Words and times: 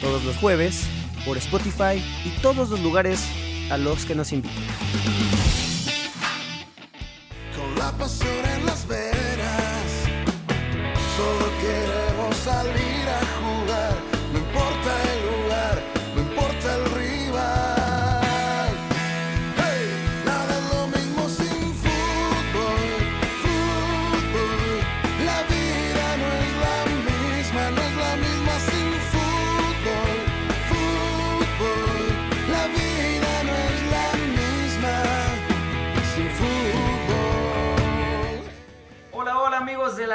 todos 0.00 0.24
los 0.24 0.36
jueves 0.36 0.86
por 1.24 1.36
Spotify 1.36 2.02
y 2.24 2.30
todos 2.40 2.70
los 2.70 2.80
lugares 2.80 3.20
a 3.70 3.76
los 3.76 4.04
que 4.04 4.14
nos 4.14 4.32
invitan. 4.32 4.64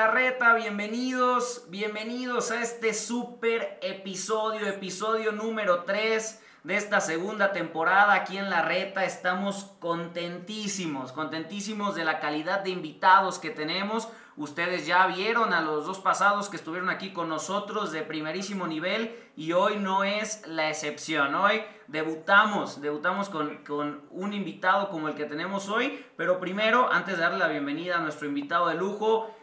Reta, 0.07 0.53
bienvenidos, 0.55 1.65
bienvenidos 1.69 2.51
a 2.51 2.61
este 2.61 2.93
super 2.93 3.79
episodio, 3.81 4.67
episodio 4.67 5.31
número 5.31 5.83
3 5.83 6.41
de 6.63 6.75
esta 6.75 6.99
segunda 6.99 7.53
temporada 7.53 8.13
aquí 8.13 8.37
en 8.37 8.49
la 8.49 8.63
reta. 8.63 9.05
Estamos 9.05 9.71
contentísimos, 9.79 11.13
contentísimos 11.13 11.95
de 11.95 12.03
la 12.03 12.19
calidad 12.19 12.61
de 12.61 12.71
invitados 12.71 13.39
que 13.39 13.49
tenemos. 13.49 14.09
Ustedes 14.35 14.85
ya 14.85 15.07
vieron 15.07 15.53
a 15.53 15.61
los 15.61 15.85
dos 15.85 15.99
pasados 15.99 16.49
que 16.49 16.57
estuvieron 16.57 16.89
aquí 16.89 17.13
con 17.13 17.29
nosotros 17.29 17.91
de 17.91 18.01
primerísimo 18.01 18.67
nivel 18.67 19.15
y 19.37 19.53
hoy 19.53 19.77
no 19.77 20.03
es 20.03 20.45
la 20.47 20.69
excepción. 20.69 21.33
Hoy 21.35 21.61
debutamos, 21.87 22.81
debutamos 22.81 23.29
con, 23.29 23.63
con 23.63 24.01
un 24.09 24.33
invitado 24.33 24.89
como 24.89 25.07
el 25.07 25.15
que 25.15 25.25
tenemos 25.25 25.69
hoy, 25.69 26.03
pero 26.17 26.39
primero, 26.39 26.91
antes 26.91 27.15
de 27.15 27.21
darle 27.21 27.39
la 27.39 27.47
bienvenida 27.47 27.97
a 27.97 28.01
nuestro 28.01 28.27
invitado 28.27 28.67
de 28.67 28.75
lujo, 28.75 29.33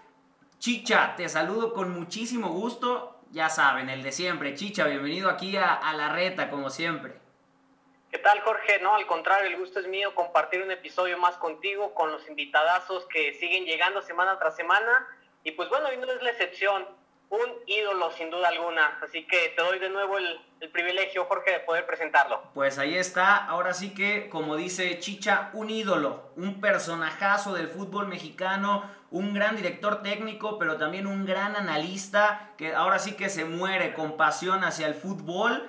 Chicha, 0.61 1.15
te 1.17 1.27
saludo 1.31 1.73
con 1.73 1.91
muchísimo 1.99 2.49
gusto. 2.51 3.19
Ya 3.31 3.49
saben, 3.49 3.89
el 3.89 4.03
de 4.03 4.13
siempre. 4.13 4.55
Chicha, 4.55 4.85
bienvenido 4.85 5.31
aquí 5.31 5.57
a, 5.57 5.73
a 5.73 5.95
la 5.95 6.11
reta, 6.11 6.51
como 6.51 6.69
siempre. 6.69 7.15
¿Qué 8.11 8.19
tal, 8.19 8.41
Jorge? 8.41 8.79
No, 8.83 8.95
al 8.95 9.07
contrario, 9.07 9.49
el 9.49 9.57
gusto 9.57 9.81
es 9.81 9.87
mío 9.87 10.15
compartir 10.15 10.61
un 10.61 10.71
episodio 10.71 11.17
más 11.17 11.37
contigo, 11.37 11.95
con 11.95 12.13
los 12.13 12.29
invitadazos 12.29 13.07
que 13.07 13.33
siguen 13.41 13.65
llegando 13.65 14.03
semana 14.03 14.39
tras 14.39 14.55
semana. 14.55 15.09
Y 15.45 15.53
pues 15.53 15.71
bueno, 15.71 15.89
hoy 15.89 15.97
no 15.97 16.13
es 16.13 16.23
la 16.23 16.29
excepción, 16.29 16.87
un 17.31 17.49
ídolo 17.65 18.11
sin 18.11 18.29
duda 18.29 18.49
alguna. 18.49 18.99
Así 19.03 19.27
que 19.27 19.55
te 19.57 19.63
doy 19.63 19.79
de 19.79 19.89
nuevo 19.89 20.19
el, 20.19 20.41
el 20.61 20.69
privilegio, 20.69 21.25
Jorge, 21.25 21.53
de 21.53 21.61
poder 21.61 21.87
presentarlo. 21.87 22.43
Pues 22.53 22.79
ahí 22.79 22.99
está, 22.99 23.47
ahora 23.47 23.73
sí 23.73 23.95
que, 23.95 24.29
como 24.29 24.57
dice 24.57 24.99
Chicha, 24.99 25.49
un 25.55 25.71
ídolo, 25.71 26.33
un 26.37 26.61
personajazo 26.61 27.55
del 27.55 27.69
fútbol 27.69 28.09
mexicano, 28.09 29.00
un 29.11 29.35
gran 29.35 29.57
director 29.57 30.03
técnico, 30.03 30.59
pero 30.59 30.77
también 30.77 31.07
un 31.07 31.25
gran 31.25 31.57
analista, 31.57 32.53
que 32.57 32.75
ahora 32.75 32.99
sí 32.99 33.13
que 33.13 33.29
se 33.29 33.45
muere 33.45 33.93
con 33.95 34.17
pasión 34.17 34.65
hacia 34.65 34.87
el 34.87 34.95
fútbol. 34.95 35.69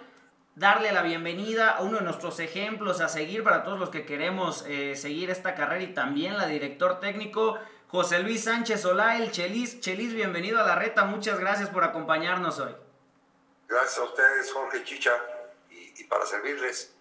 Darle 0.55 0.91
la 0.91 1.01
bienvenida 1.01 1.71
a 1.71 1.81
uno 1.81 1.97
de 1.97 2.03
nuestros 2.03 2.39
ejemplos 2.39 3.01
a 3.01 3.07
seguir 3.07 3.43
para 3.43 3.63
todos 3.63 3.79
los 3.79 3.89
que 3.89 4.05
queremos 4.05 4.65
eh, 4.67 4.95
seguir 4.95 5.29
esta 5.29 5.55
carrera 5.55 5.83
y 5.83 5.93
también 5.93 6.37
la 6.37 6.45
director 6.45 6.99
técnico, 6.99 7.57
José 7.87 8.19
Luis 8.19 8.43
Sánchez 8.43 8.81
Solá, 8.81 9.17
el 9.17 9.31
Chelis. 9.31 9.79
Chelis, 9.79 10.13
bienvenido 10.13 10.61
a 10.61 10.67
la 10.67 10.75
reta, 10.75 11.05
muchas 11.05 11.39
gracias 11.39 11.69
por 11.69 11.83
acompañarnos 11.83 12.59
hoy. 12.59 12.75
Gracias 13.67 13.97
a 13.97 14.03
ustedes, 14.03 14.51
Jorge 14.51 14.83
Chicha, 14.83 15.13
y, 15.69 16.01
y 16.01 16.03
para 16.03 16.25
servirles. 16.25 16.93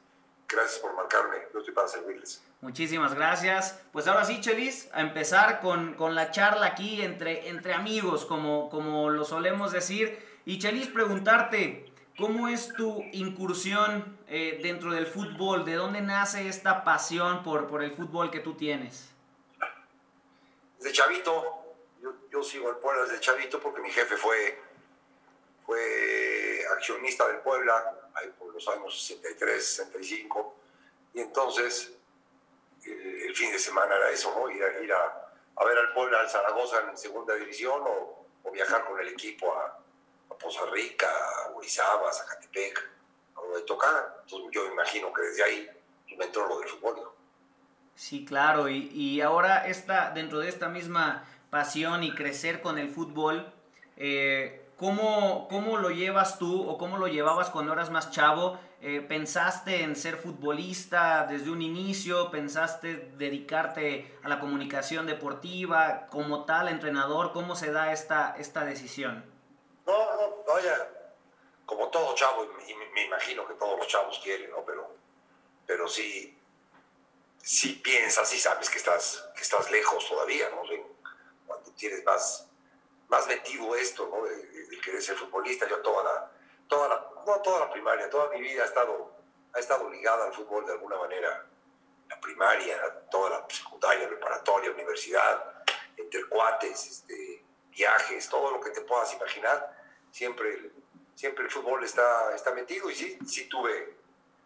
Gracias 0.52 0.80
por 0.80 0.94
marcarme, 0.94 1.36
yo 1.52 1.60
estoy 1.60 1.72
para 1.72 1.86
servirles. 1.86 2.42
Muchísimas 2.60 3.14
gracias. 3.14 3.80
Pues 3.92 4.08
ahora 4.08 4.24
sí, 4.24 4.40
Chelis, 4.40 4.88
a 4.92 5.00
empezar 5.00 5.60
con, 5.60 5.94
con 5.94 6.14
la 6.14 6.32
charla 6.32 6.66
aquí 6.66 7.02
entre, 7.02 7.48
entre 7.48 7.72
amigos, 7.72 8.24
como, 8.24 8.68
como 8.68 9.10
lo 9.10 9.24
solemos 9.24 9.70
decir. 9.70 10.18
Y 10.44 10.58
Chelis, 10.58 10.88
preguntarte, 10.88 11.92
¿cómo 12.18 12.48
es 12.48 12.74
tu 12.74 13.02
incursión 13.12 14.18
eh, 14.26 14.58
dentro 14.60 14.92
del 14.92 15.06
fútbol? 15.06 15.64
¿De 15.64 15.74
dónde 15.74 16.00
nace 16.00 16.48
esta 16.48 16.82
pasión 16.82 17.44
por, 17.44 17.68
por 17.68 17.84
el 17.84 17.92
fútbol 17.92 18.30
que 18.30 18.40
tú 18.40 18.54
tienes? 18.54 19.08
Desde 20.78 20.92
chavito, 20.92 21.76
yo, 22.02 22.14
yo 22.30 22.42
sigo 22.42 22.70
al 22.70 22.78
Puebla 22.78 23.02
desde 23.02 23.20
chavito 23.20 23.60
porque 23.60 23.80
mi 23.80 23.90
jefe 23.90 24.16
fue, 24.16 24.60
fue 25.64 26.64
accionista 26.72 27.28
del 27.28 27.38
Puebla 27.38 27.99
por 28.38 28.52
los 28.52 28.66
años 28.68 29.06
63, 29.06 29.64
65, 29.64 30.56
y 31.14 31.20
entonces 31.20 31.92
el, 32.84 33.22
el 33.22 33.36
fin 33.36 33.52
de 33.52 33.58
semana 33.58 33.96
era 33.96 34.10
eso, 34.10 34.34
¿no? 34.38 34.50
Ir, 34.50 34.62
a, 34.62 34.80
ir 34.82 34.92
a, 34.92 35.64
ver 35.64 35.78
al 35.78 35.92
Puebla, 35.92 36.20
al 36.20 36.30
Zaragoza 36.30 36.84
en 36.88 36.96
segunda 36.96 37.34
división 37.34 37.82
o, 37.86 38.16
viajar 38.52 38.84
con 38.84 38.98
el 38.98 39.08
equipo 39.08 39.54
a, 39.54 39.78
a 40.30 40.34
Poza 40.34 40.66
Rica, 40.72 41.06
a 41.08 41.50
Orizaba, 41.54 42.08
a 42.08 42.12
Zacatepec, 42.12 42.90
a 43.36 43.40
donde 43.40 43.60
tocara. 43.62 44.16
Entonces 44.22 44.50
yo 44.50 44.66
imagino 44.66 45.12
que 45.12 45.22
desde 45.22 45.44
ahí 45.44 45.70
entró 46.18 46.46
lo 46.46 46.58
del 46.58 46.68
fútbol. 46.68 47.10
Sí, 47.94 48.24
claro, 48.24 48.68
y, 48.68 48.88
y 48.92 49.20
ahora 49.20 49.66
esta, 49.66 50.10
dentro 50.10 50.38
de 50.38 50.48
esta 50.48 50.68
misma 50.68 51.28
pasión 51.50 52.02
y 52.02 52.14
crecer 52.14 52.62
con 52.62 52.78
el 52.78 52.88
fútbol, 52.88 53.52
eh, 53.96 54.59
¿cómo, 54.80 55.46
¿cómo 55.48 55.76
lo 55.76 55.90
llevas 55.90 56.38
tú 56.38 56.66
o 56.66 56.78
cómo 56.78 56.96
lo 56.96 57.06
llevabas 57.06 57.50
cuando 57.50 57.74
eras 57.74 57.90
más 57.90 58.10
chavo? 58.10 58.58
Eh, 58.80 59.02
¿Pensaste 59.02 59.82
en 59.82 59.94
ser 59.94 60.16
futbolista 60.16 61.26
desde 61.28 61.50
un 61.50 61.60
inicio? 61.60 62.30
¿Pensaste 62.30 63.12
dedicarte 63.18 64.18
a 64.22 64.28
la 64.28 64.40
comunicación 64.40 65.06
deportiva 65.06 66.06
como 66.10 66.46
tal, 66.46 66.68
entrenador? 66.68 67.34
¿Cómo 67.34 67.56
se 67.56 67.70
da 67.70 67.92
esta, 67.92 68.34
esta 68.38 68.64
decisión? 68.64 69.22
No, 69.86 70.16
no, 70.16 70.44
vaya, 70.48 70.88
como 71.66 71.88
todo 71.88 72.14
chavo, 72.14 72.46
y 72.66 72.74
me, 72.74 72.86
me 72.92 73.04
imagino 73.04 73.46
que 73.46 73.54
todos 73.54 73.78
los 73.78 73.86
chavos 73.86 74.18
quieren, 74.24 74.50
¿no? 74.50 74.64
Pero, 74.64 74.94
pero 75.66 75.86
sí, 75.88 76.38
sí 77.42 77.74
piensas, 77.84 78.30
sí 78.30 78.38
sabes 78.38 78.70
que 78.70 78.78
estás, 78.78 79.28
que 79.36 79.42
estás 79.42 79.70
lejos 79.70 80.08
todavía, 80.08 80.48
¿no? 80.50 80.62
Cuando 81.46 81.70
tienes 81.72 82.02
más, 82.02 82.49
más 83.10 83.26
metido 83.26 83.74
esto, 83.74 84.08
¿no? 84.08 84.24
De, 84.24 84.36
de- 84.46 84.66
de 84.68 84.80
querer 84.80 85.02
ser 85.02 85.16
futbolista, 85.16 85.68
yo 85.68 85.78
toda 85.82 86.02
la, 86.04 86.30
toda 86.68 86.88
la, 86.88 87.06
no 87.26 87.40
toda 87.42 87.60
la 87.66 87.70
primaria, 87.72 88.08
toda 88.08 88.28
mi 88.30 88.40
vida 88.40 88.62
ha 88.62 88.66
estado, 88.66 89.12
ha 89.52 89.58
estado 89.58 89.90
ligada 89.90 90.24
al 90.26 90.32
fútbol 90.32 90.64
de 90.64 90.72
alguna 90.72 90.96
manera. 90.96 91.44
La 92.08 92.20
primaria, 92.20 92.76
toda 93.10 93.30
la 93.30 93.46
secundaria, 93.48 94.08
preparatoria, 94.08 94.70
universidad, 94.72 95.62
entre 95.96 96.24
cuates, 96.28 96.86
este, 96.86 97.44
viajes, 97.70 98.28
todo 98.28 98.50
lo 98.52 98.60
que 98.60 98.70
te 98.70 98.80
puedas 98.80 99.12
imaginar, 99.14 99.76
siempre, 100.10 100.72
siempre 101.14 101.44
el 101.44 101.50
fútbol 101.50 101.84
está, 101.84 102.34
está 102.34 102.52
metido 102.52 102.90
y 102.90 102.94
sí, 102.96 103.18
sí 103.26 103.48
tuve, 103.48 103.96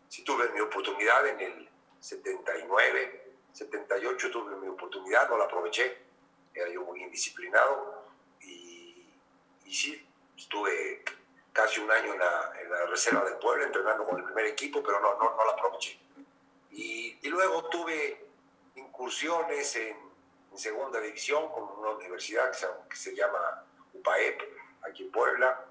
sí 0.09 0.23
tuve 0.25 0.49
mi 0.51 0.61
oportunidad 0.61 1.27
en 1.27 1.41
el 1.41 1.69
79, 2.01 3.33
78 3.53 4.31
tuve 4.31 4.57
mi 4.57 4.69
oportunidad, 4.69 5.29
no 5.31 5.39
la 5.39 5.45
aproveché, 5.45 5.97
era 6.53 6.69
yo 6.69 6.83
muy 6.83 7.03
indisciplinado 7.03 7.94
y 9.65 9.75
sí, 9.75 10.09
estuve 10.37 11.05
casi 11.53 11.81
un 11.81 11.91
año 11.91 12.13
en 12.13 12.19
la, 12.19 12.53
en 12.61 12.71
la 12.71 12.87
reserva 12.87 13.25
del 13.25 13.39
pueblo 13.39 13.65
entrenando 13.65 14.05
con 14.05 14.19
el 14.19 14.25
primer 14.25 14.47
equipo, 14.47 14.83
pero 14.83 15.01
no, 15.01 15.17
no, 15.19 15.37
no 15.37 15.45
la 15.45 15.53
aproveché. 15.53 15.99
Y, 16.71 17.19
y 17.23 17.29
luego 17.29 17.69
tuve 17.69 18.27
incursiones 18.75 19.77
en, 19.77 19.97
en 20.51 20.59
segunda 20.59 21.01
división 21.01 21.49
con 21.53 21.63
una 21.79 21.91
universidad 21.91 22.51
que 22.51 22.59
se, 22.59 22.67
que 22.91 22.97
se 22.97 23.15
llama 23.15 23.65
UPAEP, 23.93 24.43
aquí 24.83 25.05
en 25.05 25.13
Puebla, 25.13 25.65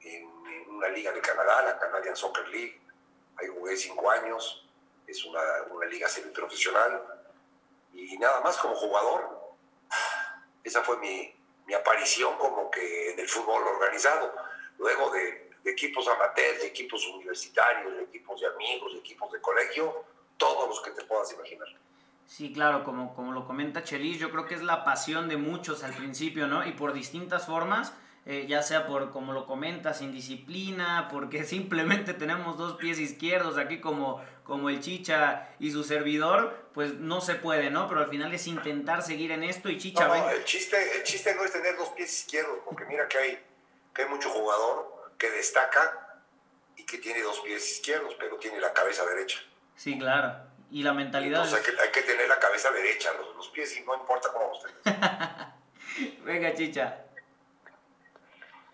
en, 0.00 0.22
en 0.46 0.70
una 0.70 0.88
liga 0.88 1.12
de 1.12 1.20
Canadá, 1.20 1.62
la 1.62 1.78
Canadian 1.78 2.16
Soccer 2.16 2.48
League. 2.48 2.80
Ahí 3.36 3.46
jugué 3.48 3.76
cinco 3.76 4.10
años, 4.10 4.68
es 5.06 5.24
una, 5.24 5.40
una 5.70 5.86
liga 5.86 6.08
semiprofesional. 6.08 7.20
Y 7.94 8.18
nada 8.18 8.40
más 8.40 8.56
como 8.58 8.74
jugador, 8.74 9.54
esa 10.64 10.82
fue 10.82 10.96
mi, 10.98 11.34
mi 11.66 11.74
aparición 11.74 12.36
como 12.38 12.70
que 12.70 13.12
en 13.12 13.20
el 13.20 13.28
fútbol 13.28 13.62
organizado. 13.62 14.32
Luego 14.78 15.10
de, 15.10 15.50
equipos 15.64 16.08
amateurs, 16.08 16.60
de 16.60 16.66
equipos 16.66 17.06
universitarios, 17.06 17.94
de 17.96 18.02
equipos 18.02 18.40
de 18.40 18.48
amigos, 18.48 18.94
de 18.94 18.98
equipos 18.98 19.30
de 19.30 19.40
colegio, 19.40 20.04
todos 20.36 20.68
los 20.68 20.80
que 20.80 20.90
te 20.90 21.04
puedas 21.04 21.32
imaginar. 21.32 21.68
Sí, 22.26 22.52
claro, 22.52 22.82
como, 22.82 23.14
como 23.14 23.32
lo 23.32 23.46
comenta 23.46 23.84
Chelis, 23.84 24.18
yo 24.18 24.30
creo 24.30 24.46
que 24.46 24.54
es 24.54 24.62
la 24.62 24.84
pasión 24.84 25.28
de 25.28 25.36
muchos 25.36 25.84
al 25.84 25.92
principio, 25.94 26.48
¿no? 26.48 26.66
Y 26.66 26.72
por 26.72 26.92
distintas 26.92 27.46
formas, 27.46 27.92
eh, 28.24 28.46
ya 28.48 28.62
sea 28.62 28.86
por, 28.86 29.10
como 29.10 29.32
lo 29.32 29.46
comentas, 29.46 30.02
indisciplina, 30.02 31.08
porque 31.12 31.44
simplemente 31.44 32.14
tenemos 32.14 32.56
dos 32.56 32.76
pies 32.76 32.98
izquierdos 32.98 33.58
aquí 33.58 33.80
como, 33.80 34.20
como 34.44 34.68
el 34.68 34.80
Chicha 34.80 35.48
y 35.58 35.70
su 35.70 35.84
servidor, 35.84 36.68
pues 36.74 36.94
no 36.94 37.20
se 37.20 37.34
puede, 37.36 37.70
¿no? 37.70 37.88
Pero 37.88 38.00
al 38.00 38.08
final 38.08 38.32
es 38.34 38.46
intentar 38.46 39.02
seguir 39.02 39.32
en 39.32 39.44
esto 39.44 39.68
y 39.68 39.78
Chicha... 39.78 40.06
No, 40.06 40.30
el, 40.30 40.44
chiste, 40.44 40.96
el 40.96 41.02
chiste 41.04 41.34
no 41.34 41.44
es 41.44 41.52
tener 41.52 41.76
dos 41.76 41.90
pies 41.90 42.20
izquierdos, 42.20 42.58
porque 42.64 42.84
mira 42.86 43.08
que 43.08 43.18
hay, 43.18 43.44
que 43.94 44.02
hay 44.02 44.08
mucho 44.08 44.30
jugador 44.30 45.12
que 45.18 45.30
destaca 45.30 46.22
y 46.76 46.84
que 46.84 46.98
tiene 46.98 47.22
dos 47.22 47.40
pies 47.40 47.78
izquierdos, 47.78 48.14
pero 48.18 48.36
tiene 48.36 48.60
la 48.60 48.72
cabeza 48.72 49.06
derecha. 49.06 49.38
Sí, 49.76 49.98
claro. 49.98 50.50
Y 50.70 50.82
la 50.82 50.92
mentalidad... 50.92 51.44
Entonces 51.44 51.68
hay, 51.68 51.74
que, 51.74 51.82
hay 51.82 51.90
que 51.90 52.02
tener 52.02 52.28
la 52.28 52.38
cabeza 52.38 52.70
derecha, 52.72 53.12
los, 53.12 53.36
los 53.36 53.48
pies 53.50 53.76
y 53.76 53.82
no 53.82 53.94
importa 53.94 54.30
cómo 54.32 54.52
ustedes. 54.52 54.74
Venga, 56.24 56.54
Chicha. 56.54 56.98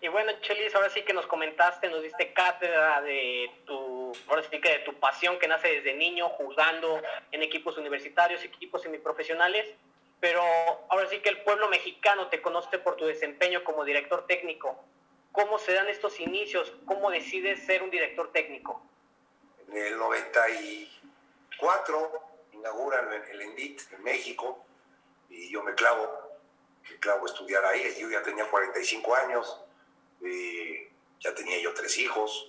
Y 0.01 0.07
bueno, 0.07 0.31
Chelis, 0.41 0.73
ahora 0.75 0.89
sí 0.89 1.01
que 1.03 1.13
nos 1.13 1.27
comentaste, 1.27 1.89
nos 1.89 2.01
diste 2.01 2.31
cátedra 2.31 3.01
de 3.01 3.51
tu, 3.65 3.98
ahora 4.27 4.43
sí 4.43 4.61
que 4.61 4.69
de 4.69 4.79
tu 4.79 4.93
pasión 4.99 5.39
que 5.39 5.47
nace 5.47 5.67
desde 5.67 5.93
niño 5.93 6.29
jugando 6.29 7.01
en 7.31 7.43
equipos 7.43 7.77
universitarios, 7.77 8.43
equipos 8.43 8.81
semiprofesionales, 8.81 9.67
pero 10.19 10.41
ahora 10.89 11.07
sí 11.09 11.19
que 11.19 11.29
el 11.29 11.43
pueblo 11.43 11.69
mexicano 11.69 12.27
te 12.27 12.41
conoce 12.41 12.79
por 12.79 12.95
tu 12.95 13.05
desempeño 13.05 13.63
como 13.63 13.85
director 13.85 14.25
técnico. 14.27 14.83
¿Cómo 15.31 15.59
se 15.59 15.73
dan 15.73 15.87
estos 15.87 16.19
inicios? 16.19 16.73
¿Cómo 16.85 17.11
decides 17.11 17.63
ser 17.65 17.83
un 17.83 17.91
director 17.91 18.31
técnico? 18.31 18.81
En 19.67 19.77
el 19.77 19.97
94 19.97 22.11
inauguran 22.53 23.13
el 23.31 23.41
ENDIT 23.41 23.81
en 23.93 24.03
México 24.03 24.65
y 25.29 25.51
yo 25.51 25.61
me 25.63 25.75
clavo, 25.75 26.09
me 26.89 26.97
clavo 26.97 27.25
a 27.25 27.29
estudiar 27.29 27.63
ahí. 27.65 27.95
Yo 27.99 28.09
ya 28.09 28.23
tenía 28.23 28.49
45 28.49 29.15
años 29.15 29.65
eh, 30.21 30.91
ya 31.19 31.33
tenía 31.33 31.59
yo 31.59 31.73
tres 31.73 31.97
hijos. 31.97 32.47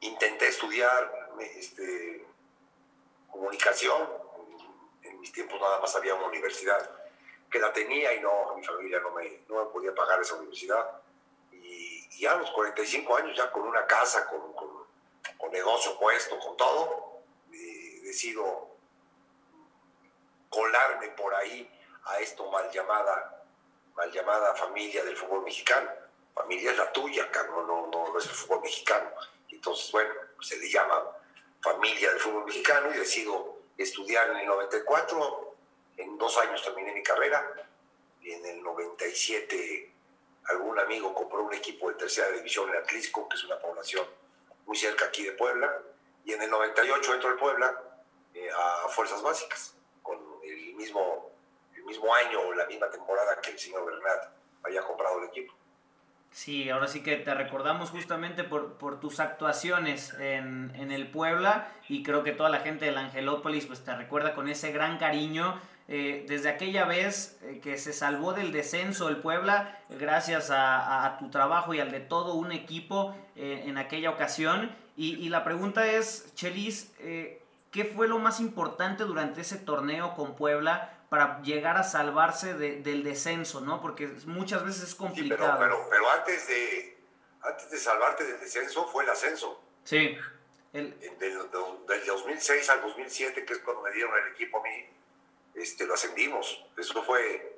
Intenté 0.00 0.48
estudiar 0.48 1.30
este, 1.56 2.26
comunicación. 3.30 4.08
En 5.02 5.20
mis 5.20 5.32
tiempos 5.32 5.60
nada 5.60 5.80
más 5.80 5.94
había 5.96 6.14
una 6.14 6.26
universidad 6.26 6.90
que 7.50 7.58
la 7.58 7.72
tenía 7.72 8.14
y 8.14 8.20
no, 8.20 8.54
mi 8.56 8.64
familia 8.64 9.00
no 9.00 9.12
me, 9.12 9.42
no 9.48 9.64
me 9.64 9.70
podía 9.70 9.94
pagar 9.94 10.20
esa 10.20 10.34
universidad. 10.34 11.02
Y, 11.52 12.08
y, 12.18 12.26
a 12.26 12.34
los 12.34 12.50
45 12.50 13.16
años, 13.16 13.36
ya 13.36 13.50
con 13.50 13.62
una 13.62 13.86
casa, 13.86 14.26
con, 14.28 14.52
con, 14.52 14.68
con 15.38 15.50
negocio 15.52 15.98
puesto, 15.98 16.38
con 16.38 16.56
todo, 16.56 17.22
eh, 17.52 18.00
decido 18.02 18.68
colarme 20.48 21.08
por 21.10 21.34
ahí 21.34 21.70
a 22.04 22.20
esto 22.20 22.50
mal 22.50 22.70
llamada, 22.70 23.44
mal 23.94 24.10
llamada 24.10 24.54
familia 24.54 25.04
del 25.04 25.16
fútbol 25.16 25.42
mexicano 25.42 25.90
familia 26.36 26.70
es 26.70 26.76
la 26.76 26.92
tuya, 26.92 27.28
no, 27.48 27.62
no, 27.66 27.86
no, 27.88 28.18
es 28.18 28.26
el 28.26 28.30
fútbol 28.30 28.60
mexicano. 28.60 29.10
Entonces, 29.50 29.90
bueno, 29.92 30.12
se 30.40 30.56
le 30.58 30.70
llama 30.70 31.02
familia 31.60 32.10
del 32.10 32.20
fútbol 32.20 32.44
mexicano 32.44 32.94
y 32.94 32.98
decido 32.98 33.58
estudiar 33.76 34.30
en 34.30 34.36
el 34.38 34.46
94, 34.46 35.54
en 35.96 36.18
dos 36.18 36.36
años 36.38 36.62
terminé 36.62 36.92
mi 36.92 37.02
carrera, 37.02 37.68
y 38.20 38.32
en 38.32 38.46
el 38.46 38.62
97 38.62 39.92
algún 40.48 40.78
amigo 40.78 41.12
compró 41.14 41.42
un 41.42 41.52
equipo 41.54 41.88
de 41.88 41.94
tercera 41.94 42.30
división 42.30 42.68
en 42.70 42.76
Atlisco, 42.76 43.28
que 43.28 43.36
es 43.36 43.44
una 43.44 43.58
población 43.58 44.06
muy 44.66 44.76
cerca 44.76 45.06
aquí 45.06 45.24
de 45.24 45.32
Puebla, 45.32 45.82
y 46.24 46.32
en 46.32 46.42
el 46.42 46.50
98 46.50 47.14
entro 47.14 47.30
al 47.30 47.36
Puebla 47.36 47.82
eh, 48.34 48.48
a 48.50 48.88
Fuerzas 48.88 49.22
Básicas, 49.22 49.74
con 50.02 50.18
el 50.44 50.74
mismo, 50.74 51.30
el 51.74 51.84
mismo 51.84 52.14
año 52.14 52.40
o 52.40 52.52
la 52.52 52.66
misma 52.66 52.90
temporada 52.90 53.40
que 53.40 53.50
el 53.50 53.58
señor 53.58 53.84
Bernat 53.86 54.28
había 54.62 54.82
comprado 54.82 55.18
el 55.20 55.28
equipo. 55.28 55.54
Sí, 56.36 56.68
ahora 56.68 56.86
sí 56.86 57.02
que 57.02 57.16
te 57.16 57.32
recordamos 57.32 57.88
justamente 57.88 58.44
por, 58.44 58.74
por 58.74 59.00
tus 59.00 59.20
actuaciones 59.20 60.12
en, 60.20 60.70
en, 60.74 60.92
el 60.92 61.08
Puebla 61.08 61.68
y 61.88 62.02
creo 62.02 62.22
que 62.22 62.32
toda 62.32 62.50
la 62.50 62.60
gente 62.60 62.84
del 62.84 62.98
Angelópolis 62.98 63.64
pues 63.64 63.82
te 63.82 63.96
recuerda 63.96 64.34
con 64.34 64.46
ese 64.50 64.70
gran 64.70 64.98
cariño. 64.98 65.58
Eh, 65.88 66.26
desde 66.28 66.50
aquella 66.50 66.84
vez 66.84 67.38
eh, 67.40 67.60
que 67.62 67.78
se 67.78 67.94
salvó 67.94 68.34
del 68.34 68.52
descenso 68.52 69.08
el 69.08 69.16
Puebla, 69.16 69.78
gracias 69.88 70.50
a, 70.50 71.06
a, 71.06 71.16
tu 71.16 71.30
trabajo 71.30 71.72
y 71.72 71.80
al 71.80 71.90
de 71.90 72.00
todo 72.00 72.34
un 72.34 72.52
equipo 72.52 73.16
eh, 73.34 73.62
en 73.64 73.78
aquella 73.78 74.10
ocasión. 74.10 74.70
Y, 74.94 75.14
y, 75.14 75.30
la 75.30 75.42
pregunta 75.42 75.86
es, 75.86 76.34
Chelis, 76.34 76.92
¿qué 76.98 77.84
fue 77.96 78.08
lo 78.08 78.18
más 78.18 78.40
importante 78.40 79.04
durante 79.04 79.40
ese 79.40 79.56
torneo 79.56 80.12
con 80.14 80.36
Puebla 80.36 80.95
para 81.08 81.40
llegar 81.42 81.76
a 81.76 81.82
salvarse 81.82 82.54
de, 82.54 82.80
del 82.82 83.04
descenso, 83.04 83.60
¿no? 83.60 83.80
Porque 83.80 84.08
muchas 84.26 84.64
veces 84.64 84.82
es 84.88 84.94
complicado. 84.94 85.52
Sí, 85.52 85.56
pero, 85.58 85.58
pero, 85.58 85.88
pero, 85.90 86.10
antes, 86.10 86.48
de, 86.48 86.98
antes 87.42 87.70
de 87.70 87.78
salvarte 87.78 88.24
del 88.24 88.40
descenso 88.40 88.86
fue 88.86 89.04
el 89.04 89.10
ascenso. 89.10 89.62
Sí. 89.84 90.16
El... 90.72 90.98
Del, 90.98 91.18
del, 91.18 92.06
2006 92.06 92.70
al 92.70 92.82
2007, 92.82 93.44
que 93.44 93.52
es 93.52 93.58
cuando 93.60 93.82
me 93.82 93.92
dieron 93.92 94.12
el 94.24 94.32
equipo 94.32 94.58
a 94.58 94.62
mí, 94.62 94.86
este, 95.54 95.86
lo 95.86 95.94
ascendimos. 95.94 96.64
Eso 96.76 97.02
fue, 97.02 97.56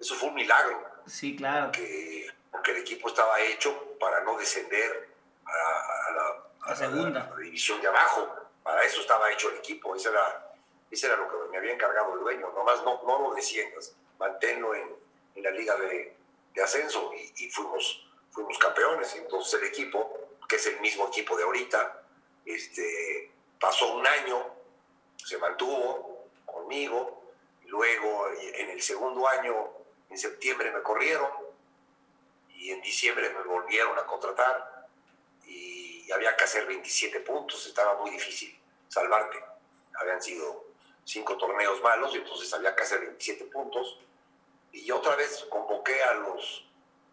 eso 0.00 0.14
fue 0.14 0.28
un 0.28 0.34
milagro. 0.36 0.88
Sí, 1.06 1.36
claro. 1.36 1.72
Que, 1.72 2.28
porque 2.50 2.70
el 2.70 2.78
equipo 2.78 3.08
estaba 3.08 3.40
hecho 3.40 3.96
para 3.98 4.22
no 4.22 4.38
descender 4.38 5.08
a, 5.44 5.50
a 5.50 6.12
la, 6.12 6.22
a 6.62 6.68
la 6.70 6.76
segunda. 6.76 7.24
A 7.24 7.30
la, 7.30 7.36
división 7.36 7.80
de 7.80 7.88
abajo. 7.88 8.36
Para 8.62 8.84
eso 8.84 9.00
estaba 9.00 9.30
hecho 9.32 9.50
el 9.50 9.58
equipo. 9.58 9.96
Esa 9.96 10.10
era 10.10 10.51
ese 10.92 11.06
era 11.06 11.16
lo 11.16 11.28
que 11.28 11.50
me 11.50 11.56
había 11.56 11.72
encargado 11.72 12.14
el 12.14 12.20
dueño, 12.20 12.52
nomás 12.54 12.84
no, 12.84 13.02
no 13.04 13.18
lo 13.28 13.34
desciendas, 13.34 13.96
manténlo 14.18 14.74
en, 14.74 14.94
en 15.34 15.42
la 15.42 15.50
liga 15.50 15.74
de, 15.76 16.14
de 16.54 16.62
ascenso 16.62 17.12
y, 17.14 17.44
y, 17.44 17.50
fuimos, 17.50 18.06
fuimos 18.30 18.58
campeones. 18.58 19.14
Entonces 19.16 19.60
el 19.60 19.68
equipo, 19.68 20.28
que 20.46 20.56
es 20.56 20.66
el 20.66 20.80
mismo 20.80 21.08
equipo 21.08 21.36
de 21.36 21.44
ahorita, 21.44 22.02
este, 22.44 23.32
pasó 23.58 23.94
un 23.94 24.06
año, 24.06 24.54
se 25.16 25.38
mantuvo 25.38 26.28
conmigo, 26.44 27.22
luego 27.66 28.28
en 28.28 28.70
el 28.70 28.82
segundo 28.82 29.26
año, 29.26 29.70
en 30.10 30.18
septiembre 30.18 30.70
me 30.70 30.82
corrieron 30.82 31.30
y 32.50 32.70
en 32.70 32.82
diciembre 32.82 33.30
me 33.30 33.42
volvieron 33.44 33.98
a 33.98 34.04
contratar 34.04 34.88
y 35.46 36.12
había 36.12 36.36
que 36.36 36.44
hacer 36.44 36.66
27 36.66 37.20
puntos, 37.20 37.66
estaba 37.66 37.98
muy 37.98 38.10
difícil 38.10 38.54
salvarte. 38.88 39.42
Habían 39.98 40.22
sido 40.22 40.71
cinco 41.04 41.36
torneos 41.36 41.80
malos 41.82 42.14
y 42.14 42.18
entonces 42.18 42.52
había 42.54 42.70
hacer 42.70 43.00
27 43.00 43.44
puntos. 43.46 43.98
Y 44.72 44.90
otra 44.90 45.16
vez 45.16 45.44
convoqué 45.50 46.02
a 46.02 46.14
los 46.14 46.66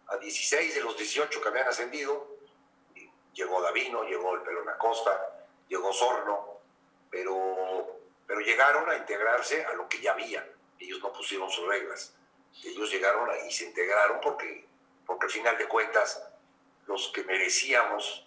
a 0.07 0.17
16 0.17 0.75
de 0.75 0.81
los 0.81 0.97
18 0.97 1.41
que 1.41 1.47
habían 1.47 1.67
ascendido. 1.67 2.27
Llegó 3.33 3.61
Davino, 3.61 4.03
llegó 4.03 4.35
el 4.35 4.41
Pelón 4.41 4.67
Acosta, 4.69 5.45
llegó 5.67 5.93
Sorno, 5.93 6.59
pero, 7.09 7.99
pero 8.25 8.39
llegaron 8.39 8.89
a 8.89 8.97
integrarse 8.97 9.65
a 9.65 9.73
lo 9.73 9.87
que 9.87 10.01
ya 10.01 10.13
había. 10.13 10.47
Ellos 10.79 10.99
no 11.01 11.13
pusieron 11.13 11.49
sus 11.49 11.67
reglas. 11.67 12.15
Ellos 12.63 12.91
llegaron 12.91 13.29
y 13.47 13.51
se 13.51 13.65
integraron 13.65 14.19
porque, 14.21 14.65
porque 15.05 15.25
al 15.25 15.31
final 15.31 15.57
de 15.57 15.67
cuentas 15.67 16.23
los 16.87 17.09
que 17.09 17.23
merecíamos, 17.23 18.25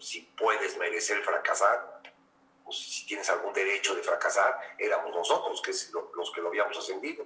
si 0.00 0.22
puedes 0.36 0.76
merecer 0.78 1.22
fracasar, 1.22 2.02
pues, 2.68 2.80
si 2.80 3.06
tienes 3.06 3.30
algún 3.30 3.54
derecho 3.54 3.94
de 3.94 4.02
fracasar, 4.02 4.60
éramos 4.76 5.14
nosotros, 5.14 5.62
que 5.62 5.70
es 5.70 5.90
lo, 5.90 6.12
los 6.14 6.30
que 6.32 6.42
lo 6.42 6.48
habíamos 6.48 6.76
ascendido. 6.76 7.24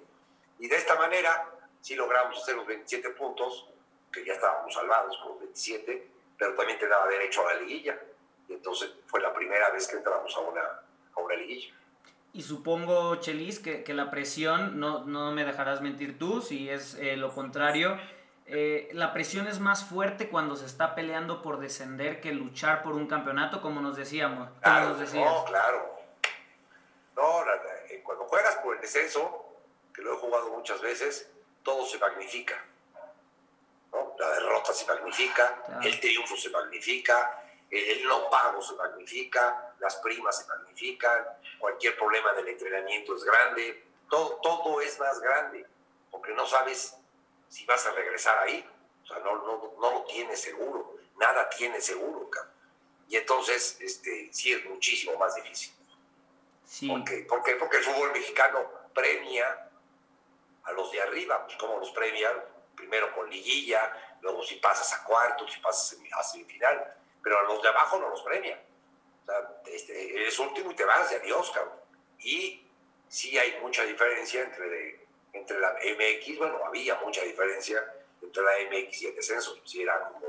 Y 0.60 0.68
de 0.68 0.76
esta 0.76 0.94
manera, 0.94 1.50
sí 1.80 1.96
logramos 1.96 2.40
hacer 2.40 2.54
los 2.54 2.64
27 2.64 3.10
puntos, 3.10 3.66
que 4.12 4.24
ya 4.24 4.34
estábamos 4.34 4.72
salvados 4.72 5.18
con 5.18 5.32
los 5.32 5.40
27, 5.40 6.08
pero 6.38 6.54
también 6.54 6.78
te 6.78 6.86
daba 6.86 7.08
derecho 7.08 7.44
a 7.44 7.54
la 7.54 7.60
liguilla. 7.60 7.98
Y 8.48 8.52
entonces 8.52 8.92
fue 9.08 9.20
la 9.20 9.34
primera 9.34 9.70
vez 9.70 9.88
que 9.88 9.96
entramos 9.96 10.32
a 10.36 10.40
una, 10.42 10.62
a 10.62 11.20
una 11.20 11.34
liguilla. 11.34 11.74
Y 12.32 12.42
supongo, 12.42 13.16
Chelis, 13.16 13.58
que, 13.58 13.82
que 13.82 13.94
la 13.94 14.12
presión, 14.12 14.78
no, 14.78 15.04
no 15.04 15.32
me 15.32 15.44
dejarás 15.44 15.80
mentir 15.80 16.20
tú, 16.20 16.40
si 16.40 16.70
es 16.70 16.94
eh, 16.94 17.16
lo 17.16 17.34
contrario, 17.34 17.98
eh, 18.46 18.90
la 18.92 19.12
presión 19.12 19.46
es 19.46 19.60
más 19.60 19.84
fuerte 19.84 20.28
cuando 20.28 20.56
se 20.56 20.66
está 20.66 20.94
peleando 20.94 21.42
por 21.42 21.58
descender 21.58 22.20
que 22.20 22.32
luchar 22.32 22.82
por 22.82 22.94
un 22.94 23.06
campeonato, 23.06 23.62
como 23.62 23.80
nos 23.80 23.96
decíamos. 23.96 24.48
Claro, 24.60 24.90
nos 24.90 25.00
decías. 25.00 25.24
no, 25.24 25.44
claro. 25.44 25.98
No, 27.16 27.44
eh, 27.88 28.02
cuando 28.04 28.24
juegas 28.24 28.56
por 28.56 28.74
el 28.74 28.80
descenso, 28.80 29.58
que 29.94 30.02
lo 30.02 30.14
he 30.14 30.16
jugado 30.16 30.50
muchas 30.50 30.80
veces, 30.80 31.30
todo 31.62 31.86
se 31.86 31.98
magnifica. 31.98 32.62
¿no? 33.92 34.14
La 34.18 34.30
derrota 34.30 34.72
se 34.72 34.86
magnifica, 34.86 35.62
claro. 35.64 35.82
el 35.82 36.00
triunfo 36.00 36.36
se 36.36 36.50
magnifica, 36.50 37.42
el 37.70 38.04
no 38.04 38.28
pago 38.28 38.60
se 38.60 38.74
magnifica, 38.74 39.74
las 39.78 39.96
primas 39.96 40.38
se 40.38 40.48
magnifican, 40.48 41.24
cualquier 41.58 41.96
problema 41.96 42.32
del 42.34 42.48
entrenamiento 42.48 43.16
es 43.16 43.24
grande, 43.24 43.84
todo, 44.10 44.38
todo 44.42 44.80
es 44.80 44.98
más 44.98 45.20
grande, 45.20 45.66
porque 46.10 46.32
no 46.32 46.46
sabes 46.46 46.98
si 47.52 47.66
vas 47.66 47.84
a 47.86 47.92
regresar 47.92 48.38
ahí. 48.38 48.66
O 49.04 49.06
sea, 49.06 49.18
no, 49.18 49.36
no, 49.36 49.74
no 49.78 49.90
lo 49.92 50.04
tiene 50.04 50.34
seguro, 50.34 50.96
nada 51.18 51.50
tiene 51.50 51.80
seguro, 51.80 52.30
cabrón. 52.30 52.52
Y 53.08 53.16
entonces, 53.16 53.76
este, 53.80 54.32
sí 54.32 54.52
es 54.52 54.64
muchísimo 54.64 55.18
más 55.18 55.34
difícil. 55.34 55.74
Sí. 56.64 56.88
¿Por 56.88 57.04
qué? 57.04 57.18
¿Por 57.28 57.42
qué? 57.42 57.56
Porque 57.56 57.76
el 57.76 57.84
fútbol 57.84 58.10
mexicano 58.12 58.66
premia 58.94 59.68
a 60.64 60.72
los 60.72 60.90
de 60.92 61.02
arriba, 61.02 61.44
pues 61.44 61.58
como 61.58 61.78
los 61.78 61.90
premian, 61.90 62.32
primero 62.74 63.14
con 63.14 63.28
liguilla, 63.28 64.16
luego 64.22 64.42
si 64.42 64.54
pasas 64.54 64.90
a 64.94 65.04
cuartos, 65.04 65.52
si 65.52 65.60
pasas 65.60 65.98
a 66.12 66.22
semifinal, 66.22 66.94
pero 67.22 67.38
a 67.38 67.42
los 67.42 67.60
de 67.60 67.68
abajo 67.68 67.98
no 67.98 68.08
los 68.08 68.22
premia. 68.22 68.58
O 69.22 69.26
sea, 69.26 69.60
este, 69.66 70.16
eres 70.22 70.38
último 70.38 70.70
y 70.70 70.74
te 70.74 70.86
vas 70.86 71.10
de 71.10 71.16
adiós, 71.16 71.50
cabrón. 71.50 71.78
Y 72.20 72.66
sí 73.08 73.36
hay 73.36 73.60
mucha 73.60 73.84
diferencia 73.84 74.42
entre, 74.42 75.01
entre 75.32 75.58
la 75.60 75.70
MX, 75.72 76.38
bueno, 76.38 76.58
había 76.64 76.96
mucha 76.96 77.22
diferencia 77.22 77.82
entre 78.20 78.42
la 78.42 78.50
MX 78.70 79.02
y 79.02 79.06
el 79.06 79.14
descenso. 79.14 79.56
Si 79.64 79.82
era 79.82 80.08
como, 80.08 80.26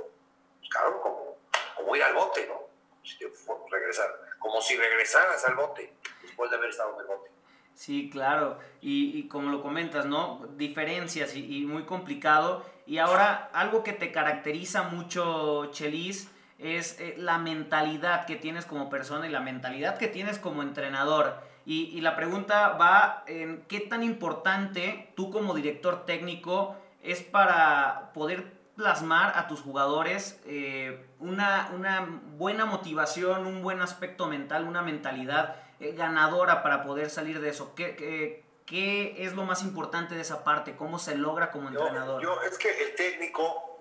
claro, 0.69 1.01
como, 1.01 1.37
como 1.75 1.95
ir 1.95 2.03
al 2.03 2.13
bote, 2.13 2.47
¿no? 2.47 2.61
Si 3.03 3.17
te 3.17 3.29
regresar, 3.69 4.07
como 4.39 4.61
si 4.61 4.77
regresaras 4.77 5.43
al 5.45 5.55
bote 5.55 5.93
después 6.21 6.49
de 6.49 6.57
haber 6.57 6.69
estado 6.69 6.93
en 6.93 7.01
el 7.01 7.07
bote. 7.07 7.29
Sí, 7.73 8.09
claro. 8.09 8.59
Y, 8.81 9.17
y 9.17 9.27
como 9.27 9.49
lo 9.49 9.61
comentas, 9.61 10.05
¿no? 10.05 10.47
Diferencias 10.55 11.35
y, 11.35 11.63
y 11.63 11.65
muy 11.65 11.85
complicado. 11.85 12.63
Y 12.85 12.99
ahora, 12.99 13.49
algo 13.53 13.83
que 13.83 13.93
te 13.93 14.11
caracteriza 14.11 14.83
mucho, 14.83 15.71
Chelis, 15.71 16.29
es 16.59 16.99
eh, 16.99 17.15
la 17.17 17.37
mentalidad 17.37 18.25
que 18.25 18.35
tienes 18.35 18.65
como 18.65 18.89
persona 18.89 19.27
y 19.27 19.31
la 19.31 19.41
mentalidad 19.41 19.97
que 19.97 20.07
tienes 20.07 20.39
como 20.39 20.63
entrenador. 20.63 21.41
Y, 21.65 21.97
y 21.97 22.01
la 22.01 22.15
pregunta 22.15 22.69
va 22.69 23.23
en 23.27 23.63
qué 23.67 23.79
tan 23.79 24.03
importante 24.03 25.11
tú 25.15 25.31
como 25.31 25.53
director 25.53 26.05
técnico 26.05 26.75
es 27.01 27.21
para 27.21 28.11
poder 28.13 28.51
plasmar 28.75 29.37
a 29.37 29.47
tus 29.47 29.61
jugadores 29.61 30.41
eh, 30.45 31.05
una, 31.19 31.69
una 31.73 32.01
buena 32.37 32.65
motivación, 32.65 33.45
un 33.45 33.61
buen 33.61 33.81
aspecto 33.81 34.27
mental, 34.27 34.65
una 34.67 34.81
mentalidad 34.81 35.55
eh, 35.79 35.93
ganadora 35.93 36.63
para 36.63 36.83
poder 36.83 37.09
salir 37.09 37.39
de 37.39 37.49
eso. 37.49 37.75
¿Qué, 37.75 37.95
qué, 37.95 38.43
qué 38.65 39.23
es 39.25 39.33
lo 39.33 39.43
más 39.43 39.61
importante 39.63 40.15
de 40.15 40.21
esa 40.21 40.43
parte? 40.43 40.75
¿Cómo 40.75 40.97
se 40.99 41.15
logra 41.15 41.51
como 41.51 41.69
Yo- 41.71 41.79
entrenador? 41.81 42.21
Yo, 42.21 42.41
es 42.41 42.57
que 42.57 42.69
el 42.83 42.95
técnico, 42.95 43.79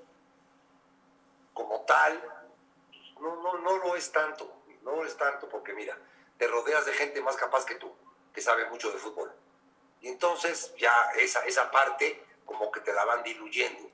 como 1.55 1.81
tal, 1.81 2.21
no, 3.21 3.43
no, 3.43 3.59
no 3.59 3.77
lo 3.79 3.97
es 3.97 4.13
tanto. 4.13 4.53
No 4.85 4.97
lo 4.97 5.05
es 5.07 5.17
tanto 5.17 5.49
porque, 5.49 5.73
mira, 5.75 5.97
te 6.43 6.49
rodeas 6.49 6.85
de 6.85 6.93
gente 6.95 7.21
más 7.21 7.37
capaz 7.37 7.65
que 7.65 7.77
tú, 7.77 7.95
que 8.35 8.41
sabe 8.41 8.67
mucho 8.67 8.91
de 8.91 8.99
fútbol. 8.99 9.33
Y 10.01 10.09
entonces 10.09 10.75
ya 10.77 10.93
esa, 11.17 11.47
esa 11.47 11.71
parte 11.71 12.21
como 12.45 12.73
que 12.73 12.81
te 12.81 12.93
la 12.93 13.05
van 13.05 13.23
diluyendo. 13.23 13.89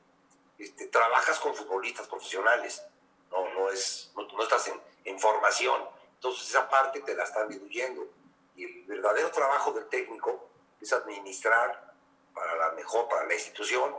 Este, 0.57 0.87
trabajas 0.87 1.39
con 1.41 1.55
futbolistas 1.55 2.09
profesionales, 2.09 2.83
no, 3.31 3.53
no, 3.53 3.69
es, 3.69 4.11
no, 4.17 4.23
no 4.23 4.43
estás 4.43 4.67
en, 4.69 4.81
en 5.05 5.21
formación. 5.21 5.87
Entonces 6.15 6.49
esa 6.49 6.71
parte 6.71 7.01
te 7.01 7.15
la 7.15 7.25
están 7.25 7.51
diluyendo. 7.51 8.09
Y 8.57 8.65
el 8.65 8.85
verdadero 8.85 9.31
trabajo 9.31 9.73
del 9.73 9.87
técnico 9.91 10.49
es 10.81 10.91
administrar 10.95 11.93
para 12.33 12.57
la 12.57 12.71
mejor, 12.71 13.11
para 13.11 13.27
la 13.27 13.35
institución, 13.35 13.95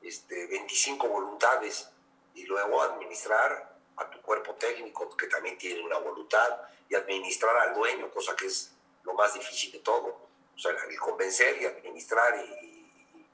este, 0.00 0.46
25 0.46 1.06
voluntades 1.06 1.90
y 2.34 2.46
luego 2.46 2.80
administrar 2.80 3.69
a 3.96 4.08
tu 4.10 4.20
cuerpo 4.22 4.54
técnico, 4.54 5.16
que 5.16 5.26
también 5.26 5.58
tiene 5.58 5.82
una 5.82 5.98
voluntad, 5.98 6.60
y 6.88 6.94
administrar 6.94 7.56
al 7.56 7.74
dueño, 7.74 8.10
cosa 8.10 8.34
que 8.34 8.46
es 8.46 8.72
lo 9.04 9.14
más 9.14 9.34
difícil 9.34 9.72
de 9.72 9.78
todo. 9.80 10.28
O 10.54 10.58
sea, 10.58 10.72
el 10.88 10.98
convencer 10.98 11.60
y 11.62 11.66
administrar 11.66 12.34
y, 12.44 13.26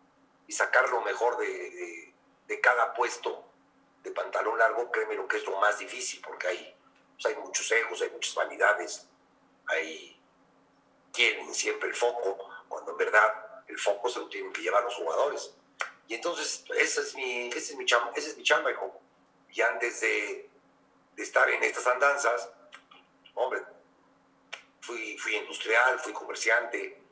y- 0.49 0.53
sacar 0.53 0.89
lo 0.91 1.01
mejor 1.01 1.37
de, 1.39 2.13
de- 2.47 2.61
cada 2.61 2.95
puesto 2.95 3.45
de 4.03 4.11
pantalón 4.13 4.59
largo, 4.59 4.91
créeme 4.91 5.15
lo 5.17 5.27
que 5.29 5.37
es 5.39 5.45
lo 5.45 5.59
más 5.59 5.79
difícil, 5.79 6.21
porque 6.25 6.47
hay, 6.49 6.77
pues 7.15 7.27
hay 7.27 7.41
muchos 7.43 7.71
egos, 7.73 8.01
hay 8.03 8.11
muchas 8.11 8.35
vanidades, 8.35 9.09
hay 9.67 10.19
quieren 11.13 11.53
siempre 11.55 11.89
el 11.89 11.95
foco, 11.95 12.39
cuando 12.69 12.93
en 12.93 12.99
verdad 12.99 13.63
el 13.69 13.79
foco 13.79 14.09
se 14.09 14.21
lo 14.21 14.29
tienen 14.29 14.53
que 14.53 14.63
llevar 14.63 14.85
los 14.85 14.95
jugadores. 14.95 15.53
Y 16.09 16.15
entonces, 16.15 16.65
esa 16.77 17.01
es 17.01 17.15
mi, 17.17 17.49
esa 17.49 17.59
es 17.59 17.77
mi 17.77 17.85
chamba, 17.85 18.13
esa 18.15 18.29
es 18.29 18.37
mi 18.37 18.45
chamba. 18.45 18.71
Y 19.51 19.61
antes 19.61 20.01
de, 20.01 20.51
de 21.15 21.23
estar 21.23 21.49
en 21.51 21.63
estas 21.63 21.87
andanzas, 21.87 22.51
hombre, 23.35 23.63
fui, 24.81 25.17
fui 25.19 25.37
industrial, 25.37 25.99
fui 25.99 26.13
comerciante 26.13 27.03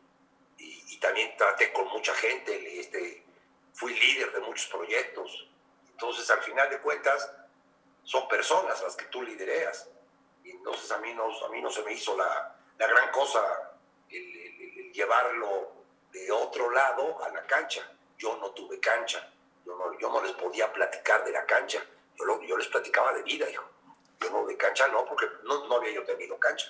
y, 0.59 0.99
también 0.99 1.37
traté 1.37 1.71
con 1.71 1.87
mucha 1.89 2.15
gente, 2.15 2.81
este, 2.81 3.23
fui 3.75 3.93
líder 3.93 4.33
de 4.33 4.41
muchos 4.41 4.67
proyectos. 4.69 5.47
Entonces, 5.91 6.31
al 6.31 6.43
final 6.43 6.71
de 6.71 6.79
cuentas, 6.79 7.31
son 8.05 8.27
personas 8.29 8.81
las 8.81 8.97
que 8.97 9.05
tú 9.07 9.23
lidereas. 9.23 9.89
Entonces 10.45 10.91
a 10.93 10.99
mí 10.99 11.13
no, 11.15 11.25
a 11.45 11.49
mí 11.49 11.61
no 11.61 11.71
se 11.71 11.83
me 11.83 11.93
hizo 11.93 12.17
la, 12.17 12.57
la 12.79 12.87
gran 12.87 13.11
cosa 13.11 13.73
el 14.11 14.93
llevarlo 14.93 15.73
de 16.13 16.31
otro 16.31 16.71
lado 16.71 17.23
a 17.25 17.29
la 17.31 17.47
cancha. 17.47 17.91
Yo 18.17 18.37
no 18.37 18.51
tuve 18.53 18.79
cancha, 18.79 19.33
yo 19.67 19.77
no, 19.77 19.99
yo 19.99 20.11
no 20.11 20.23
les 20.23 20.33
podía 20.33 20.73
platicar 20.73 21.25
de 21.25 21.33
la 21.33 21.45
cancha, 21.45 21.85
yo, 22.19 22.25
lo- 22.25 22.43
yo 22.43 22.57
les 22.57 22.67
platicaba 22.69 23.13
de 23.13 23.23
vida, 23.23 23.49
hijo. 23.51 23.65
Yo 24.21 24.31
no 24.31 24.47
de 24.47 24.57
cancha 24.57 24.89
no, 24.89 25.05
porque 25.05 25.27
no, 25.45 25.67
no 25.69 25.77
había 25.77 25.95
yo 25.95 26.05
tenido 26.05 26.39
cancha. 26.39 26.67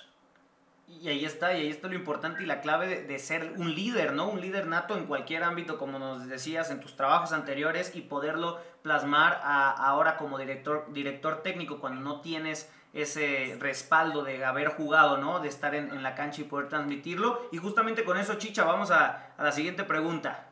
Y 0.87 1.09
ahí 1.09 1.25
está, 1.25 1.53
y 1.53 1.61
ahí 1.61 1.69
está 1.69 1.87
lo 1.87 1.95
importante 1.95 2.43
y 2.43 2.45
la 2.45 2.61
clave 2.61 2.87
de, 2.87 3.03
de 3.03 3.17
ser 3.19 3.53
un 3.57 3.73
líder, 3.73 4.13
¿no? 4.13 4.27
Un 4.27 4.39
líder 4.39 4.67
nato 4.67 4.95
en 4.95 5.07
cualquier 5.07 5.43
ámbito, 5.43 5.79
como 5.79 5.97
nos 5.97 6.27
decías 6.27 6.69
en 6.69 6.79
tus 6.79 6.95
trabajos 6.95 7.31
anteriores, 7.31 7.95
y 7.95 8.01
poderlo 8.01 8.61
plasmar 8.83 9.39
a- 9.43 9.71
ahora 9.71 10.15
como 10.17 10.37
director, 10.37 10.85
director 10.93 11.41
técnico 11.41 11.79
cuando 11.79 12.01
no 12.01 12.21
tienes 12.21 12.71
ese 12.93 13.57
respaldo 13.59 14.23
de 14.23 14.45
haber 14.45 14.69
jugado, 14.69 15.17
¿no? 15.17 15.39
De 15.39 15.49
estar 15.49 15.73
en, 15.75 15.89
en 15.89 16.03
la 16.03 16.13
cancha 16.15 16.41
y 16.41 16.45
poder 16.45 16.69
transmitirlo. 16.69 17.49
Y 17.51 17.57
justamente 17.57 18.03
con 18.05 18.17
eso, 18.17 18.35
Chicha, 18.35 18.63
vamos 18.63 18.91
a, 18.91 19.33
a 19.37 19.43
la 19.43 19.51
siguiente 19.51 19.83
pregunta. 19.85 20.47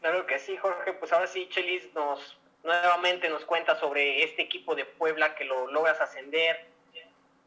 Claro 0.00 0.26
que 0.26 0.38
sí, 0.38 0.56
Jorge. 0.56 0.92
Pues 0.94 1.12
ahora 1.12 1.26
sí, 1.26 1.48
Chelis 1.48 1.92
nos 1.94 2.38
nuevamente 2.62 3.28
nos 3.28 3.44
cuenta 3.44 3.78
sobre 3.78 4.24
este 4.24 4.42
equipo 4.42 4.74
de 4.74 4.84
Puebla 4.84 5.34
que 5.34 5.44
lo 5.44 5.70
logras 5.70 6.00
ascender. 6.00 6.66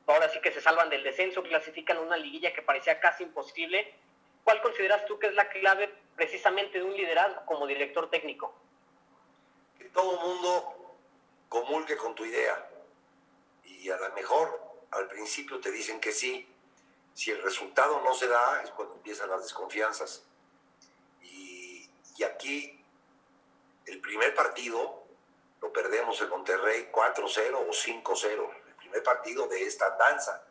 Ahora 0.08 0.30
sí 0.30 0.40
que 0.42 0.52
se 0.52 0.62
salvan 0.62 0.90
del 0.90 1.04
descenso, 1.04 1.44
clasifican 1.44 1.98
una 1.98 2.18
liguilla 2.18 2.54
que 2.54 2.62
parecía 2.62 3.00
casi 3.00 3.24
imposible. 3.24 3.94
¿Cuál 4.44 4.62
consideras 4.62 5.06
tú 5.06 5.20
que 5.20 5.28
es 5.28 5.34
la 5.36 5.48
clave 5.50 5.94
precisamente 6.16 6.80
de 6.80 6.84
un 6.84 6.96
liderazgo 6.96 7.46
como 7.46 7.68
director 7.68 8.10
técnico? 8.10 8.54
Que 9.78 9.86
todo 9.86 10.20
mundo 10.20 10.98
comulgue 11.48 11.96
con 11.96 12.16
tu 12.16 12.26
idea. 12.26 12.68
Y 13.64 13.90
a 13.90 13.98
lo 13.98 14.14
mejor 14.14 14.60
al 14.92 15.08
principio 15.08 15.60
te 15.60 15.72
dicen 15.72 16.00
que 16.00 16.12
sí. 16.12 16.48
Si 17.14 17.32
el 17.32 17.42
resultado 17.42 18.02
no 18.02 18.14
se 18.14 18.28
da, 18.28 18.62
es 18.64 18.72
cuando 18.72 18.96
empiezan 18.96 19.30
las 19.30 19.44
desconfianzas. 19.44 20.26
Y 21.22 22.24
aquí, 22.24 22.84
el 23.86 24.00
primer 24.00 24.36
partido 24.36 25.01
lo 25.62 25.72
perdemos 25.72 26.20
en 26.22 26.30
Monterrey 26.30 26.90
4-0 26.92 27.56
o 27.56 27.70
5-0. 27.72 28.50
El 28.68 28.76
primer 28.76 29.04
partido 29.04 29.48
de 29.48 29.64
esta 29.64 29.92
danza. 29.92 30.44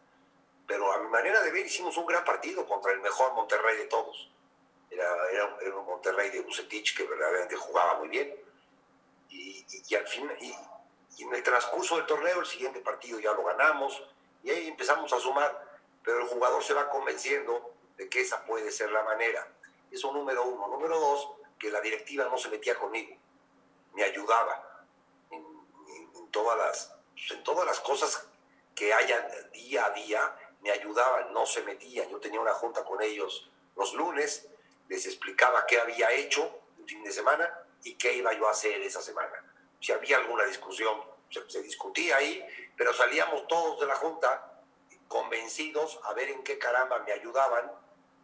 Pero 0.67 0.93
a 0.93 0.99
mi 0.99 1.09
manera 1.09 1.43
de 1.43 1.51
ver, 1.51 1.67
hicimos 1.67 1.97
un 1.97 2.07
gran 2.07 2.25
partido 2.25 2.67
contra 2.67 2.93
el 2.93 3.01
mejor 3.01 3.33
Monterrey 3.35 3.77
de 3.77 3.87
todos. 3.87 4.31
Era, 4.89 5.09
era, 5.31 5.77
un 5.77 5.87
Monterrey 5.87 6.31
de 6.31 6.41
Bucetich 6.43 6.97
que 6.97 7.05
verdaderamente 7.05 7.57
jugaba 7.57 7.99
muy 7.99 8.09
bien. 8.09 8.33
Y, 9.29 9.67
y- 9.89 9.95
al 9.97 10.07
fin, 10.07 10.31
y, 10.41 10.55
en 11.23 11.35
el 11.35 11.43
transcurso 11.43 11.97
del 11.97 12.07
torneo, 12.07 12.41
el 12.41 12.47
siguiente 12.47 12.81
partido 12.81 13.19
ya 13.19 13.33
lo 13.33 13.45
ganamos. 13.45 14.03
Y 14.45 14.51
ahí 14.51 14.69
empezamos 14.69 15.13
a 15.13 15.19
sumar. 15.19 15.69
Pero 16.05 16.21
el 16.21 16.29
jugador 16.29 16.63
se 16.63 16.73
va 16.73 16.89
convenciendo 16.89 17.75
de 17.97 18.09
que 18.09 18.21
esa 18.21 18.45
puede 18.47 18.71
ser 18.71 18.91
la 18.93 19.03
manera. 19.03 19.47
Eso 19.91 20.13
número 20.13 20.45
uno. 20.45 20.69
Número 20.69 20.99
dos, 21.01 21.33
que 21.59 21.69
la 21.71 21.81
directiva 21.81 22.27
no 22.27 22.39
se 22.39 22.49
metía 22.49 22.79
conmigo. 22.79 23.17
Me 23.93 24.05
ayudaba 24.05 24.70
en- 26.31 26.33
todas, 26.33 26.57
las, 26.59 26.95
en 27.31 27.43
todas 27.43 27.67
las 27.67 27.81
cosas 27.81 28.27
que 28.75 28.93
hayan 28.95 29.27
día 29.53 29.87
a 29.87 29.91
día. 29.91 30.37
Me 30.61 30.71
ayudaban, 30.71 31.33
no 31.33 31.45
se 31.47 31.63
metían. 31.63 32.09
Yo 32.09 32.21
tenía 32.21 32.41
una 32.41 32.53
junta 32.55 32.85
con 32.85 33.03
ellos 33.03 33.51
los 33.77 33.95
lunes, 33.95 34.47
les 34.89 35.07
explicaba 35.07 35.65
qué 35.67 35.81
había 35.81 36.11
hecho 36.13 36.61
el 36.79 36.85
fin 36.85 37.03
de 37.03 37.11
semana 37.13 37.49
y 37.83 37.95
qué 37.95 38.13
iba 38.15 38.33
yo 38.35 38.47
a 38.47 38.51
hacer 38.51 38.81
esa 38.83 39.01
semana. 39.01 39.43
Si 39.81 39.91
había 39.93 40.19
alguna 40.19 40.45
discusión, 40.45 41.03
se, 41.31 41.49
se 41.49 41.63
discutía 41.63 42.17
ahí, 42.17 42.45
pero 42.77 42.93
salíamos 42.93 43.47
todos 43.49 43.81
de 43.81 43.87
la 43.87 43.97
junta 43.97 44.63
convencidos 45.09 45.99
a 46.05 46.13
ver 46.15 46.29
en 46.29 46.45
qué 46.45 46.59
caramba 46.59 46.99
me 47.01 47.13
ayudaban 47.13 47.73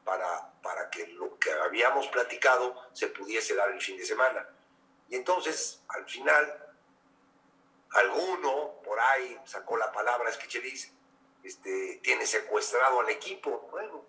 para, 0.05 0.53
para 0.63 0.91
que 0.91 1.07
lo 1.09 1.39
que 1.39 1.51
habíamos 1.53 2.07
platicado 2.09 2.75
se 2.93 3.09
pudiese 3.09 3.55
dar 3.55 3.71
el 3.71 3.81
fin 3.81 3.97
de 3.97 4.05
semana. 4.05 4.47
Y 5.09 5.17
entonces, 5.17 5.81
al 5.89 6.07
final, 6.09 6.66
alguno 7.97 8.81
por 8.85 8.99
ahí 9.01 9.39
sacó 9.45 9.77
la 9.77 9.93
palabra, 9.93 10.31
es 10.31 10.37
que 10.37 10.49
Chelis 10.49 10.93
este, 11.43 12.01
tiene 12.03 12.27
secuestrado 12.27 13.01
al 13.01 13.09
equipo. 13.09 13.69
Bueno, 13.71 14.05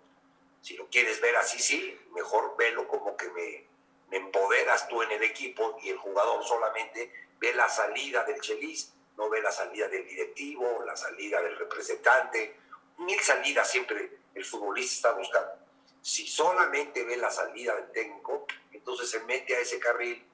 si 0.60 0.76
lo 0.76 0.88
quieres 0.88 1.20
ver 1.20 1.36
así, 1.36 1.58
sí, 1.58 1.98
mejor 2.12 2.56
velo 2.56 2.88
como 2.88 3.16
que 3.16 3.28
me, 3.30 3.66
empoderas 4.10 4.88
tú 4.88 5.02
en 5.02 5.10
el 5.12 5.22
equipo 5.22 5.76
y 5.82 5.90
el 5.90 5.98
jugador 5.98 6.42
solamente 6.44 7.12
ve 7.38 7.54
la 7.54 7.68
salida 7.68 8.24
del 8.24 8.40
chelis, 8.40 8.92
no 9.16 9.28
ve 9.28 9.42
la 9.42 9.52
salida 9.52 9.88
del 9.88 10.06
directivo, 10.06 10.82
la 10.84 10.96
salida 10.96 11.42
del 11.42 11.58
representante. 11.58 12.56
Mil 12.98 13.20
salidas 13.20 13.70
siempre 13.70 14.18
el 14.34 14.44
futbolista 14.44 15.08
está 15.08 15.18
buscando. 15.18 15.52
Si 16.00 16.26
solamente 16.26 17.04
ve 17.04 17.16
la 17.16 17.30
salida 17.30 17.74
del 17.74 17.92
técnico, 17.92 18.46
entonces 18.72 19.10
se 19.10 19.20
mete 19.20 19.54
a 19.56 19.60
ese 19.60 19.78
carril 19.78 20.24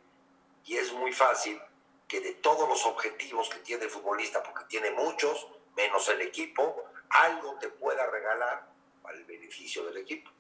y 0.64 0.76
es 0.76 0.92
muy 0.92 1.12
fácil 1.12 1.60
que 2.08 2.20
de 2.20 2.34
todos 2.34 2.68
los 2.68 2.84
objetivos 2.86 3.48
que 3.48 3.58
tiene 3.60 3.84
el 3.84 3.90
futbolista, 3.90 4.42
porque 4.42 4.64
tiene 4.64 4.90
muchos, 4.90 5.48
menos 5.76 6.08
el 6.08 6.20
equipo, 6.20 6.84
algo 7.10 7.56
te 7.58 7.68
pueda 7.68 8.06
regalar 8.10 8.66
para 9.02 9.16
el 9.16 9.24
beneficio 9.24 9.84
del 9.84 9.98
equipo. 9.98 10.30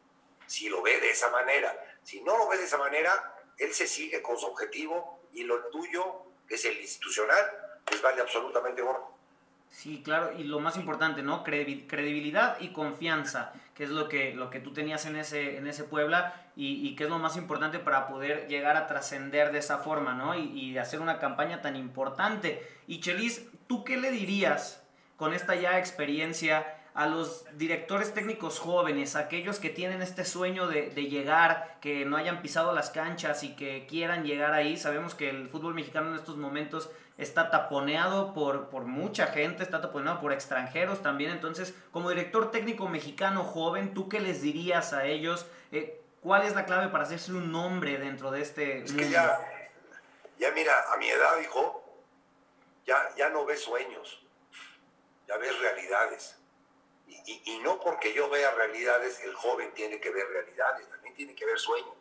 Si 0.46 0.68
lo 0.68 0.82
ve 0.82 1.00
de 1.00 1.10
esa 1.10 1.30
manera, 1.30 1.74
si 2.02 2.20
no 2.20 2.36
lo 2.36 2.48
ve 2.48 2.58
de 2.58 2.64
esa 2.64 2.78
manera, 2.78 3.34
él 3.58 3.72
se 3.72 3.86
sigue 3.86 4.20
con 4.22 4.38
su 4.38 4.46
objetivo 4.46 5.20
y 5.32 5.44
lo 5.44 5.66
tuyo, 5.68 6.22
que 6.46 6.56
es 6.56 6.64
el 6.64 6.78
institucional, 6.80 7.80
pues 7.84 8.02
vale 8.02 8.20
absolutamente 8.20 8.82
gordo. 8.82 9.14
Sí, 9.70 10.02
claro, 10.04 10.32
y 10.38 10.44
lo 10.44 10.60
más 10.60 10.76
importante, 10.76 11.22
¿no? 11.22 11.42
Credibilidad 11.42 12.60
y 12.60 12.72
confianza, 12.72 13.52
que 13.74 13.84
es 13.84 13.90
lo 13.90 14.08
que, 14.08 14.34
lo 14.34 14.50
que 14.50 14.60
tú 14.60 14.72
tenías 14.72 15.04
en 15.06 15.16
ese, 15.16 15.56
en 15.56 15.66
ese 15.66 15.84
Puebla 15.84 16.34
y, 16.56 16.86
y 16.86 16.94
que 16.94 17.04
es 17.04 17.10
lo 17.10 17.18
más 17.18 17.36
importante 17.36 17.78
para 17.78 18.06
poder 18.06 18.46
llegar 18.48 18.76
a 18.76 18.86
trascender 18.86 19.52
de 19.52 19.58
esa 19.58 19.78
forma, 19.78 20.14
¿no? 20.14 20.36
Y, 20.36 20.44
y 20.52 20.78
hacer 20.78 21.00
una 21.00 21.18
campaña 21.18 21.60
tan 21.60 21.76
importante. 21.76 22.66
Y 22.86 23.00
Chelis, 23.00 23.48
¿tú 23.66 23.84
qué 23.84 23.96
le 23.96 24.10
dirías 24.10 24.82
con 25.16 25.34
esta 25.34 25.54
ya 25.54 25.78
experiencia 25.78 26.66
a 26.94 27.08
los 27.08 27.44
directores 27.58 28.14
técnicos 28.14 28.60
jóvenes, 28.60 29.16
aquellos 29.16 29.58
que 29.58 29.68
tienen 29.68 30.00
este 30.00 30.24
sueño 30.24 30.68
de, 30.68 30.90
de, 30.90 31.06
llegar, 31.06 31.78
que 31.80 32.04
no 32.04 32.16
hayan 32.16 32.40
pisado 32.40 32.72
las 32.72 32.90
canchas 32.90 33.42
y 33.42 33.56
que 33.56 33.84
quieran 33.88 34.24
llegar 34.24 34.52
ahí. 34.52 34.76
Sabemos 34.76 35.16
que 35.16 35.28
el 35.28 35.48
fútbol 35.48 35.74
mexicano 35.74 36.10
en 36.10 36.14
estos 36.14 36.36
momentos 36.36 36.88
está 37.16 37.50
taponeado 37.50 38.34
por, 38.34 38.68
por 38.68 38.84
mucha 38.84 39.28
gente, 39.28 39.62
está 39.62 39.80
taponeado 39.80 40.20
por 40.20 40.32
extranjeros 40.32 41.02
también. 41.02 41.30
Entonces, 41.30 41.74
como 41.92 42.10
director 42.10 42.50
técnico 42.50 42.88
mexicano 42.88 43.44
joven, 43.44 43.94
¿tú 43.94 44.08
qué 44.08 44.20
les 44.20 44.42
dirías 44.42 44.92
a 44.92 45.06
ellos? 45.06 45.46
Eh, 45.72 46.00
¿Cuál 46.20 46.44
es 46.44 46.54
la 46.54 46.64
clave 46.64 46.88
para 46.88 47.04
hacerse 47.04 47.32
un 47.32 47.52
nombre 47.52 47.98
dentro 47.98 48.30
de 48.30 48.40
este 48.40 48.78
es 48.78 48.92
que 48.92 49.10
ya, 49.10 49.38
ya 50.38 50.50
mira, 50.52 50.92
a 50.92 50.96
mi 50.96 51.08
edad, 51.08 51.38
hijo, 51.40 51.84
ya, 52.86 52.96
ya 53.16 53.28
no 53.28 53.44
ves 53.44 53.62
sueños, 53.62 54.22
ya 55.28 55.36
ves 55.36 55.58
realidades 55.60 56.38
y, 57.06 57.42
y, 57.44 57.58
no 57.60 57.80
porque 57.80 58.12
yo 58.12 58.28
vea 58.28 58.50
realidades, 58.52 59.20
el 59.20 59.34
joven 59.34 59.72
tiene 59.74 60.00
que 60.00 60.10
ver 60.10 60.26
realidades, 60.28 60.88
también 60.88 61.14
tiene 61.14 61.34
que 61.34 61.46
ver 61.46 61.58
sueños. 61.58 61.94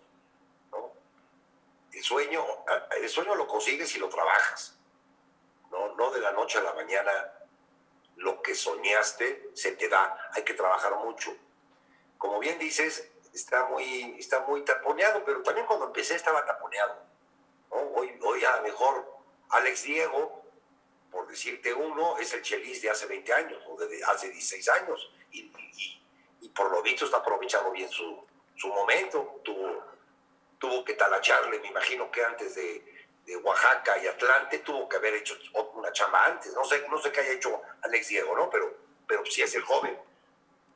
¿no? 0.72 0.91
El, 1.91 2.03
sueño, 2.03 2.46
el 3.00 3.10
sueño 3.10 3.36
lo 3.36 3.48
consigues 3.48 3.89
si 3.89 4.00
lo 4.00 4.10
trabajas. 4.10 4.77
¿No? 5.73 5.95
no 5.95 6.11
de 6.11 6.21
la 6.21 6.31
noche 6.31 6.59
a 6.59 6.61
la 6.61 6.73
mañana 6.73 7.11
lo 8.15 8.41
que 8.41 8.55
soñaste 8.55 9.49
se 9.53 9.73
te 9.73 9.89
da. 9.89 10.29
Hay 10.33 10.43
que 10.43 10.53
trabajar 10.53 10.95
mucho. 10.97 11.35
Como 12.17 12.39
bien 12.39 12.57
dices, 12.57 13.11
está 13.33 13.65
muy, 13.65 14.15
está 14.17 14.39
muy 14.41 14.63
taponeado, 14.63 15.25
pero 15.25 15.43
también 15.43 15.67
cuando 15.67 15.87
empecé 15.87 16.15
estaba 16.15 16.45
taponeado. 16.45 16.95
Hoy, 17.69 18.17
hoy 18.21 18.45
a 18.45 18.57
lo 18.57 18.63
mejor 18.63 19.05
Alex 19.49 19.83
Diego 19.83 20.43
por 21.13 21.27
decirte 21.27 21.71
uno, 21.71 22.17
es 22.17 22.33
el 22.33 22.41
Chelis 22.41 22.81
de 22.81 22.89
hace 22.89 23.05
20 23.05 23.33
años 23.33 23.63
o 23.67 23.77
de 23.77 24.03
hace 24.03 24.31
16 24.31 24.67
años. 24.69 25.11
Y, 25.31 25.41
y, 25.41 26.01
y 26.41 26.49
por 26.49 26.71
lo 26.71 26.81
visto 26.81 27.05
está 27.05 27.17
aprovechando 27.17 27.71
bien 27.71 27.87
su, 27.87 28.25
su 28.55 28.67
momento. 28.69 29.39
Tuvo, 29.43 29.83
tuvo 30.57 30.83
que 30.83 30.95
talacharle, 30.95 31.59
me 31.59 31.67
imagino 31.67 32.09
que 32.09 32.25
antes 32.25 32.55
de, 32.55 32.83
de, 33.25 33.37
Oaxaca 33.37 33.97
y 34.03 34.07
Atlante 34.07 34.59
tuvo 34.59 34.87
que 34.87 34.97
haber 34.97 35.15
hecho 35.15 35.37
una 35.73 35.91
chamba 35.91 36.25
antes. 36.25 36.53
No 36.53 36.63
sé, 36.63 36.85
no 36.89 36.97
sé 37.01 37.11
qué 37.11 37.21
haya 37.21 37.33
hecho 37.33 37.61
Alex 37.81 38.07
Diego, 38.07 38.35
¿no? 38.35 38.49
Pero, 38.49 38.75
pero 39.07 39.25
sí 39.25 39.41
es 39.41 39.55
el 39.55 39.63
joven. 39.63 39.97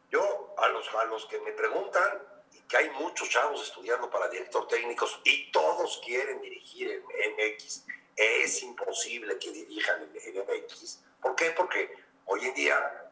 Yo, 0.10 0.56
a 0.58 0.68
los, 0.70 0.88
a 0.96 1.06
los 1.06 1.26
que 1.26 1.40
me 1.42 1.52
preguntan, 1.52 2.22
y 2.54 2.62
que 2.62 2.78
hay 2.78 2.90
muchos 2.92 3.30
chavos 3.30 3.62
estudiando 3.68 4.10
para 4.10 4.30
director 4.30 4.68
técnicos 4.68 5.20
y 5.24 5.52
todos 5.52 6.02
quieren 6.06 6.42
dirigir 6.42 6.90
en 6.92 7.34
MX 7.34 7.84
es 8.18 8.64
imposible 8.64 9.38
que 9.38 9.52
dirijan 9.52 10.02
en, 10.02 10.40
MX. 10.40 11.00
¿Por 11.22 11.36
qué? 11.36 11.52
Porque 11.52 11.94
hoy 12.26 12.46
en 12.46 12.54
día 12.56 13.12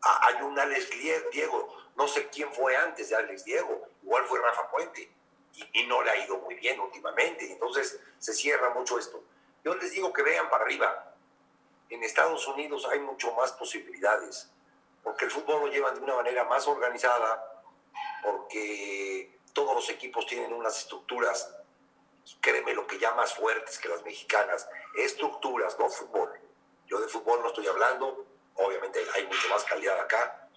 hay 0.00 0.42
un 0.42 0.58
Alex 0.58 0.90
Diego, 1.32 1.76
no 1.96 2.08
sé 2.08 2.28
quién 2.28 2.52
fue 2.52 2.74
antes 2.76 3.10
de 3.10 3.16
Alex 3.16 3.44
Diego, 3.44 3.88
igual 4.02 4.24
fue 4.24 4.40
Rafa 4.40 4.70
Puente, 4.70 5.10
y, 5.58 5.82
y, 5.82 5.86
no 5.86 6.02
le 6.02 6.10
ha 6.10 6.24
ido 6.24 6.38
muy 6.38 6.54
bien 6.54 6.78
últimamente, 6.80 7.50
entonces 7.50 8.00
se 8.18 8.32
cierra 8.32 8.70
mucho 8.70 8.98
esto. 8.98 9.22
Yo 9.64 9.74
les 9.74 9.90
digo 9.90 10.12
que 10.12 10.22
vean 10.22 10.48
para 10.48 10.64
arriba, 10.64 11.14
en 11.90 12.02
Estados 12.04 12.46
Unidos 12.46 12.86
hay 12.90 13.00
mucho 13.00 13.32
más 13.34 13.52
posibilidades, 13.52 14.50
porque 15.02 15.24
el 15.24 15.30
fútbol 15.30 15.60
lo 15.60 15.66
llevan 15.68 15.94
de 15.94 16.00
una 16.00 16.14
manera 16.14 16.44
más 16.44 16.66
organizada, 16.66 17.62
porque 18.22 19.38
todos 19.52 19.74
los 19.74 19.88
equipos 19.88 20.26
tienen 20.26 20.52
unas 20.52 20.78
estructuras 20.78 21.54
créeme 22.40 22.74
lo 22.74 22.86
que 22.86 22.98
ya 22.98 23.12
más 23.14 23.34
fuertes 23.34 23.78
que 23.78 23.88
las 23.88 24.02
mexicanas, 24.04 24.68
estructuras, 24.96 25.78
no 25.78 25.88
fútbol. 25.88 26.32
Yo 26.86 27.00
de 27.00 27.08
fútbol 27.08 27.40
no 27.42 27.48
estoy 27.48 27.66
hablando, 27.66 28.26
obviamente 28.54 29.00
hay 29.14 29.26
mucho 29.26 29.48
más 29.48 29.64
calidad 29.64 29.98
acá, 30.00 30.47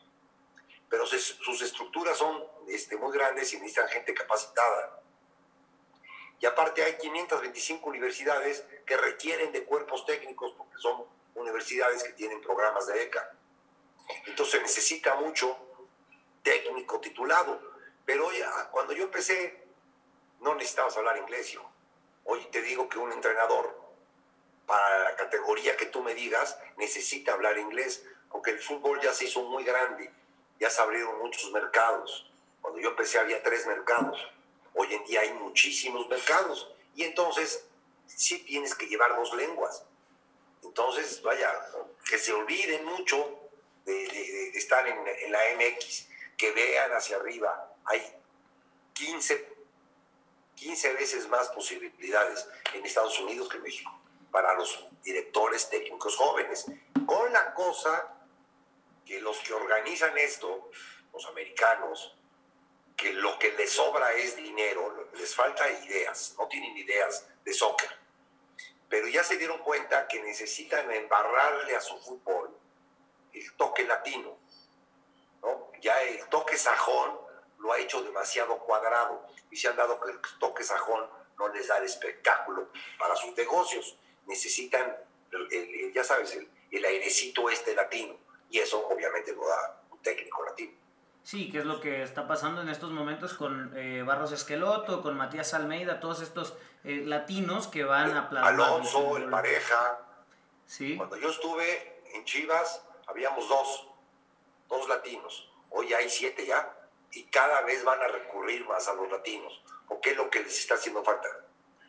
pero 0.91 1.05
sus 1.05 1.61
estructuras 1.61 2.17
son 2.17 2.45
este, 2.67 2.97
muy 2.97 3.13
grandes 3.13 3.53
y 3.53 3.55
necesitan 3.55 3.87
gente 3.87 4.13
capacitada. 4.13 5.01
Y 6.37 6.45
aparte 6.45 6.83
hay 6.83 6.97
525 6.97 7.87
universidades 7.87 8.65
que 8.85 8.97
requieren 8.97 9.53
de 9.53 9.63
cuerpos 9.63 10.05
técnicos 10.05 10.51
porque 10.57 10.77
son 10.79 11.05
universidades 11.35 12.03
que 12.03 12.11
tienen 12.11 12.41
programas 12.41 12.87
de 12.87 12.93
beca. 12.95 13.31
Entonces 14.25 14.61
necesita 14.61 15.15
mucho 15.15 15.57
técnico 16.43 16.99
titulado. 16.99 17.61
Pero 18.05 18.29
ya, 18.33 18.69
cuando 18.71 18.91
yo 18.91 19.05
empecé 19.05 19.63
no 20.41 20.55
necesitabas 20.55 20.97
hablar 20.97 21.17
inglés, 21.17 21.51
yo. 21.51 21.61
Hoy 22.25 22.45
te 22.51 22.61
digo 22.61 22.89
que 22.89 22.99
un 22.99 23.13
entrenador, 23.13 23.79
para 24.65 25.05
la 25.05 25.15
categoría 25.15 25.77
que 25.77 25.85
tú 25.85 26.01
me 26.01 26.15
digas, 26.15 26.59
necesita 26.75 27.31
hablar 27.31 27.57
inglés, 27.57 28.05
porque 28.29 28.51
el 28.51 28.59
fútbol 28.59 28.99
ya 28.99 29.13
se 29.13 29.25
hizo 29.25 29.43
muy 29.43 29.63
grande, 29.63 30.11
ya 30.61 30.69
se 30.69 30.81
abrieron 30.81 31.17
muchos 31.19 31.51
mercados. 31.51 32.31
Cuando 32.61 32.79
yo 32.79 32.89
empecé 32.89 33.17
había 33.17 33.41
tres 33.41 33.65
mercados, 33.65 34.21
hoy 34.75 34.93
en 34.93 35.03
día 35.05 35.21
hay 35.21 35.33
muchísimos 35.33 36.07
mercados, 36.07 36.71
y 36.95 37.03
entonces 37.03 37.65
sí 38.05 38.43
tienes 38.43 38.75
que 38.75 38.85
llevar 38.85 39.15
dos 39.15 39.33
lenguas. 39.33 39.83
Entonces, 40.63 41.21
vaya, 41.23 41.51
que 42.07 42.19
se 42.19 42.31
olviden 42.31 42.85
mucho 42.85 43.49
de, 43.85 43.93
de, 43.93 44.51
de 44.51 44.59
estar 44.59 44.87
en, 44.87 44.97
en 45.07 45.31
la 45.31 45.39
MX, 45.55 46.07
que 46.37 46.51
vean 46.51 46.91
hacia 46.91 47.17
arriba. 47.17 47.73
Hay 47.85 48.01
15 48.93 49.49
15 50.55 50.93
veces 50.93 51.27
más 51.27 51.49
posibilidades 51.49 52.47
en 52.75 52.85
Estados 52.85 53.19
Unidos 53.19 53.49
que 53.49 53.57
en 53.57 53.63
México 53.63 53.91
para 54.29 54.53
los 54.53 54.85
directores 55.03 55.67
técnicos 55.71 56.15
jóvenes. 56.15 56.67
Con 57.07 57.33
la 57.33 57.51
cosa 57.55 58.20
que 59.05 59.19
los 59.21 59.39
que 59.39 59.53
organizan 59.53 60.17
esto, 60.17 60.69
los 61.13 61.25
americanos, 61.27 62.15
que 62.95 63.13
lo 63.13 63.37
que 63.39 63.51
les 63.53 63.71
sobra 63.71 64.13
es 64.13 64.35
dinero, 64.35 65.09
les 65.13 65.35
falta 65.35 65.69
ideas, 65.85 66.35
no 66.37 66.47
tienen 66.47 66.77
ideas 66.77 67.27
de 67.43 67.53
soccer. 67.53 67.89
Pero 68.89 69.07
ya 69.07 69.23
se 69.23 69.37
dieron 69.37 69.59
cuenta 69.59 70.07
que 70.07 70.21
necesitan 70.21 70.91
embarrarle 70.91 71.75
a 71.75 71.81
su 71.81 71.97
fútbol 71.99 72.55
el 73.33 73.53
toque 73.53 73.85
latino. 73.85 74.37
¿no? 75.41 75.71
Ya 75.81 76.01
el 76.03 76.27
toque 76.29 76.57
sajón 76.57 77.19
lo 77.59 77.73
ha 77.73 77.79
hecho 77.79 78.03
demasiado 78.03 78.59
cuadrado 78.59 79.25
y 79.49 79.55
se 79.55 79.67
han 79.67 79.77
dado 79.77 79.99
que 79.99 80.11
el 80.11 80.19
toque 80.39 80.63
sajón 80.63 81.09
no 81.37 81.47
les 81.47 81.67
da 81.67 81.77
el 81.77 81.85
espectáculo 81.85 82.69
para 82.99 83.15
sus 83.15 83.35
negocios. 83.35 83.97
Necesitan, 84.27 84.95
el, 85.31 85.53
el, 85.53 85.93
ya 85.93 86.03
sabes, 86.03 86.35
el, 86.35 86.49
el, 86.69 86.85
airecito 86.85 87.49
este 87.49 87.73
latino 87.73 88.17
y 88.51 88.59
eso 88.59 88.87
obviamente 88.87 89.33
lo 89.33 89.47
da 89.47 89.81
un 89.89 89.99
técnico 89.99 90.43
latino. 90.43 90.73
Sí, 91.23 91.51
que 91.51 91.59
es 91.59 91.65
lo 91.65 91.79
que 91.79 92.03
está 92.03 92.27
pasando 92.27 92.61
en 92.61 92.69
estos 92.69 92.91
momentos 92.91 93.33
con 93.35 93.71
eh, 93.77 94.03
Barros 94.03 94.31
Esqueloto, 94.31 95.01
con 95.01 95.15
Matías 95.15 95.53
Almeida, 95.53 95.99
todos 95.99 96.21
estos 96.21 96.55
eh, 96.83 97.03
latinos 97.05 97.67
que 97.67 97.83
van 97.83 98.17
a 98.17 98.29
plasmar. 98.29 98.53
Alonso, 98.53 99.17
el, 99.17 99.23
el 99.23 99.29
pareja. 99.29 99.99
Sí. 100.65 100.97
Cuando 100.97 101.17
yo 101.17 101.29
estuve 101.29 102.01
en 102.13 102.25
Chivas, 102.25 102.83
habíamos 103.07 103.47
dos, 103.47 103.87
dos 104.67 104.89
latinos. 104.89 105.49
Hoy 105.69 105.93
hay 105.93 106.09
siete 106.09 106.45
ya 106.45 106.75
y 107.11 107.23
cada 107.25 107.61
vez 107.61 107.83
van 107.83 108.01
a 108.01 108.07
recurrir 108.07 108.65
más 108.67 108.87
a 108.87 108.93
los 108.93 109.09
latinos, 109.09 109.63
porque 109.87 110.11
es 110.11 110.17
lo 110.17 110.29
que 110.29 110.41
les 110.41 110.57
está 110.59 110.75
haciendo 110.75 111.03
falta. 111.03 111.27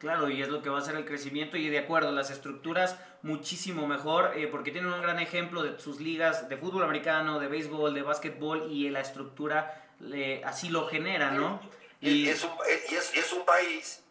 Claro, 0.03 0.29
y 0.29 0.43
es 0.43 0.49
lo 0.49 0.63
que 0.63 0.69
va 0.69 0.81
a 0.81 0.83
ser 0.83 0.97
el 0.97 1.05
crecimiento 1.05 1.57
y 1.57 1.69
de 1.69 1.79
acuerdo, 1.79 2.11
las 2.11 2.29
estructuras 2.33 2.99
muchísimo 3.23 3.87
mejor, 3.87 4.37
eh, 4.37 4.49
porque 4.49 4.73
tienen 4.73 4.93
un 4.93 5.01
gran 5.01 5.21
ejemplo 5.21 5.63
de 5.63 5.79
sus 5.79 6.01
ligas 6.01 6.49
de 6.49 6.57
fútbol 6.57 6.83
americano, 6.83 7.39
de 7.39 7.47
béisbol, 7.47 7.95
de 7.95 8.03
básquetbol 8.03 8.67
y 8.69 8.91
la 8.91 8.99
estructura 8.99 9.93
eh, 10.13 10.43
así 10.45 10.71
lo 10.71 10.89
genera, 10.89 11.31
¿no? 11.31 11.61
Y, 12.01 12.25
y, 12.25 12.29
es 12.29 12.43
un, 12.43 12.51
es, 12.69 13.15
y 13.15 13.19
es 13.21 13.33
un 13.33 13.45
país 13.45 14.03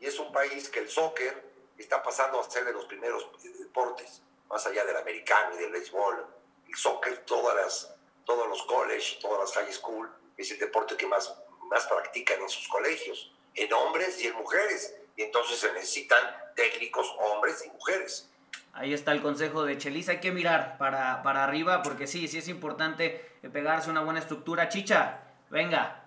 y 0.00 0.06
es 0.06 0.18
un 0.18 0.32
país 0.32 0.68
que 0.68 0.80
el 0.80 0.88
soccer 0.88 1.52
está 1.78 2.02
pasando 2.02 2.40
a 2.40 2.50
ser 2.50 2.64
de 2.64 2.72
los 2.72 2.86
primeros 2.86 3.24
deportes, 3.60 4.22
más 4.50 4.66
allá 4.66 4.84
del 4.84 4.96
americano 4.96 5.54
y 5.54 5.58
del 5.58 5.70
béisbol. 5.70 6.26
El 6.66 6.74
soccer, 6.74 7.18
todas 7.18 7.54
las, 7.54 7.94
todos 8.24 8.48
los 8.48 8.60
colleges, 8.64 9.20
todas 9.20 9.38
las 9.38 9.52
high 9.54 9.72
school, 9.72 10.10
es 10.36 10.50
el 10.50 10.58
deporte 10.58 10.96
que 10.96 11.06
más, 11.06 11.32
más 11.70 11.86
practican 11.86 12.42
en 12.42 12.48
sus 12.48 12.66
colegios, 12.66 13.30
en 13.54 13.72
hombres 13.72 14.20
y 14.20 14.26
en 14.26 14.34
mujeres. 14.34 14.96
Y 15.16 15.22
entonces 15.22 15.58
se 15.58 15.72
necesitan 15.72 16.20
técnicos 16.54 17.14
hombres 17.18 17.64
y 17.66 17.70
mujeres. 17.70 18.30
Ahí 18.72 18.94
está 18.94 19.12
el 19.12 19.20
consejo 19.20 19.64
de 19.64 19.76
Chelis. 19.76 20.08
Hay 20.08 20.20
que 20.20 20.32
mirar 20.32 20.78
para, 20.78 21.22
para 21.22 21.44
arriba 21.44 21.82
porque 21.82 22.06
sí, 22.06 22.28
sí 22.28 22.38
es 22.38 22.48
importante 22.48 23.32
pegarse 23.52 23.90
una 23.90 24.00
buena 24.00 24.20
estructura. 24.20 24.68
Chicha, 24.68 25.20
venga, 25.50 26.04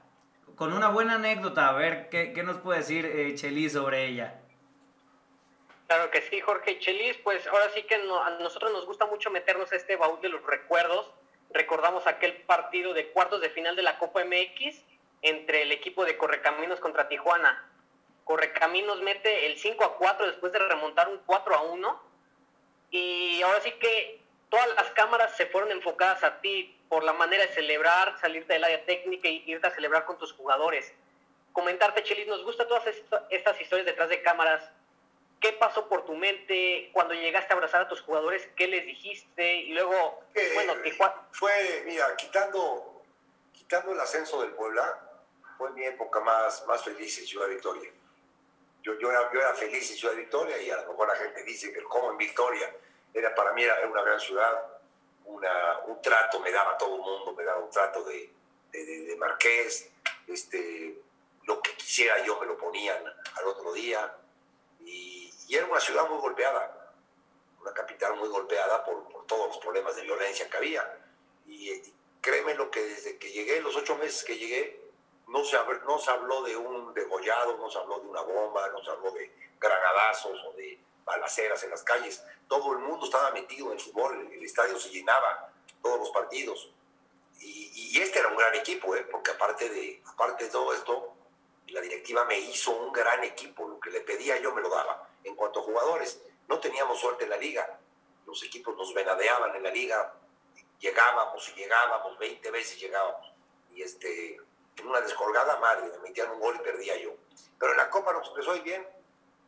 con 0.55 0.73
una 0.73 0.89
buena 0.89 1.15
anécdota, 1.15 1.67
a 1.67 1.73
ver 1.73 2.09
qué, 2.09 2.33
qué 2.33 2.43
nos 2.43 2.57
puede 2.57 2.79
decir 2.79 3.05
eh, 3.05 3.35
Chelis 3.35 3.73
sobre 3.73 4.05
ella. 4.05 4.39
Claro 5.87 6.09
que 6.09 6.21
sí, 6.21 6.41
Jorge 6.41 6.79
Chelis, 6.79 7.17
pues 7.17 7.45
ahora 7.45 7.69
sí 7.75 7.83
que 7.83 7.95
a 7.95 8.29
nosotros 8.39 8.71
nos 8.71 8.87
gusta 8.87 9.05
mucho 9.05 9.29
meternos 9.29 9.71
a 9.71 9.75
este 9.75 9.95
baúl 9.95 10.19
de 10.21 10.29
los 10.29 10.43
recuerdos. 10.43 11.13
Recordamos 11.51 12.07
aquel 12.07 12.33
partido 12.41 12.93
de 12.93 13.11
cuartos 13.11 13.41
de 13.41 13.51
final 13.51 13.75
de 13.75 13.83
la 13.83 13.99
Copa 13.99 14.23
MX 14.25 14.83
entre 15.21 15.61
el 15.61 15.71
equipo 15.71 16.03
de 16.03 16.17
Correcaminos 16.17 16.79
contra 16.79 17.07
Tijuana. 17.07 17.69
Correcaminos 18.25 19.01
mete 19.01 19.45
el 19.45 19.57
5 19.57 19.85
a 19.85 19.97
4 19.97 20.27
después 20.27 20.51
de 20.51 20.59
remontar 20.59 21.07
un 21.07 21.19
4 21.25 21.55
a 21.55 21.61
1. 21.61 22.03
Y 22.91 23.41
ahora 23.41 23.61
sí 23.61 23.71
que 23.79 24.19
todas 24.49 24.67
las 24.75 24.91
cámaras 24.91 25.37
se 25.37 25.45
fueron 25.45 25.71
enfocadas 25.71 26.21
a 26.23 26.41
ti 26.41 26.77
por 26.89 27.05
la 27.05 27.13
manera 27.13 27.45
de 27.45 27.53
celebrar, 27.53 28.19
salirte 28.19 28.53
del 28.53 28.65
área 28.65 28.85
técnica 28.85 29.29
y 29.29 29.43
irte 29.45 29.67
a 29.67 29.71
celebrar 29.71 30.05
con 30.05 30.17
tus 30.17 30.33
jugadores. 30.33 30.93
Comentarte, 31.53 32.03
Chelis, 32.03 32.27
nos 32.27 32.43
gusta 32.43 32.67
todas 32.67 32.83
estas 33.29 33.61
historias 33.61 33.85
detrás 33.85 34.09
de 34.09 34.21
cámaras 34.21 34.69
¿Qué 35.45 35.53
pasó 35.53 35.87
por 35.87 36.05
tu 36.05 36.15
mente 36.15 36.89
cuando 36.91 37.13
llegaste 37.13 37.53
a 37.53 37.55
abrazar 37.55 37.81
a 37.81 37.87
tus 37.87 38.01
jugadores? 38.01 38.49
¿Qué 38.55 38.67
les 38.67 38.83
dijiste? 38.83 39.57
Y 39.57 39.73
luego, 39.73 40.23
eh, 40.33 40.51
bueno, 40.55 40.73
Fue, 41.33 41.83
mira, 41.85 42.15
quitando, 42.15 43.03
quitando 43.51 43.91
el 43.91 43.99
ascenso 43.99 44.41
del 44.41 44.53
Puebla, 44.53 44.99
fue 45.57 45.71
mi 45.73 45.83
época 45.83 46.19
más, 46.21 46.65
más 46.65 46.83
feliz 46.83 47.19
en 47.19 47.27
Ciudad 47.27 47.47
Victoria. 47.47 47.91
Yo, 48.85 48.97
yo, 48.99 49.09
era, 49.09 49.31
yo 49.33 49.39
era 49.39 49.53
feliz 49.55 49.89
en 49.89 49.97
Ciudad 49.97 50.15
Victoria 50.15 50.61
y 50.61 50.69
a 50.69 50.81
lo 50.81 50.91
mejor 50.91 51.07
la 51.07 51.15
gente 51.15 51.43
dice 51.43 51.73
que 51.73 51.81
como 51.83 52.11
en 52.11 52.17
Victoria, 52.17 52.73
era, 53.13 53.33
para 53.33 53.51
mí 53.53 53.63
era 53.63 53.85
una 53.87 54.03
gran 54.03 54.19
ciudad, 54.19 54.53
una, 55.25 55.79
un 55.87 56.01
trato 56.01 56.39
me 56.39 56.51
daba 56.51 56.77
todo 56.77 56.95
el 56.95 57.01
mundo, 57.01 57.33
me 57.33 57.43
daba 57.43 57.59
un 57.59 57.71
trato 57.71 58.03
de, 58.03 58.29
de, 58.71 58.85
de 58.85 59.15
marqués, 59.15 59.89
este, 60.27 61.01
lo 61.43 61.61
que 61.61 61.73
quisiera 61.73 62.23
yo 62.23 62.39
me 62.39 62.45
lo 62.45 62.57
ponían 62.57 63.03
al 63.35 63.47
otro 63.47 63.73
día 63.73 64.15
y 64.81 65.25
y 65.47 65.55
era 65.55 65.65
una 65.65 65.79
ciudad 65.79 66.07
muy 66.09 66.19
golpeada, 66.19 66.93
una 67.61 67.73
capital 67.73 68.15
muy 68.17 68.29
golpeada 68.29 68.83
por, 68.83 69.07
por 69.09 69.25
todos 69.27 69.47
los 69.47 69.57
problemas 69.59 69.95
de 69.95 70.03
violencia 70.03 70.49
que 70.49 70.57
había. 70.57 70.99
Y, 71.47 71.81
créeme 72.21 72.55
lo 72.55 72.71
que 72.71 72.81
desde 72.81 73.17
que 73.19 73.31
llegué, 73.31 73.61
los 73.61 73.75
ocho 73.75 73.95
meses 73.97 74.23
que 74.23 74.37
llegué, 74.37 74.81
no 75.27 75.43
se, 75.43 75.57
no 75.85 75.99
se 75.99 76.11
habló 76.11 76.43
de 76.43 76.55
un 76.55 76.93
degollado, 76.93 77.57
no 77.57 77.69
se 77.69 77.77
habló 77.77 77.99
de 77.99 78.07
una 78.07 78.21
bomba, 78.21 78.67
no 78.69 78.83
se 78.83 78.91
habló 78.91 79.11
de 79.11 79.31
granadazos 79.59 80.43
o 80.45 80.53
de 80.53 80.79
balaceras 81.03 81.63
en 81.63 81.71
las 81.71 81.83
calles. 81.83 82.23
Todo 82.47 82.73
el 82.73 82.79
mundo 82.79 83.05
estaba 83.05 83.31
metido 83.31 83.71
en 83.71 83.79
fútbol, 83.79 84.29
el 84.31 84.43
estadio 84.43 84.79
se 84.79 84.89
llenaba, 84.89 85.51
todos 85.81 85.99
los 85.99 86.09
partidos. 86.11 86.71
Y, 87.39 87.71
y 87.95 88.01
este 88.01 88.19
era 88.19 88.29
un 88.29 88.37
gran 88.37 88.55
equipo, 88.55 88.95
¿eh? 88.95 89.05
porque 89.11 89.31
aparte 89.31 89.69
de, 89.69 90.01
aparte 90.05 90.45
de 90.45 90.49
todo 90.49 90.73
esto, 90.73 91.15
la 91.67 91.81
directiva 91.81 92.23
me 92.25 92.39
hizo 92.39 92.71
un 92.71 92.91
gran 92.93 93.23
equipo, 93.23 93.67
lo 93.67 93.79
que 93.79 93.89
le 93.89 94.01
pedía 94.01 94.39
yo 94.39 94.53
me 94.53 94.61
lo 94.61 94.69
daba 94.69 95.09
en 95.23 95.35
cuanto 95.35 95.59
a 95.59 95.63
jugadores. 95.63 96.21
No 96.47 96.59
teníamos 96.59 96.99
suerte 96.99 97.23
en 97.23 97.31
la 97.31 97.37
liga. 97.37 97.79
Los 98.25 98.43
equipos 98.43 98.75
nos 98.77 98.93
venadeaban 98.93 99.55
en 99.55 99.63
la 99.63 99.71
liga. 99.71 100.13
Llegábamos 100.79 101.49
y 101.49 101.53
llegábamos, 101.53 102.17
20 102.17 102.51
veces 102.51 102.79
llegábamos. 102.79 103.31
Y 103.73 103.81
este, 103.81 104.37
en 104.77 104.87
una 104.87 105.01
descolgada 105.01 105.57
madre, 105.57 105.89
me 105.89 106.09
metían 106.09 106.31
un 106.31 106.39
gol 106.39 106.55
y 106.55 106.63
perdía 106.63 106.97
yo. 106.97 107.11
Pero 107.59 107.71
en 107.71 107.77
la 107.77 107.89
Copa 107.89 108.13
nos 108.13 108.27
empezó 108.27 108.53
bien. 108.61 108.85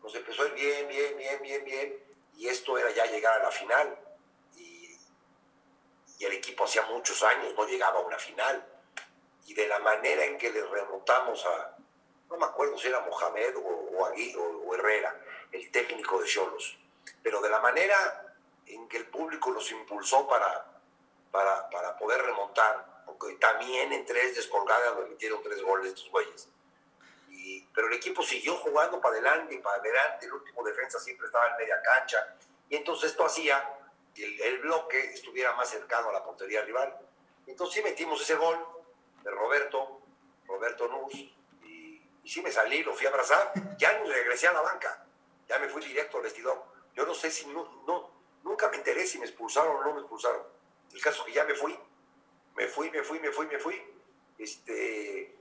Nos 0.01 0.13
empezó 0.15 0.43
a 0.43 0.45
bien, 0.45 0.87
bien, 0.87 1.17
bien, 1.17 1.41
bien, 1.41 1.65
bien. 1.65 2.03
Y 2.37 2.47
esto 2.47 2.77
era 2.77 2.89
ya 2.91 3.05
llegar 3.05 3.39
a 3.39 3.43
la 3.43 3.51
final. 3.51 3.97
Y, 4.55 4.97
el 6.19 6.33
equipo 6.33 6.63
hacía 6.63 6.81
muchos 6.83 7.21
años 7.23 7.53
no 7.55 7.65
llegaba 7.67 7.99
a 7.99 8.03
una 8.03 8.17
final. 8.17 8.65
Y 9.45 9.53
de 9.53 9.67
la 9.67 9.79
manera 9.79 10.25
en 10.25 10.37
que 10.37 10.51
le 10.51 10.65
remontamos 10.65 11.45
a, 11.45 11.77
no 12.29 12.37
me 12.37 12.45
acuerdo 12.45 12.77
si 12.77 12.87
era 12.87 12.99
Mohamed 13.01 13.55
o, 13.57 13.61
o, 13.61 14.67
o 14.67 14.75
Herrera, 14.75 15.21
el 15.51 15.71
técnico 15.71 16.19
de 16.19 16.27
Cholos, 16.27 16.77
pero 17.23 17.41
de 17.41 17.49
la 17.49 17.59
manera 17.59 18.35
en 18.65 18.87
que 18.89 18.97
el 18.97 19.07
público 19.07 19.51
los 19.51 19.71
impulsó 19.71 20.27
para, 20.27 20.65
para, 21.31 21.69
para 21.69 21.97
poder 21.97 22.21
remontar, 22.23 22.96
también 23.39 23.91
en 23.93 24.05
tres 24.05 24.35
descolgadas 24.35 24.97
le 24.99 25.09
metieron 25.09 25.41
tres 25.43 25.61
goles 25.61 25.87
estos 25.87 26.09
güeyes. 26.09 26.49
Y, 27.29 27.61
pero 27.73 27.87
el 27.87 27.93
equipo 27.93 28.23
siguió 28.23 28.55
jugando 28.57 28.99
para 28.99 29.15
adelante 29.15 29.55
y 29.55 29.59
para 29.59 29.77
adelante, 29.77 30.25
el 30.25 30.33
último 30.33 30.63
defensa 30.63 30.99
siempre 30.99 31.27
estaba 31.27 31.47
en 31.49 31.57
media 31.57 31.81
cancha, 31.81 32.35
y 32.69 32.75
entonces 32.75 33.11
esto 33.11 33.25
hacía 33.25 33.63
que 34.13 34.25
el, 34.25 34.41
el 34.41 34.59
bloque 34.59 34.99
estuviera 35.13 35.53
más 35.53 35.69
cercano 35.69 36.09
a 36.09 36.13
la 36.13 36.23
portería 36.23 36.63
rival. 36.63 36.97
Entonces 37.45 37.75
sí 37.75 37.81
metimos 37.81 38.21
ese 38.21 38.35
gol 38.35 38.57
de 39.23 39.31
Roberto, 39.31 40.01
Roberto 40.47 40.87
Nuz, 40.87 41.13
y, 41.13 42.03
y 42.23 42.29
sí 42.29 42.41
me 42.41 42.51
salí, 42.51 42.83
lo 42.83 42.93
fui 42.93 43.05
a 43.05 43.09
abrazar, 43.09 43.53
ya 43.77 43.97
regresé 44.03 44.47
a 44.47 44.53
la 44.53 44.61
banca 44.61 45.07
ya 45.47 45.59
me 45.59 45.69
fui 45.69 45.83
directo 45.83 46.17
al 46.17 46.23
vestidor. 46.23 46.63
Yo 46.93 47.05
no 47.05 47.13
sé 47.13 47.31
si 47.31 47.45
no, 47.47 47.83
no, 47.87 48.11
nunca 48.43 48.69
me 48.69 48.77
enteré 48.77 49.05
si 49.05 49.17
me 49.19 49.25
expulsaron 49.25 49.75
o 49.75 49.83
no 49.83 49.93
me 49.93 50.01
expulsaron. 50.01 50.43
El 50.93 51.01
caso 51.01 51.21
es 51.21 51.27
que 51.27 51.33
ya 51.33 51.43
me 51.45 51.53
fui, 51.53 51.77
me 52.57 52.67
fui, 52.67 52.89
me 52.91 53.03
fui, 53.03 53.19
me 53.19 53.31
fui, 53.31 53.47
me 53.47 53.59
fui. 53.59 53.81
Este, 54.37 55.35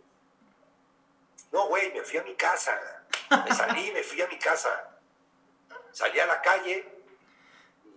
no, 1.51 1.67
güey, 1.69 1.93
me 1.93 2.03
fui 2.03 2.19
a 2.19 2.23
mi 2.23 2.35
casa. 2.37 3.05
Me 3.45 3.55
salí, 3.55 3.91
me 3.93 4.03
fui 4.03 4.21
a 4.21 4.29
mi 4.29 4.39
casa. 4.39 4.99
Salí 5.91 6.21
a 6.21 6.27
la 6.27 6.41
calle 6.43 6.87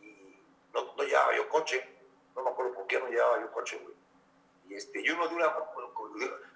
y 0.01 0.41
no, 0.73 0.95
llevaba 1.03 1.35
yo 1.35 1.47
coche. 1.49 1.87
No 2.35 2.43
me 2.43 2.49
acuerdo 2.49 2.73
por 2.73 2.87
qué 2.87 2.99
no 2.99 3.07
llevaba 3.07 3.39
yo 3.39 3.51
coche, 3.51 3.77
güey. 3.77 3.95
Y, 4.69 4.75
este, 4.75 5.01
y 5.01 5.09
uno 5.09 5.27
de 5.27 5.35
una, 5.35 5.47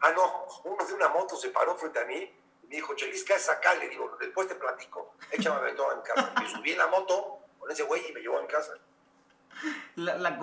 ah, 0.01 0.11
no, 0.11 0.47
uno 0.63 0.85
de 0.85 0.93
una 0.93 1.09
moto 1.09 1.35
se 1.35 1.49
paró 1.49 1.75
frente 1.75 1.99
a 1.99 2.05
mí 2.05 2.31
me 2.73 2.77
dijo, 2.77 2.95
Chelis, 2.95 3.23
¿qué 3.23 3.33
haces 3.33 3.49
acá? 3.49 3.75
Le 3.75 3.87
digo, 3.87 4.17
después 4.19 4.47
te 4.47 4.55
platico. 4.55 5.13
Échame 5.29 5.69
a 5.69 5.71
mi 5.71 6.01
casa. 6.01 6.33
Me 6.39 6.49
subí 6.49 6.71
en 6.71 6.79
la 6.79 6.87
moto 6.87 7.39
con 7.59 7.69
ese 7.69 7.83
güey 7.83 8.09
y 8.09 8.13
me 8.13 8.19
llevó 8.19 8.39
a 8.39 8.47
casa. 8.47 8.73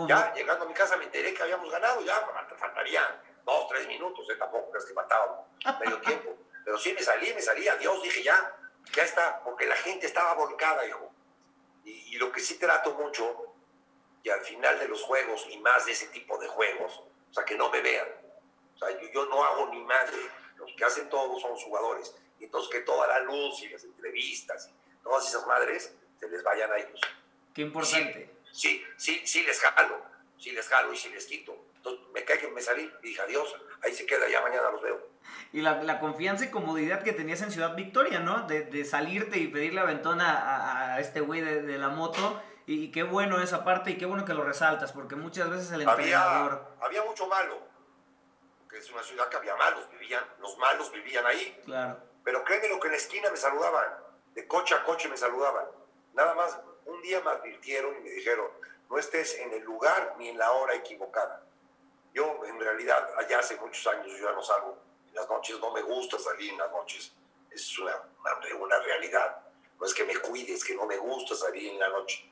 Ya, 0.06 0.34
llegando 0.34 0.64
a 0.64 0.68
mi 0.68 0.74
casa 0.74 0.96
me 0.96 1.04
enteré 1.04 1.34
que 1.34 1.42
habíamos 1.42 1.70
ganado. 1.70 2.00
Ya, 2.02 2.14
faltarían 2.56 3.22
dos, 3.44 3.68
tres 3.68 3.86
minutos. 3.86 4.28
¿eh? 4.30 4.36
Tampoco 4.36 4.76
es 4.76 4.84
que 4.84 4.92
mataba 4.94 5.46
medio 5.80 6.00
tiempo. 6.02 6.36
Pero 6.64 6.78
sí 6.78 6.92
me 6.92 7.02
salí, 7.02 7.32
me 7.34 7.42
salí. 7.42 7.66
Adiós, 7.68 8.02
dije 8.02 8.22
ya. 8.22 8.56
Ya 8.94 9.04
está. 9.04 9.42
Porque 9.44 9.66
la 9.66 9.76
gente 9.76 10.06
estaba 10.06 10.34
volcada, 10.34 10.86
hijo. 10.86 11.12
Y, 11.84 12.14
y 12.14 12.18
lo 12.18 12.30
que 12.30 12.40
sí 12.40 12.58
trato 12.58 12.94
mucho, 12.94 13.54
y 14.22 14.30
al 14.30 14.40
final 14.40 14.78
de 14.78 14.88
los 14.88 15.02
juegos, 15.02 15.46
y 15.50 15.58
más 15.58 15.86
de 15.86 15.92
ese 15.92 16.08
tipo 16.08 16.38
de 16.38 16.48
juegos, 16.48 17.02
o 17.30 17.32
sea, 17.32 17.44
que 17.44 17.56
no 17.56 17.70
me 17.70 17.80
vean. 17.80 18.08
O 18.74 18.78
sea, 18.78 18.90
yo, 18.90 19.08
yo 19.12 19.26
no 19.26 19.42
hago 19.44 19.66
ni 19.68 19.80
madre 19.82 20.18
los 20.60 20.72
que 20.74 20.84
hacen 20.84 21.08
todo 21.08 21.38
son 21.40 21.52
los 21.52 21.64
jugadores. 21.64 22.14
Y 22.38 22.44
entonces 22.44 22.70
que 22.70 22.80
toda 22.80 23.06
la 23.06 23.20
luz 23.20 23.62
y 23.62 23.68
las 23.68 23.82
entrevistas 23.84 24.68
y 24.68 25.02
todas 25.02 25.26
esas 25.26 25.46
madres 25.46 25.94
se 26.18 26.28
les 26.28 26.42
vayan 26.42 26.70
a 26.70 26.78
ellos. 26.78 27.00
Qué 27.54 27.62
importante. 27.62 28.30
Sí, 28.30 28.39
sí, 28.52 28.84
sí, 28.96 29.42
les 29.42 29.60
jalo, 29.60 30.04
sí 30.38 30.52
les 30.52 30.68
jalo 30.68 30.92
y 30.92 30.96
sí 30.96 31.08
les 31.10 31.26
quito. 31.26 31.56
Entonces 31.76 32.06
me 32.12 32.24
que 32.24 32.48
me 32.48 32.60
salí 32.60 32.90
y 33.02 33.08
dije 33.08 33.22
adiós, 33.22 33.54
ahí 33.82 33.92
se 33.94 34.06
queda, 34.06 34.28
ya 34.28 34.42
mañana 34.42 34.70
los 34.70 34.82
veo. 34.82 35.10
Y 35.52 35.62
la, 35.62 35.82
la 35.82 35.98
confianza 35.98 36.44
y 36.44 36.50
comodidad 36.50 37.02
que 37.02 37.12
tenías 37.12 37.40
en 37.42 37.50
Ciudad 37.50 37.74
Victoria, 37.74 38.20
¿no? 38.20 38.46
De, 38.46 38.62
de 38.62 38.84
salirte 38.84 39.38
y 39.38 39.48
pedirle 39.48 39.80
aventón 39.80 40.20
a, 40.20 40.94
a 40.94 41.00
este 41.00 41.20
güey 41.20 41.40
de, 41.40 41.62
de, 41.62 41.78
la 41.78 41.88
moto. 41.88 42.42
Y, 42.66 42.92
qué 42.92 43.02
bueno 43.02 43.40
esa 43.40 43.64
parte 43.64 43.90
y 43.90 43.98
qué 43.98 44.06
bueno 44.06 44.24
que 44.24 44.34
lo 44.34 44.44
resaltas, 44.44 44.92
porque 44.92 45.16
muchas 45.16 45.50
veces 45.50 45.72
el 45.72 45.82
entrenador... 45.82 46.74
Había, 46.80 46.86
había 46.86 47.04
mucho 47.04 47.26
malo, 47.26 47.58
que 48.68 48.78
es 48.78 48.90
una 48.92 49.02
ciudad 49.02 49.28
que 49.28 49.38
había 49.38 49.56
malos, 49.56 49.90
vivían, 49.90 50.24
los 50.38 50.56
malos 50.58 50.92
vivían 50.92 51.26
ahí. 51.26 51.60
Claro. 51.64 51.98
Pero 52.22 52.44
créeme 52.44 52.68
lo 52.68 52.78
que 52.78 52.86
en 52.86 52.92
la 52.92 52.98
esquina 52.98 53.30
me 53.30 53.36
saludaban, 53.36 53.88
de 54.34 54.46
coche 54.46 54.74
a 54.74 54.84
coche 54.84 55.08
me 55.08 55.16
saludaban. 55.16 55.64
Nada 56.14 56.34
más, 56.34 56.60
un 56.90 57.02
día 57.02 57.20
me 57.20 57.30
advirtieron 57.30 57.96
y 57.96 58.00
me 58.00 58.10
dijeron, 58.10 58.48
no 58.88 58.98
estés 58.98 59.38
en 59.38 59.52
el 59.52 59.62
lugar 59.62 60.14
ni 60.18 60.28
en 60.28 60.38
la 60.38 60.52
hora 60.52 60.74
equivocada. 60.74 61.44
Yo, 62.12 62.44
en 62.44 62.58
realidad, 62.58 63.08
allá 63.18 63.38
hace 63.38 63.56
muchos 63.56 63.86
años 63.86 64.06
yo 64.06 64.28
ya 64.28 64.32
no 64.32 64.42
salgo. 64.42 64.76
En 65.08 65.14
las 65.14 65.28
noches 65.28 65.58
no 65.60 65.70
me 65.72 65.82
gusta 65.82 66.18
salir 66.18 66.50
en 66.50 66.58
las 66.58 66.70
noches. 66.70 67.12
Es 67.50 67.78
una, 67.78 67.94
una, 68.20 68.56
una 68.56 68.78
realidad. 68.80 69.42
No 69.78 69.86
es 69.86 69.94
que 69.94 70.04
me 70.04 70.16
cuide, 70.16 70.54
es 70.54 70.64
que 70.64 70.74
no 70.74 70.86
me 70.86 70.96
gusta 70.96 71.34
salir 71.34 71.70
en 71.70 71.78
la 71.78 71.88
noche. 71.88 72.28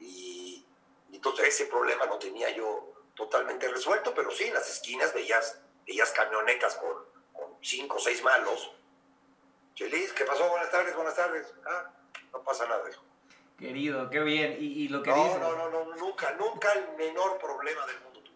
Y, 0.00 0.66
entonces 1.12 1.48
ese 1.48 1.66
problema 1.66 2.06
lo 2.06 2.18
tenía 2.18 2.50
yo 2.50 2.92
totalmente 3.14 3.68
resuelto, 3.68 4.14
pero 4.14 4.30
sí, 4.30 4.44
en 4.44 4.54
las 4.54 4.68
esquinas 4.68 5.12
veías, 5.12 5.60
veías 5.86 6.10
camionetas 6.12 6.76
con, 6.76 6.96
con 7.32 7.58
cinco 7.60 7.96
o 7.96 8.00
seis 8.00 8.22
malos 8.22 8.72
Chelis, 9.74 10.12
¿qué 10.12 10.24
pasó? 10.24 10.48
Buenas 10.50 10.70
tardes, 10.70 10.94
buenas 10.94 11.16
tardes. 11.16 11.52
Ah, 11.66 11.90
no 12.32 12.42
pasa 12.42 12.66
nada, 12.66 12.88
hijo. 12.90 13.02
Querido, 13.62 14.10
qué 14.10 14.20
bien. 14.20 14.56
Y, 14.58 14.66
y 14.84 14.88
lo 14.88 15.02
que 15.02 15.10
No, 15.10 15.22
dices. 15.24 15.38
no, 15.40 15.54
no, 15.56 15.70
no, 15.70 15.94
nunca, 15.96 16.32
nunca 16.32 16.72
el 16.72 16.96
menor 16.96 17.38
problema 17.38 17.86
del 17.86 18.00
mundo 18.00 18.20
tuve. 18.20 18.34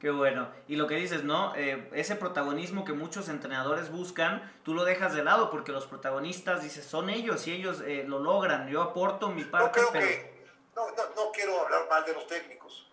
Qué 0.00 0.10
bueno. 0.10 0.50
Y 0.66 0.76
lo 0.76 0.86
que 0.86 0.94
dices, 0.94 1.24
¿no? 1.24 1.54
Eh, 1.56 1.90
ese 1.92 2.16
protagonismo 2.16 2.84
que 2.84 2.94
muchos 2.94 3.28
entrenadores 3.28 3.92
buscan, 3.92 4.50
tú 4.64 4.72
lo 4.74 4.84
dejas 4.84 5.14
de 5.14 5.22
lado 5.24 5.50
porque 5.50 5.72
los 5.72 5.86
protagonistas, 5.86 6.62
dices, 6.62 6.86
son 6.86 7.10
ellos 7.10 7.46
y 7.46 7.52
ellos 7.52 7.82
eh, 7.84 8.04
lo 8.08 8.18
logran. 8.18 8.68
Yo 8.68 8.80
aporto 8.80 9.28
mi 9.28 9.42
No 9.42 9.50
parte, 9.50 9.78
creo 9.78 9.92
pero... 9.92 10.06
que, 10.06 10.46
no, 10.74 10.90
no, 10.90 11.02
no 11.26 11.32
quiero 11.32 11.60
hablar 11.60 11.86
mal 11.90 12.04
de 12.06 12.14
los 12.14 12.26
técnicos, 12.26 12.90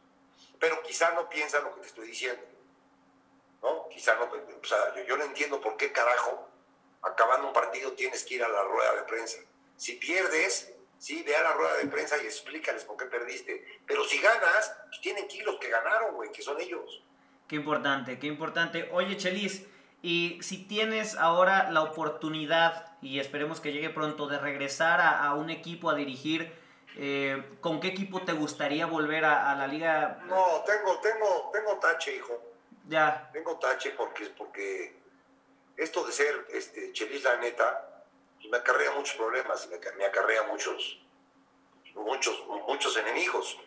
pero 0.59 0.83
quizá 0.83 1.13
no 1.13 1.29
piensan 1.29 1.63
lo 1.63 1.73
que 1.75 1.81
te 1.81 1.87
estoy 1.87 2.07
diciendo. 2.07 2.41
¿No? 3.63 3.87
Quizá 3.89 4.15
no, 4.15 4.25
o 4.25 4.65
sea, 4.65 4.93
yo, 4.95 5.03
yo 5.03 5.15
no 5.17 5.23
entiendo 5.23 5.61
por 5.61 5.77
qué 5.77 5.93
carajo, 5.93 6.47
acabando 7.01 7.47
un 7.47 7.53
partido, 7.53 7.93
tienes 7.93 8.25
que 8.25 8.35
ir 8.35 8.43
a 8.43 8.49
la 8.49 8.63
rueda 8.63 8.95
de 8.95 9.03
prensa. 9.03 9.37
Si 9.77 9.93
pierdes, 9.93 10.73
sí, 10.99 11.23
ve 11.23 11.35
a 11.35 11.41
la 11.41 11.53
rueda 11.53 11.77
de 11.77 11.87
prensa 11.87 12.15
y 12.21 12.25
explícales 12.27 12.83
por 12.83 12.97
qué 12.97 13.05
perdiste. 13.05 13.65
Pero 13.87 14.03
si 14.03 14.19
ganas, 14.19 14.75
pues 14.87 15.01
tienen 15.01 15.27
que 15.27 15.37
ir 15.37 15.45
los 15.45 15.55
que 15.55 15.69
ganaron, 15.69 16.13
güey, 16.15 16.31
que 16.31 16.43
son 16.43 16.59
ellos. 16.61 17.03
Qué 17.47 17.55
importante, 17.55 18.19
qué 18.19 18.27
importante. 18.27 18.87
Oye, 18.91 19.17
Chelis, 19.17 19.65
y 20.03 20.37
si 20.43 20.67
tienes 20.67 21.15
ahora 21.15 21.71
la 21.71 21.81
oportunidad, 21.81 22.95
y 23.01 23.19
esperemos 23.19 23.59
que 23.59 23.71
llegue 23.71 23.89
pronto, 23.89 24.27
de 24.27 24.37
regresar 24.37 25.01
a, 25.01 25.23
a 25.25 25.33
un 25.33 25.49
equipo 25.49 25.89
a 25.89 25.95
dirigir, 25.95 26.53
eh, 26.95 27.43
¿con 27.61 27.79
qué 27.79 27.87
equipo 27.87 28.21
te 28.21 28.33
gustaría 28.33 28.85
volver 28.85 29.25
a, 29.25 29.51
a 29.51 29.55
la 29.55 29.67
liga? 29.67 30.19
No, 30.25 30.63
tengo, 30.65 30.99
tengo, 30.99 31.49
tengo 31.51 31.79
tache, 31.79 32.15
hijo. 32.15 32.43
Ya, 32.87 33.29
Tengo 33.31 33.57
tache 33.57 33.91
porque, 33.91 34.25
porque 34.37 34.95
esto 35.77 36.03
de 36.05 36.11
ser 36.11 36.47
este, 36.51 36.91
chelis 36.91 37.23
la 37.23 37.37
neta 37.37 37.88
me 38.49 38.57
acarrea 38.57 38.91
muchos 38.91 39.15
problemas, 39.15 39.67
me, 39.67 39.75
aca- 39.75 39.93
me 39.93 40.05
acarrea 40.05 40.43
muchos, 40.43 40.99
muchos, 41.95 42.45
muchos 42.47 42.97
enemigos. 42.97 43.57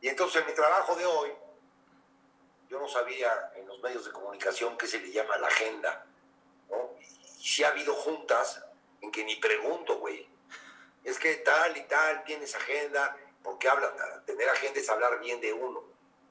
Y 0.00 0.08
entonces 0.08 0.40
en 0.42 0.46
mi 0.48 0.54
trabajo 0.54 0.94
de 0.96 1.06
hoy, 1.06 1.32
yo 2.68 2.78
no 2.78 2.88
sabía 2.88 3.52
en 3.56 3.66
los 3.66 3.80
medios 3.80 4.04
de 4.04 4.12
comunicación 4.12 4.76
qué 4.78 4.86
se 4.86 5.00
le 5.00 5.10
llama 5.10 5.36
la 5.38 5.48
agenda. 5.48 6.06
¿no? 6.68 6.96
Y, 7.00 7.04
si 7.42 7.64
ha 7.64 7.68
habido 7.68 7.94
juntas 7.94 8.64
en 9.00 9.10
que 9.10 9.24
ni 9.24 9.36
pregunto, 9.36 9.98
güey. 9.98 10.28
Es 11.02 11.18
que 11.18 11.34
tal 11.36 11.76
y 11.76 11.82
tal 11.84 12.22
tienes 12.24 12.54
agenda, 12.54 13.16
porque 13.42 13.68
habla, 13.68 14.22
tener 14.26 14.48
agenda 14.50 14.78
es 14.78 14.88
hablar 14.90 15.18
bien 15.20 15.40
de 15.40 15.52
uno 15.52 15.82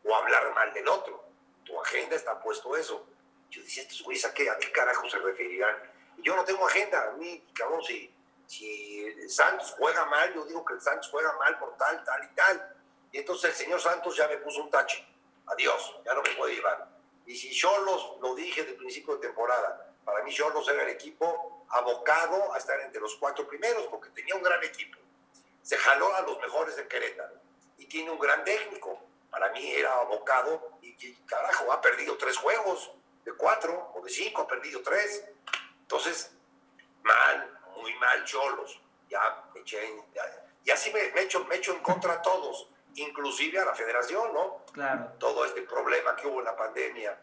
o 0.04 0.16
hablar 0.16 0.54
mal 0.54 0.72
del 0.74 0.88
otro. 0.88 1.24
Tu 1.66 1.80
agenda 1.82 2.16
está 2.16 2.40
puesto 2.40 2.78
eso. 2.78 3.06
Yo 3.50 3.62
decía, 3.64 3.82
estos 3.84 4.04
güeyes, 4.04 4.24
¿a 4.26 4.34
qué, 4.34 4.50
¿a 4.50 4.58
qué 4.58 4.72
carajo 4.72 5.10
se 5.10 5.18
referirán? 5.18 5.76
Yo 6.24 6.36
no 6.36 6.44
tengo 6.44 6.66
agenda. 6.68 7.10
A 7.10 7.12
mí, 7.14 7.44
cabrón, 7.54 7.84
si, 7.84 8.14
si 8.48 9.30
Santos 9.30 9.76
juega 9.78 10.06
mal, 10.06 10.34
yo 10.34 10.46
digo 10.46 10.64
que 10.66 10.74
el 10.74 10.82
Santos 10.82 11.10
juega 11.12 11.34
mal 11.38 11.58
por 11.60 11.76
tal, 11.78 12.04
tal 12.04 12.24
y 12.24 12.36
tal. 12.36 12.76
Y 13.12 13.18
entonces 13.20 13.52
el 13.52 13.56
señor 13.56 13.82
Santos 13.82 14.16
ya 14.16 14.28
me 14.28 14.38
puso 14.38 14.64
un 14.64 14.70
tache. 14.70 15.06
Adiós, 15.48 15.96
ya 16.06 16.14
no 16.14 16.22
me 16.22 16.30
puede 16.32 16.56
llevar. 16.56 16.88
Y 17.26 17.36
si 17.36 17.52
Cholos, 17.52 18.18
lo 18.22 18.36
dije 18.36 18.62
desde 18.62 18.74
el 18.74 18.78
principio 18.78 19.16
de 19.16 19.28
temporada, 19.28 19.94
para 20.04 20.24
mí 20.24 20.34
Cholos 20.34 20.68
era 20.68 20.84
el 20.84 20.90
equipo 20.90 21.66
abocado 21.70 22.54
a 22.54 22.58
estar 22.58 22.80
entre 22.82 23.02
los 23.02 23.16
cuatro 23.16 23.48
primeros, 23.48 23.86
porque 23.88 24.10
tenía 24.10 24.36
un 24.36 24.44
gran 24.44 24.64
equipo. 24.64 24.98
Se 25.62 25.78
jaló 25.78 26.16
a 26.16 26.22
los 26.22 26.40
mejores 26.40 26.76
de 26.76 26.88
Querétaro. 26.88 27.36
Y 27.78 27.86
tiene 27.86 28.12
un 28.12 28.20
gran 28.20 28.44
técnico. 28.44 29.00
Para 29.30 29.52
mí 29.52 29.72
era 29.72 29.94
abocado 30.00 30.80
y, 30.82 30.90
y, 30.90 31.14
carajo, 31.28 31.72
ha 31.72 31.80
perdido 31.82 32.18
tres 32.18 32.38
juegos 32.38 32.92
de 33.24 33.34
cuatro 33.34 33.92
o 33.94 34.02
de 34.02 34.10
cinco, 34.10 34.42
ha 34.42 34.48
perdido 34.48 34.82
tres. 34.82 35.24
Entonces, 35.90 36.32
mal, 37.02 37.60
muy 37.78 37.92
mal 37.96 38.24
Cholos. 38.24 38.80
Ya 39.10 39.44
me 39.56 39.62
eché 39.62 39.84
en- 39.84 40.14
ya- 40.14 40.46
y 40.64 40.70
así 40.70 40.94
me, 40.94 41.02
me 41.14 41.22
echo, 41.22 41.44
me 41.46 41.56
echo 41.56 41.74
en 41.74 41.80
contra 41.82 42.14
a 42.14 42.22
todos, 42.22 42.70
inclusive 42.94 43.58
a 43.60 43.66
la 43.66 43.74
federación, 43.74 44.32
¿no? 44.32 44.64
claro. 44.72 45.14
todo 45.18 45.46
este 45.46 45.64
problema 45.64 46.16
que 46.16 46.28
hubo 46.28 46.40
en 46.40 46.46
la 46.46 46.56
pandemia, 46.56 47.20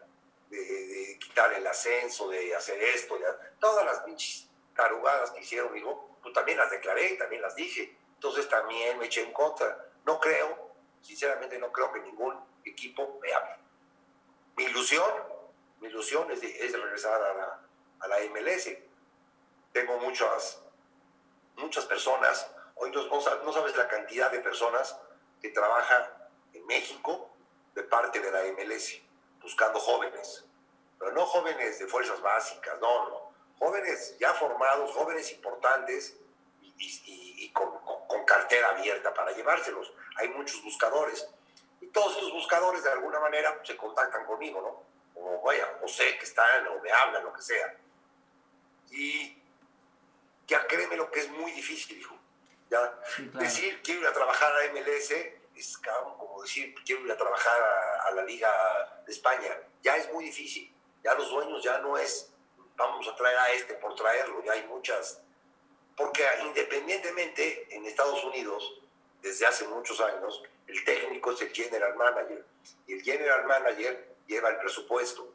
de, 0.49 0.57
de 0.57 1.17
quitar 1.19 1.53
el 1.53 1.65
ascenso, 1.65 2.27
de 2.29 2.53
hacer 2.53 2.81
esto, 2.83 3.17
de- 3.17 3.25
todas 3.59 3.85
las 3.85 3.99
pinches 4.01 4.49
tarugadas 4.75 5.31
que 5.31 5.39
hicieron, 5.41 5.73
digo, 5.73 6.17
pues 6.21 6.33
también 6.33 6.57
las 6.57 6.69
declaré, 6.69 7.15
también 7.15 7.41
las 7.41 7.55
dije. 7.55 7.97
Entonces 8.15 8.49
también 8.49 8.97
me 8.99 9.05
eché 9.05 9.21
en 9.21 9.31
contra. 9.31 9.85
No 10.05 10.19
creo, 10.19 10.73
sinceramente 11.01 11.57
no 11.57 11.71
creo 11.71 11.93
que 11.93 12.01
ningún 12.01 12.35
equipo 12.65 13.17
me 13.21 13.31
hable. 13.33 13.55
Mi 14.57 14.65
ilusión, 14.65 15.09
mi 15.79 15.87
ilusión 15.87 16.29
es 16.31 16.41
de, 16.41 16.65
es 16.65 16.71
de 16.73 16.77
regresar 16.79 17.13
a 17.21 17.33
la, 17.33 17.66
a 17.99 18.07
la 18.07 18.17
MLS. 18.31 18.69
Tengo 19.73 19.97
muchas, 19.99 20.61
muchas 21.55 21.85
personas, 21.85 22.49
hoy 22.75 22.91
no, 22.91 23.05
no 23.07 23.21
sa- 23.21 23.39
no 23.43 23.51
sabes 23.53 23.75
la 23.75 23.87
cantidad 23.87 24.31
de 24.31 24.39
personas 24.39 24.97
que 25.41 25.49
trabajan 25.49 26.03
en 26.53 26.65
México 26.65 27.29
de 27.75 27.83
parte 27.83 28.19
de 28.19 28.31
la 28.31 28.43
MLS, 28.53 29.01
buscando 29.41 29.79
jóvenes, 29.79 30.45
pero 30.97 31.11
no 31.11 31.25
jóvenes 31.25 31.77
de 31.79 31.87
fuerzas 31.87 32.19
básicas, 32.21 32.79
no, 32.79 33.09
no, 33.09 33.31
jóvenes 33.59 34.17
ya 34.19 34.33
formados, 34.33 34.91
jóvenes 34.93 35.31
importantes 35.31 36.17
y, 36.79 37.51
con, 37.53 37.77
con- 37.79 38.25
cartera 38.25 38.69
abierta 38.71 39.13
para 39.13 39.31
llevárselos. 39.31 39.93
Hay 40.17 40.27
muchos 40.29 40.61
buscadores 40.63 41.29
y 41.79 41.87
todos 41.87 42.17
esos 42.17 42.31
buscadores 42.33 42.83
de 42.83 42.91
alguna 42.91 43.19
manera 43.21 43.57
se 43.63 43.77
contactan 43.77 44.25
conmigo, 44.25 44.61
¿no? 44.61 45.21
O 45.21 45.41
vaya, 45.43 45.79
o 45.81 45.87
sé 45.87 46.17
que 46.17 46.25
están, 46.25 46.67
o 46.67 46.79
me 46.81 46.91
hablan, 46.91 47.23
lo 47.23 47.31
que 47.31 47.41
sea. 47.41 47.73
Y 48.91 49.37
ya 50.47 50.65
créeme 50.67 50.95
lo 50.95 51.11
que 51.11 51.19
es 51.21 51.29
muy 51.29 51.51
difícil, 51.51 51.99
hijo. 51.99 52.17
Ya, 52.69 52.99
Sí, 53.15 53.27
claro. 53.29 53.39
decir 53.45 53.81
quiero 53.81 54.01
ir 54.01 54.07
a 54.07 54.13
trabajar 54.13 54.51
a 54.53 54.73
MLS 54.73 55.11
es 55.55 55.77
como 55.77 56.41
decir 56.41 56.75
quiero 56.85 57.05
ir 57.05 57.11
a 57.11 57.17
trabajar 57.17 57.61
a, 57.61 58.07
a 58.07 58.11
la 58.11 58.23
Liga 58.23 59.03
de 59.05 59.11
España. 59.11 59.57
Ya 59.81 59.95
es 59.97 60.11
muy 60.11 60.25
difícil. 60.25 60.73
Ya 61.03 61.13
los 61.13 61.29
dueños 61.29 61.63
ya 61.63 61.79
no 61.79 61.97
es 61.97 62.31
vamos 62.77 63.07
a 63.07 63.15
traer 63.15 63.37
a 63.37 63.51
este 63.53 63.73
por 63.75 63.95
traerlo. 63.95 64.43
Ya 64.43 64.53
hay 64.53 64.63
muchas. 64.67 65.21
Porque 65.95 66.23
independientemente 66.43 67.67
en 67.75 67.85
Estados 67.85 68.23
Unidos, 68.23 68.81
desde 69.21 69.47
hace 69.47 69.67
muchos 69.67 69.99
años, 69.99 70.43
el 70.67 70.83
técnico 70.83 71.31
es 71.31 71.41
el 71.41 71.49
general 71.53 71.95
manager. 71.95 72.45
Y 72.85 72.93
el 72.93 73.01
general 73.01 73.45
manager 73.45 74.15
lleva 74.27 74.49
el 74.49 74.57
presupuesto. 74.59 75.33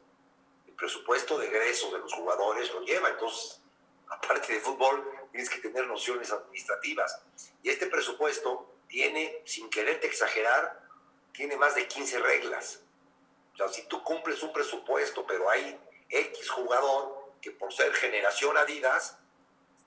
El 0.73 0.77
presupuesto 0.77 1.37
de 1.37 1.45
egresos 1.45 1.93
de 1.93 1.99
los 1.99 2.11
jugadores 2.11 2.73
lo 2.73 2.81
lleva. 2.81 3.09
Entonces, 3.09 3.61
aparte 4.09 4.53
de 4.53 4.59
fútbol, 4.59 5.07
tienes 5.31 5.47
que 5.47 5.59
tener 5.59 5.85
nociones 5.85 6.31
administrativas. 6.31 7.21
Y 7.61 7.69
este 7.69 7.85
presupuesto 7.85 8.75
tiene, 8.87 9.43
sin 9.45 9.69
quererte 9.69 10.07
exagerar, 10.07 10.81
tiene 11.31 11.57
más 11.57 11.75
de 11.75 11.87
15 11.87 12.19
reglas. 12.19 12.81
O 13.53 13.57
sea, 13.57 13.67
si 13.69 13.83
tú 13.83 14.03
cumples 14.03 14.41
un 14.41 14.51
presupuesto, 14.51 15.27
pero 15.27 15.47
hay 15.47 15.79
X 16.09 16.49
jugador 16.49 17.33
que 17.39 17.51
por 17.51 17.71
ser 17.71 17.93
generación 17.93 18.57
Adidas, 18.57 19.19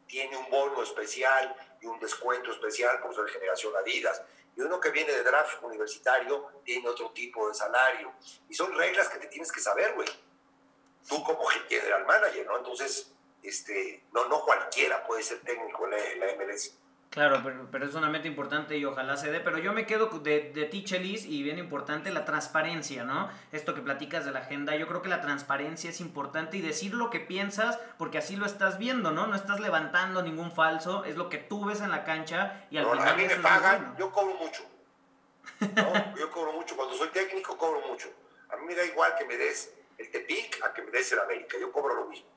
tiene 0.07 0.37
un 0.37 0.49
bono 0.51 0.85
especial 0.85 1.53
y 1.81 1.87
un 1.87 1.99
descuento 1.99 2.53
especial 2.53 3.01
por 3.01 3.12
ser 3.12 3.27
generación 3.27 3.75
Adidas. 3.75 4.22
Y 4.57 4.61
uno 4.61 4.79
que 4.79 4.90
viene 4.90 5.12
de 5.12 5.25
draft 5.25 5.61
universitario 5.64 6.46
tiene 6.64 6.88
otro 6.88 7.11
tipo 7.11 7.49
de 7.49 7.55
salario. 7.55 8.12
Y 8.49 8.55
son 8.55 8.72
reglas 8.72 9.09
que 9.09 9.18
te 9.18 9.27
tienes 9.27 9.51
que 9.51 9.61
saber, 9.61 9.94
güey. 9.94 10.09
Tú 11.08 11.22
como 11.22 11.44
general 11.68 12.04
manager, 12.06 12.46
¿no? 12.46 12.58
Entonces, 12.58 13.12
este, 13.42 14.02
no, 14.12 14.28
no 14.28 14.40
cualquiera 14.44 15.06
puede 15.06 15.22
ser 15.22 15.40
técnico 15.40 15.84
en 15.84 15.90
la, 15.92 15.98
en 15.98 16.20
la 16.20 16.26
MLS. 16.44 16.78
Claro, 17.10 17.40
pero, 17.42 17.66
pero 17.70 17.86
es 17.86 17.94
una 17.94 18.10
meta 18.10 18.26
importante 18.28 18.76
y 18.76 18.84
ojalá 18.84 19.16
se 19.16 19.30
dé. 19.30 19.40
Pero 19.40 19.56
yo 19.58 19.72
me 19.72 19.86
quedo 19.86 20.08
de, 20.18 20.50
de 20.52 20.64
ti, 20.66 20.84
Chelis, 20.84 21.24
y 21.24 21.42
bien 21.42 21.58
importante 21.58 22.10
la 22.10 22.26
transparencia, 22.26 23.04
¿no? 23.04 23.30
Esto 23.52 23.74
que 23.74 23.80
platicas 23.80 24.26
de 24.26 24.32
la 24.32 24.40
agenda, 24.40 24.76
yo 24.76 24.86
creo 24.86 25.00
que 25.00 25.08
la 25.08 25.22
transparencia 25.22 25.88
es 25.88 26.00
importante 26.00 26.58
y 26.58 26.60
decir 26.60 26.92
lo 26.92 27.08
que 27.08 27.20
piensas, 27.20 27.78
porque 27.96 28.18
así 28.18 28.36
lo 28.36 28.44
estás 28.44 28.76
viendo, 28.76 29.12
¿no? 29.12 29.26
No 29.28 29.34
estás 29.36 29.60
levantando 29.60 30.20
ningún 30.22 30.52
falso, 30.52 31.04
es 31.04 31.16
lo 31.16 31.30
que 31.30 31.38
tú 31.38 31.64
ves 31.64 31.80
en 31.80 31.90
la 31.90 32.04
cancha 32.04 32.66
y 32.70 32.76
al 32.76 32.84
No, 32.84 32.90
final. 32.92 33.08
a 33.08 33.14
mí 33.16 33.24
me 33.26 33.36
pagan, 33.36 33.80
bueno. 33.82 33.98
yo 33.98 34.12
cobro 34.12 34.34
mucho. 34.34 34.62
¿no? 35.60 36.16
Yo 36.18 36.30
cobro 36.30 36.52
mucho. 36.52 36.76
Cuando 36.76 36.94
soy 36.96 37.08
técnico, 37.08 37.56
cobro 37.56 37.80
mucho. 37.88 38.08
A 38.50 38.56
mí 38.56 38.66
me 38.66 38.74
da 38.74 38.84
igual 38.84 39.14
que 39.16 39.24
me 39.24 39.38
des 39.38 39.72
el 39.98 40.11
Tepic 40.11 40.62
a 40.64 40.72
que 40.72 40.82
me 40.82 40.90
des 40.90 41.11
el 41.12 41.20
América. 41.20 41.56
Yo 41.59 41.72
cobro 41.72 41.94
lo 41.94 42.06
mismo. 42.06 42.28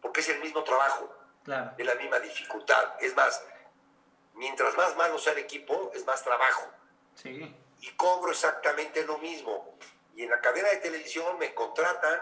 Porque 0.00 0.20
es 0.20 0.28
el 0.28 0.40
mismo 0.40 0.62
trabajo, 0.64 1.14
Claro, 1.44 1.72
es 1.78 1.86
la 1.86 1.94
misma 1.96 2.20
dificultad. 2.20 2.94
Es 3.00 3.14
más, 3.16 3.42
mientras 4.34 4.76
más 4.76 4.96
malo 4.96 5.18
sea 5.18 5.32
el 5.32 5.38
equipo, 5.40 5.90
es 5.94 6.04
más 6.06 6.22
trabajo. 6.24 6.70
sí. 7.14 7.54
Y 7.80 7.90
cobro 7.92 8.32
exactamente 8.32 9.04
lo 9.04 9.18
mismo. 9.18 9.78
Y 10.16 10.24
en 10.24 10.30
la 10.30 10.40
cadena 10.40 10.68
de 10.68 10.78
televisión 10.78 11.38
me 11.38 11.54
contratan 11.54 12.20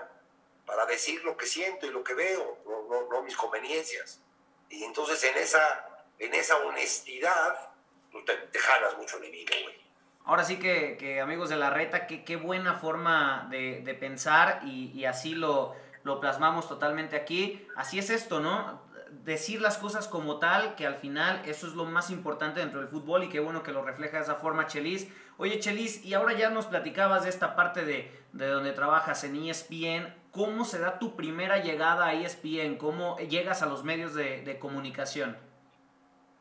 para 0.66 0.84
decir 0.84 1.24
lo 1.24 1.34
que 1.34 1.46
siento 1.46 1.86
y 1.86 1.90
lo 1.90 2.04
que 2.04 2.12
veo, 2.12 2.58
no, 2.66 2.82
no, 2.82 3.08
no 3.08 3.22
mis 3.22 3.34
conveniencias. 3.38 4.20
Y 4.68 4.84
entonces 4.84 5.24
en 5.24 5.34
esa, 5.38 6.04
en 6.18 6.34
esa 6.34 6.58
honestidad, 6.58 7.70
pues 8.12 8.26
te, 8.26 8.34
te 8.36 8.58
jalas 8.58 8.98
mucho 8.98 9.18
de 9.18 9.30
vida, 9.30 9.54
güey. 9.62 9.85
Ahora 10.26 10.44
sí 10.44 10.58
que, 10.58 10.96
que, 10.98 11.20
amigos 11.20 11.48
de 11.48 11.56
la 11.56 11.70
reta, 11.70 12.06
qué, 12.06 12.36
buena 12.36 12.74
forma 12.74 13.46
de, 13.50 13.80
de 13.82 13.94
pensar 13.94 14.60
y, 14.64 14.90
y 14.92 15.06
así 15.06 15.34
lo, 15.34 15.74
lo 16.02 16.20
plasmamos 16.20 16.68
totalmente 16.68 17.16
aquí. 17.16 17.66
Así 17.76 17.98
es 17.98 18.10
esto, 18.10 18.40
¿no? 18.40 18.84
decir 19.26 19.60
las 19.60 19.78
cosas 19.78 20.08
como 20.08 20.38
tal, 20.38 20.74
que 20.76 20.86
al 20.86 20.96
final 20.96 21.42
eso 21.46 21.66
es 21.66 21.74
lo 21.74 21.84
más 21.84 22.10
importante 22.10 22.60
dentro 22.60 22.80
del 22.80 22.88
fútbol 22.88 23.24
y 23.24 23.28
qué 23.28 23.40
bueno 23.40 23.62
que 23.62 23.72
lo 23.72 23.84
refleja 23.84 24.18
de 24.18 24.22
esa 24.22 24.36
forma 24.36 24.66
Chelis. 24.66 25.08
Oye 25.36 25.58
Chelis, 25.58 26.04
y 26.04 26.14
ahora 26.14 26.32
ya 26.32 26.50
nos 26.50 26.66
platicabas 26.66 27.24
de 27.24 27.30
esta 27.30 27.56
parte 27.56 27.84
de, 27.84 28.10
de 28.32 28.46
donde 28.46 28.72
trabajas 28.72 29.24
en 29.24 29.36
ESPN, 29.36 30.14
¿cómo 30.30 30.64
se 30.64 30.78
da 30.78 30.98
tu 30.98 31.16
primera 31.16 31.58
llegada 31.58 32.06
a 32.06 32.14
ESPN? 32.14 32.76
¿Cómo 32.76 33.18
llegas 33.18 33.62
a 33.62 33.66
los 33.66 33.84
medios 33.84 34.14
de, 34.14 34.42
de 34.42 34.58
comunicación? 34.58 35.36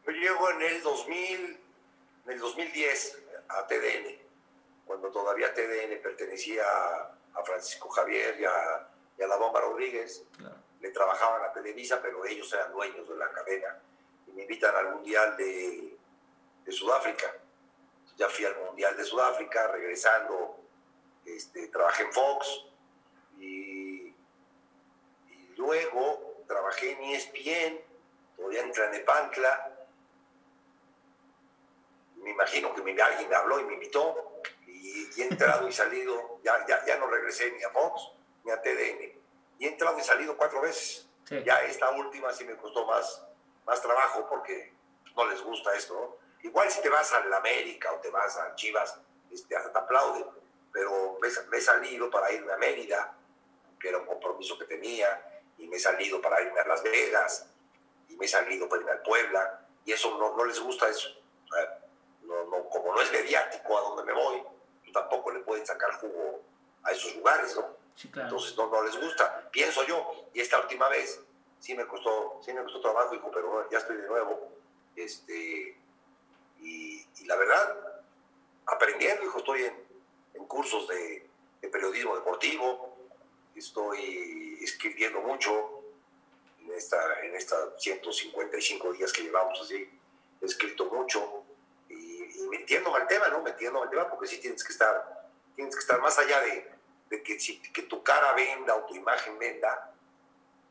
Yo 0.06 0.12
llego 0.12 0.52
en 0.52 0.62
el 0.62 0.84
2000, 0.84 1.60
en 2.26 2.32
el 2.32 2.40
2010 2.40 3.25
a 3.50 3.68
TDN, 3.68 4.20
cuando 4.86 5.12
todavía 5.12 5.54
TDN 5.54 6.02
pertenecía 6.02 6.64
a 7.36 7.44
Francisco 7.44 7.90
Javier 7.90 8.40
y 8.40 8.46
a, 8.46 8.88
y 9.18 9.24
a 9.24 9.28
la 9.28 9.38
Bomba 9.38 9.62
Rodríguez. 9.62 10.24
Claro. 10.38 10.56
Le 10.80 10.92
trabajaban 10.92 11.44
a 11.44 11.54
Televisa, 11.54 12.02
pero 12.02 12.26
ellos 12.26 12.52
eran 12.54 12.72
dueños 12.72 13.08
de 13.08 13.16
la 13.16 13.30
cadena. 13.32 13.80
Y 14.28 14.32
me 14.32 14.44
invitan 14.44 14.76
al 14.76 14.96
Mundial 14.96 15.36
de, 15.38 15.98
de 16.64 16.72
Sudáfrica. 16.72 17.34
Ya 18.18 18.30
fui 18.30 18.46
al 18.46 18.58
Mundial 18.58 18.96
de 18.96 19.04
Sudáfrica, 19.04 19.68
regresando, 19.68 20.60
este, 21.26 21.68
trabajé 21.68 22.04
en 22.04 22.14
Fox 22.14 22.66
y, 23.40 24.14
y 25.30 25.54
luego 25.58 26.44
trabajé 26.48 26.92
en 26.92 27.04
ESPN, 27.04 27.82
todavía 28.38 28.62
en 28.62 28.72
Tlanepantla. 28.72 29.75
Me 32.26 32.32
imagino 32.32 32.74
que 32.74 32.82
me, 32.82 33.00
alguien 33.00 33.30
me 33.30 33.36
habló 33.36 33.60
y 33.60 33.64
me 33.64 33.76
invitó 33.76 34.42
y, 34.68 35.10
y 35.16 35.22
he 35.22 35.28
entrado 35.28 35.68
y 35.68 35.72
salido, 35.72 36.40
ya, 36.44 36.66
ya, 36.68 36.84
ya 36.86 36.98
no 36.98 37.08
regresé 37.08 37.52
ni 37.52 37.64
a 37.64 37.70
Fox 37.70 38.12
ni 38.44 38.52
a 38.52 38.62
TDN. 38.62 39.14
Y 39.60 39.66
he 39.66 39.70
entrado 39.70 39.98
y 39.98 40.02
salido 40.02 40.36
cuatro 40.36 40.60
veces. 40.60 41.08
Sí. 41.24 41.42
Ya 41.46 41.62
esta 41.64 41.92
última 41.92 42.34
sí 42.34 42.44
me 42.44 42.58
costó 42.58 42.86
más, 42.86 43.26
más 43.66 43.82
trabajo 43.82 44.28
porque 44.28 44.74
no 45.16 45.26
les 45.30 45.42
gusta 45.42 45.74
esto. 45.76 45.94
¿no? 45.94 46.18
Igual 46.44 46.70
si 46.70 46.82
te 46.82 46.90
vas 46.90 47.14
a 47.14 47.24
la 47.26 47.38
América 47.38 47.94
o 47.94 48.00
te 48.00 48.10
vas 48.10 48.38
a 48.38 48.56
Chivas, 48.56 49.00
este, 49.32 49.56
hasta 49.56 49.72
te 49.72 49.80
aplauden, 49.80 50.26
pero 50.72 51.18
me, 51.22 51.30
me 51.50 51.58
he 51.58 51.62
salido 51.62 52.10
para 52.10 52.32
irme 52.32 52.52
a 52.52 52.58
Mérida, 52.58 53.16
que 53.80 53.90
era 53.90 54.00
un 54.00 54.06
compromiso 54.06 54.58
que 54.58 54.66
tenía, 54.66 55.42
y 55.58 55.68
me 55.68 55.78
he 55.78 55.80
salido 55.80 56.22
para 56.22 56.42
irme 56.42 56.60
a 56.60 56.68
Las 56.68 56.84
Vegas, 56.84 57.48
y 58.10 58.16
me 58.18 58.26
he 58.26 58.30
salido 58.30 58.68
para 58.68 58.82
irme 58.82 58.92
a 58.94 59.04
Puebla, 59.04 59.68
y 59.86 59.92
eso 59.92 60.18
no, 60.18 60.36
no 60.36 60.46
les 60.46 60.60
gusta 60.60 60.90
eso. 60.90 61.10
Como 62.76 62.94
no 62.94 63.02
es 63.02 63.10
mediático 63.10 63.78
a 63.78 63.82
donde 63.82 64.04
me 64.04 64.12
voy, 64.12 64.44
tampoco 64.92 65.32
le 65.32 65.40
pueden 65.40 65.66
sacar 65.66 65.94
jugo 65.94 66.42
a 66.84 66.92
esos 66.92 67.16
lugares, 67.16 67.56
¿no? 67.56 67.66
Sí, 67.96 68.10
claro. 68.10 68.28
Entonces 68.28 68.58
no, 68.58 68.68
no 68.68 68.84
les 68.84 69.00
gusta, 69.00 69.50
pienso 69.50 69.86
yo. 69.86 70.28
Y 70.34 70.42
esta 70.42 70.60
última 70.60 70.90
vez 70.90 71.22
sí 71.60 71.74
me 71.74 71.88
costó, 71.88 72.42
sí 72.44 72.54
me 72.54 72.62
costó 72.64 72.82
trabajo, 72.82 73.16
hijo, 73.16 73.32
pero 73.34 73.70
ya 73.70 73.78
estoy 73.78 73.96
de 73.96 74.08
nuevo. 74.10 74.52
Este, 74.94 75.78
y, 76.60 77.08
y 77.18 77.26
la 77.26 77.38
verdad, 77.38 78.04
aprendiendo, 78.66 79.24
hijo, 79.24 79.38
estoy 79.38 79.64
en, 79.64 79.88
en 80.34 80.46
cursos 80.46 80.86
de, 80.90 81.30
de 81.62 81.70
periodismo 81.70 82.16
deportivo, 82.16 82.98
estoy 83.56 84.60
escribiendo 84.62 85.22
mucho 85.22 85.82
en 86.60 86.74
esta, 86.74 87.22
en 87.22 87.36
estas 87.36 87.82
155 87.82 88.92
días 88.92 89.14
que 89.14 89.24
llevamos 89.24 89.62
así, 89.62 89.90
he 90.42 90.46
escrito 90.46 90.86
mucho 90.88 91.45
y, 92.38 92.48
metiéndome 92.48 92.98
al 92.98 93.08
tema, 93.08 93.28
¿no? 93.30 93.42
Metiéndome 93.42 93.86
al 93.86 93.90
tema 93.90 94.10
porque 94.10 94.28
sí 94.28 94.40
tienes 94.40 94.64
que 94.64 94.74
estar, 94.74 95.30
tienes 95.56 95.76
que 95.76 95.82
estar 95.82 96.00
más 96.02 96.18
allá 96.18 96.42
de, 96.42 96.72
de 97.10 97.24
que, 97.24 97.40
si, 97.40 97.62
que 97.62 97.84
tu 97.84 98.04
cara 98.04 98.34
venda 98.34 98.76
o 98.76 98.86
tu 98.86 98.96
imagen 98.96 99.38
venda, 99.38 99.94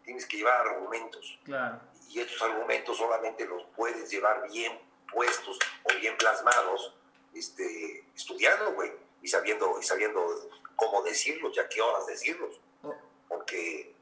tienes 0.04 0.26
que 0.26 0.36
llevar 0.36 0.66
argumentos. 0.66 1.38
Claro. 1.44 1.80
Y 2.08 2.20
estos 2.20 2.40
argumentos 2.42 2.96
solamente 2.96 3.46
los 3.46 3.64
puedes 3.76 4.10
llevar 4.10 4.48
bien 4.48 4.78
puestos 5.12 5.58
o 5.84 5.94
bien 6.00 6.16
plasmados, 6.16 6.94
este, 7.34 8.04
estudiando, 8.14 8.72
güey, 8.72 8.92
y 9.22 9.28
sabiendo, 9.28 9.78
y 9.80 9.82
sabiendo 9.82 10.50
cómo 10.76 11.02
decirlos 11.02 11.56
y 11.56 11.60
a 11.60 11.68
qué 11.68 11.80
horas 11.80 12.06
decirlos. 12.06 12.60
Oh, 12.82 12.94
Porque 13.28 13.94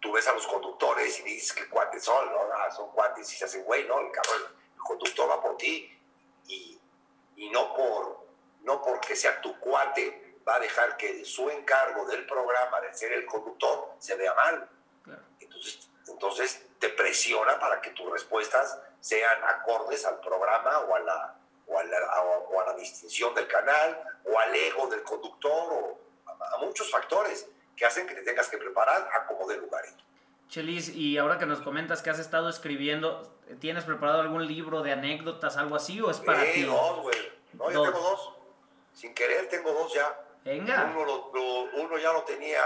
tú 0.00 0.12
ves 0.12 0.26
a 0.28 0.32
los 0.32 0.46
conductores 0.46 1.20
y 1.20 1.22
dices 1.22 1.52
que 1.52 1.68
cuates 1.68 2.04
son, 2.04 2.30
¿no? 2.32 2.40
Ah, 2.54 2.70
son 2.70 2.90
cuates 2.90 3.32
y 3.32 3.36
se 3.36 3.44
hacen, 3.44 3.62
güey, 3.64 3.86
¿no? 3.86 4.00
El 4.00 4.10
cabrón, 4.10 4.42
el 4.74 4.80
conductor 4.80 5.30
va 5.30 5.40
por 5.40 5.56
ti 5.56 5.90
y, 6.48 6.78
y 7.36 7.50
no, 7.50 7.74
por, 7.74 8.26
no 8.62 8.82
porque 8.82 9.16
sea 9.16 9.40
tu 9.40 9.58
cuate 9.58 10.36
va 10.46 10.56
a 10.56 10.60
dejar 10.60 10.96
que 10.96 11.24
su 11.24 11.48
encargo 11.50 12.04
del 12.06 12.26
programa 12.26 12.80
de 12.80 12.92
ser 12.94 13.12
el 13.12 13.26
conductor 13.26 13.94
se 13.98 14.16
vea 14.16 14.34
mal. 14.34 14.68
claro. 15.04 15.22
Entonces, 15.40 15.88
entonces 16.08 16.66
te 16.78 16.88
presiona 16.88 17.58
para 17.58 17.80
que 17.80 17.90
tus 17.90 18.10
respuestas 18.10 18.78
sean 19.00 19.42
acordes 19.44 20.04
al 20.04 20.20
programa 20.20 20.80
o 20.80 20.94
a 20.96 21.00
la, 21.00 21.36
o 21.66 21.78
a 21.78 21.84
la, 21.84 22.20
o 22.22 22.60
a 22.60 22.66
la 22.66 22.74
distinción 22.74 23.34
del 23.34 23.46
canal 23.46 24.02
o 24.24 24.38
al 24.38 24.54
ego 24.54 24.86
del 24.88 25.02
conductor 25.02 25.72
o 25.72 25.98
a, 26.26 26.56
a 26.56 26.58
muchos 26.58 26.90
factores 26.90 27.46
que 27.76 27.86
hacen 27.86 28.06
que 28.06 28.14
te 28.14 28.22
tengas 28.22 28.48
que 28.48 28.58
preparar 28.58 29.08
a 29.12 29.26
como 29.26 29.46
de 29.48 29.56
lugar. 29.56 29.84
Chelis, 30.48 30.90
y 30.90 31.16
ahora 31.18 31.38
que 31.38 31.46
nos 31.46 31.60
comentas 31.60 32.02
que 32.02 32.10
has 32.10 32.18
estado 32.18 32.48
escribiendo, 32.50 33.22
¿tienes 33.60 33.84
preparado 33.84 34.20
algún 34.20 34.46
libro 34.46 34.82
de 34.82 34.92
anécdotas, 34.92 35.56
algo 35.56 35.76
así, 35.76 36.00
o 36.00 36.10
es 36.10 36.20
para 36.20 36.44
Eh, 36.44 36.52
ti? 36.54 36.62
dos, 36.64 37.00
güey. 37.00 37.16
No, 37.54 37.70
yo 37.70 37.82
tengo 37.84 37.98
dos. 37.98 38.30
Sin 38.92 39.14
querer 39.14 39.48
tengo 39.48 39.72
dos 39.72 39.92
ya. 39.94 40.14
Venga. 40.44 40.90
Uno, 40.94 41.04
lo- 41.06 41.30
lo- 41.32 41.82
uno 41.82 41.98
ya 41.98 42.12
lo 42.12 42.22
tenía 42.24 42.60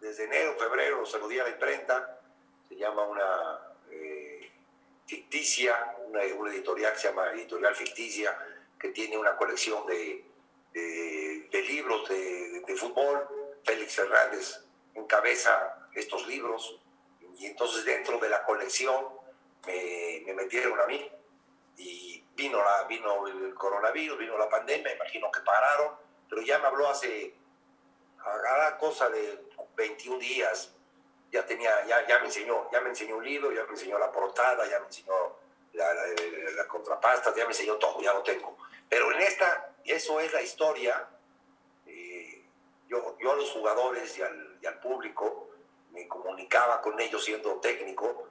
desde 0.00 0.24
enero, 0.24 0.54
febrero, 0.58 1.04
se 1.04 1.18
lo 1.18 1.28
di 1.28 1.38
a 1.38 1.44
la 1.44 1.50
imprenta. 1.50 2.18
Se 2.68 2.76
llama 2.76 3.02
una 3.02 3.58
eh, 3.90 4.50
ficticia, 5.06 5.94
una, 6.06 6.20
una 6.38 6.50
editorial 6.52 6.92
que 6.94 6.98
se 6.98 7.08
llama 7.08 7.30
Editorial 7.32 7.74
Ficticia, 7.74 8.36
que 8.78 8.88
tiene 8.90 9.18
una 9.18 9.36
colección 9.36 9.86
de, 9.86 10.24
de- 10.72 11.48
de 11.52 11.62
libros 11.62 12.08
de, 12.08 12.60
de 12.66 12.76
fútbol. 12.76 13.28
Félix 13.64 13.94
Fernández 13.96 14.64
encabeza 14.94 15.88
estos 15.94 16.26
libros. 16.26 16.80
Y 17.38 17.46
entonces 17.46 17.84
dentro 17.84 18.18
de 18.18 18.28
la 18.28 18.44
colección 18.44 19.06
me, 19.66 20.22
me 20.26 20.34
metieron 20.34 20.78
a 20.80 20.86
mí. 20.86 21.10
Y 21.76 22.24
vino, 22.34 22.58
la, 22.58 22.84
vino 22.84 23.26
el 23.26 23.54
coronavirus, 23.54 24.18
vino 24.18 24.38
la 24.38 24.48
pandemia, 24.48 24.94
imagino 24.94 25.30
que 25.30 25.40
pararon 25.40 26.04
pero 26.28 26.40
ya 26.42 26.58
me 26.58 26.66
habló 26.66 26.88
hace 26.88 27.34
hará 28.18 28.76
cosa 28.78 29.08
de 29.10 29.44
21 29.76 30.18
días 30.18 30.72
ya 31.30 31.44
tenía 31.44 31.84
ya, 31.86 32.06
ya 32.06 32.18
me 32.20 32.26
enseñó 32.26 32.68
ya 32.72 32.80
me 32.80 32.88
enseñó 32.88 33.16
un 33.18 33.24
libro 33.24 33.52
ya 33.52 33.64
me 33.64 33.70
enseñó 33.70 33.98
la 33.98 34.10
portada 34.10 34.66
ya 34.68 34.80
me 34.80 34.86
enseñó 34.86 35.12
la- 35.74 35.94
la 36.56 36.66
contrapasta 36.66 37.34
ya 37.36 37.44
me 37.44 37.50
enseñó 37.50 37.76
todo 37.76 38.00
ya 38.00 38.14
lo 38.14 38.22
tengo 38.22 38.56
pero 38.88 39.12
en 39.12 39.20
esta 39.20 39.74
eso 39.84 40.18
es 40.20 40.32
la 40.32 40.42
historia 40.42 41.08
eh, 41.86 42.44
yo, 42.88 43.16
yo 43.20 43.32
a 43.32 43.36
los 43.36 43.50
jugadores 43.50 44.16
y 44.18 44.22
al, 44.22 44.58
y 44.62 44.66
al 44.66 44.80
público 44.80 45.50
me 45.94 46.06
comunicaba 46.08 46.80
con 46.82 47.00
ellos 47.00 47.24
siendo 47.24 47.54
técnico 47.60 48.28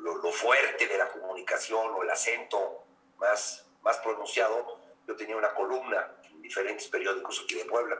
lo, 0.00 0.16
lo 0.16 0.30
fuerte 0.32 0.86
de 0.86 0.98
la 0.98 1.08
comunicación 1.10 1.94
o 1.94 2.02
el 2.02 2.10
acento 2.10 2.84
más, 3.18 3.64
más 3.82 3.96
pronunciado, 3.98 4.78
yo 5.06 5.16
tenía 5.16 5.36
una 5.36 5.54
columna 5.54 6.14
en 6.30 6.42
diferentes 6.42 6.88
periódicos 6.88 7.40
aquí 7.42 7.54
de 7.54 7.64
Puebla. 7.64 7.98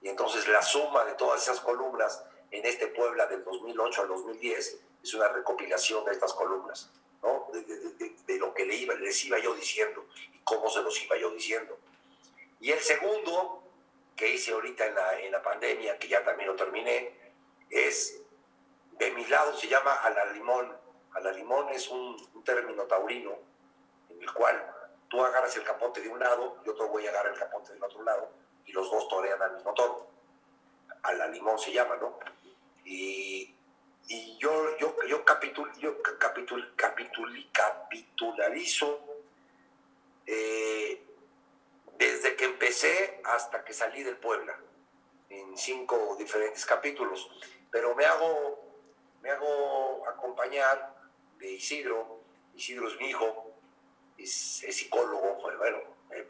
Y 0.00 0.08
entonces 0.08 0.46
la 0.48 0.62
suma 0.62 1.04
de 1.04 1.12
todas 1.14 1.42
esas 1.42 1.60
columnas 1.60 2.24
en 2.50 2.64
este 2.64 2.86
Puebla 2.88 3.26
del 3.26 3.44
2008 3.44 4.02
al 4.02 4.08
2010 4.08 4.80
es 5.02 5.14
una 5.14 5.28
recopilación 5.28 6.04
de 6.04 6.12
estas 6.12 6.32
columnas, 6.34 6.90
¿no? 7.22 7.48
De, 7.52 7.62
de- 7.62 7.78
de- 7.94 8.16
de 8.26 8.38
lo 8.38 8.54
que 8.54 8.64
le 8.64 8.74
iba, 8.76 8.94
les 8.94 9.24
iba 9.24 9.38
yo 9.38 9.54
diciendo 9.54 10.06
y 10.32 10.38
cómo 10.44 10.70
se 10.70 10.82
los 10.82 11.00
iba 11.02 11.16
yo 11.16 11.30
diciendo. 11.30 11.78
Y 12.60 12.70
el 12.72 12.80
segundo 12.80 13.62
que 14.16 14.28
hice 14.30 14.52
ahorita 14.52 14.86
en 14.86 14.94
la, 14.94 15.20
en 15.20 15.32
la 15.32 15.42
pandemia, 15.42 15.98
que 15.98 16.08
ya 16.08 16.24
también 16.24 16.48
lo 16.48 16.56
terminé, 16.56 17.23
es 17.74 18.20
de 18.92 19.10
mi 19.10 19.24
lado 19.26 19.56
se 19.56 19.68
llama 19.68 19.94
a 19.94 20.10
la 20.10 20.26
limón. 20.26 20.76
A 21.12 21.20
la 21.20 21.32
limón 21.32 21.68
es 21.70 21.88
un, 21.90 22.16
término 22.44 22.84
taurino 22.84 23.32
en 24.10 24.20
el 24.22 24.32
cual 24.32 24.70
tú 25.08 25.22
agarras 25.22 25.56
el 25.56 25.64
capote 25.64 26.00
de 26.00 26.08
un 26.08 26.18
lado 26.18 26.58
y 26.64 26.68
otro 26.68 26.88
güey 26.88 27.06
agarra 27.06 27.30
el 27.30 27.38
capote 27.38 27.72
del 27.72 27.82
otro 27.82 28.02
lado 28.02 28.30
y 28.66 28.72
los 28.72 28.90
dos 28.90 29.08
torean 29.08 29.40
al 29.40 29.54
mismo 29.54 29.72
toro. 29.74 30.08
A 31.02 31.12
la 31.14 31.26
limón 31.28 31.58
se 31.58 31.72
llama, 31.72 31.96
¿no? 31.96 32.18
Y, 32.84 33.54
y 34.08 34.38
yo, 34.38 34.76
yo, 34.78 34.94
yo, 35.06 35.24
yo 35.78 36.02
ca- 36.02 36.18
capitul, 36.18 36.74
capitul, 36.76 37.50
capitularizo 37.52 39.00
eh, 40.26 41.02
desde 41.98 42.36
que 42.36 42.44
empecé 42.44 43.20
hasta 43.24 43.64
que 43.64 43.72
salí 43.72 44.02
del 44.02 44.16
Puebla, 44.16 44.58
en 45.28 45.56
cinco 45.56 46.16
diferentes 46.18 46.66
capítulos. 46.66 47.30
Pero 47.74 47.92
me 47.96 48.04
hago, 48.04 48.56
me 49.20 49.30
hago 49.30 50.08
acompañar 50.08 50.94
de 51.38 51.54
Isidro. 51.54 52.20
Isidro 52.54 52.86
es 52.86 52.96
mi 53.00 53.08
hijo, 53.08 53.50
es, 54.16 54.30
psicólogo, 54.30 55.40
fue, 55.42 55.56
bueno, 55.56 55.78
eh, 56.12 56.24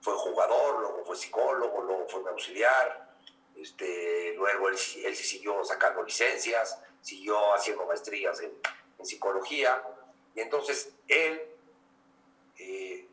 fue 0.00 0.14
jugador, 0.14 0.80
luego 0.80 1.04
fue 1.04 1.16
psicólogo, 1.16 1.82
luego 1.82 2.08
fue 2.08 2.22
mi 2.22 2.28
auxiliar. 2.28 3.14
Este, 3.54 4.32
luego 4.36 4.70
él, 4.70 4.76
él 5.04 5.14
siguió 5.14 5.62
sacando 5.66 6.02
licencias, 6.02 6.80
siguió 7.02 7.52
haciendo 7.52 7.84
maestrías 7.84 8.40
en, 8.40 8.58
en 8.98 9.04
psicología, 9.04 9.82
y 10.34 10.40
entonces 10.40 10.94
él 11.08 11.42
eh, 12.58 13.06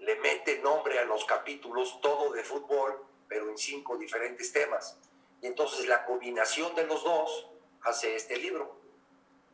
le 0.00 0.16
mete 0.16 0.58
nombre 0.58 0.98
a 0.98 1.04
los 1.04 1.24
capítulos, 1.24 2.00
todo 2.00 2.32
de 2.32 2.42
fútbol, 2.42 3.00
pero 3.28 3.48
en 3.48 3.56
cinco 3.56 3.96
diferentes 3.96 4.52
temas. 4.52 4.98
Y 5.42 5.46
entonces 5.46 5.86
la 5.86 6.04
combinación 6.04 6.74
de 6.74 6.86
los 6.86 7.02
dos 7.02 7.46
hace 7.82 8.16
este 8.16 8.36
libro. 8.36 8.80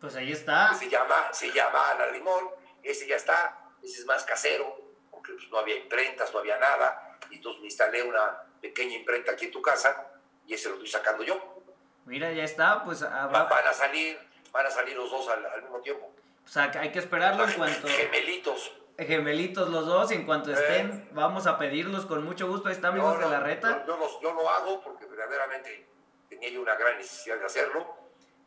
Pues 0.00 0.16
ahí 0.16 0.32
está. 0.32 0.74
Se 0.74 0.88
llama, 0.88 1.32
se 1.32 1.52
llama 1.52 1.90
Ana 1.92 2.06
Limón, 2.06 2.50
ese 2.82 3.06
ya 3.06 3.16
está, 3.16 3.72
ese 3.82 4.00
es 4.00 4.06
más 4.06 4.24
casero, 4.24 4.94
porque 5.10 5.32
pues, 5.32 5.48
no 5.50 5.58
había 5.58 5.76
imprentas, 5.76 6.32
no 6.32 6.40
había 6.40 6.58
nada, 6.58 7.18
y 7.30 7.36
entonces 7.36 7.60
me 7.60 7.66
instalé 7.66 8.02
una 8.02 8.42
pequeña 8.60 8.96
imprenta 8.96 9.32
aquí 9.32 9.46
en 9.46 9.52
tu 9.52 9.62
casa, 9.62 10.10
y 10.46 10.54
ese 10.54 10.68
lo 10.68 10.74
estoy 10.74 10.88
sacando 10.88 11.24
yo. 11.24 11.62
Mira, 12.04 12.30
ya 12.32 12.44
está, 12.44 12.84
pues 12.84 13.02
habrá... 13.02 13.44
Van 13.44 13.66
a 13.66 13.72
salir, 13.72 14.18
van 14.52 14.66
a 14.66 14.70
salir 14.70 14.96
los 14.96 15.10
dos 15.10 15.28
al, 15.28 15.44
al 15.46 15.62
mismo 15.62 15.80
tiempo. 15.80 16.12
O 16.44 16.48
sea, 16.48 16.70
hay 16.78 16.92
que 16.92 17.00
esperarlo 17.00 17.44
en 17.44 17.52
cuanto... 17.54 17.88
Gemelitos. 17.88 18.72
Gemelitos 18.98 19.68
los 19.68 19.86
dos, 19.86 20.10
en 20.10 20.24
cuanto 20.24 20.52
estén, 20.52 20.90
eh. 20.90 21.08
vamos 21.12 21.46
a 21.46 21.58
pedirlos 21.58 22.06
con 22.06 22.24
mucho 22.24 22.48
gusto. 22.48 22.68
Ahí 22.68 22.74
está, 22.74 22.88
amigos 22.88 23.18
de 23.18 23.28
la 23.28 23.40
reta. 23.40 23.84
Yo, 23.86 24.20
yo, 24.22 24.32
lo 24.32 24.48
hago 24.48 24.80
porque 24.80 25.04
verdaderamente 25.04 25.86
tenía 26.30 26.48
yo 26.48 26.62
una 26.62 26.76
gran 26.76 26.96
necesidad 26.96 27.38
de 27.38 27.44
hacerlo. 27.44 27.94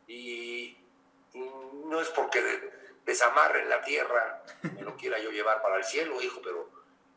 Y, 0.08 0.76
no 1.84 2.00
es 2.00 2.08
porque 2.08 2.42
desamarre 3.04 3.62
en 3.62 3.68
la 3.68 3.80
tierra, 3.82 4.42
me 4.62 4.82
lo 4.82 4.96
quiera 4.96 5.20
yo 5.20 5.30
llevar 5.30 5.62
para 5.62 5.76
el 5.76 5.84
cielo, 5.84 6.20
hijo, 6.20 6.40
pero, 6.42 6.68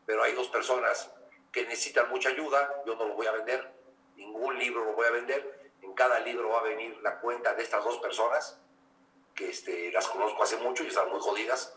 pero 0.06 0.22
hay 0.22 0.32
dos 0.34 0.46
personas 0.48 1.10
que 1.50 1.64
necesitan 1.64 2.08
mucha 2.10 2.28
ayuda. 2.28 2.82
Yo 2.86 2.94
no 2.94 3.06
lo 3.06 3.14
voy 3.14 3.26
a 3.26 3.32
vender, 3.32 3.72
ningún 4.14 4.56
libro 4.60 4.84
lo 4.84 4.92
voy 4.92 5.06
a 5.06 5.10
vender. 5.10 5.72
En 5.82 5.92
cada 5.94 6.20
libro 6.20 6.50
va 6.50 6.60
a 6.60 6.62
venir 6.62 6.96
la 7.02 7.18
cuenta 7.18 7.52
de 7.54 7.64
estas 7.64 7.82
dos 7.82 7.98
personas, 7.98 8.60
que 9.34 9.50
este, 9.50 9.90
las 9.90 10.06
conozco 10.06 10.44
hace 10.44 10.56
mucho 10.58 10.84
y 10.84 10.86
están 10.86 11.10
muy 11.10 11.18
jodidas 11.18 11.76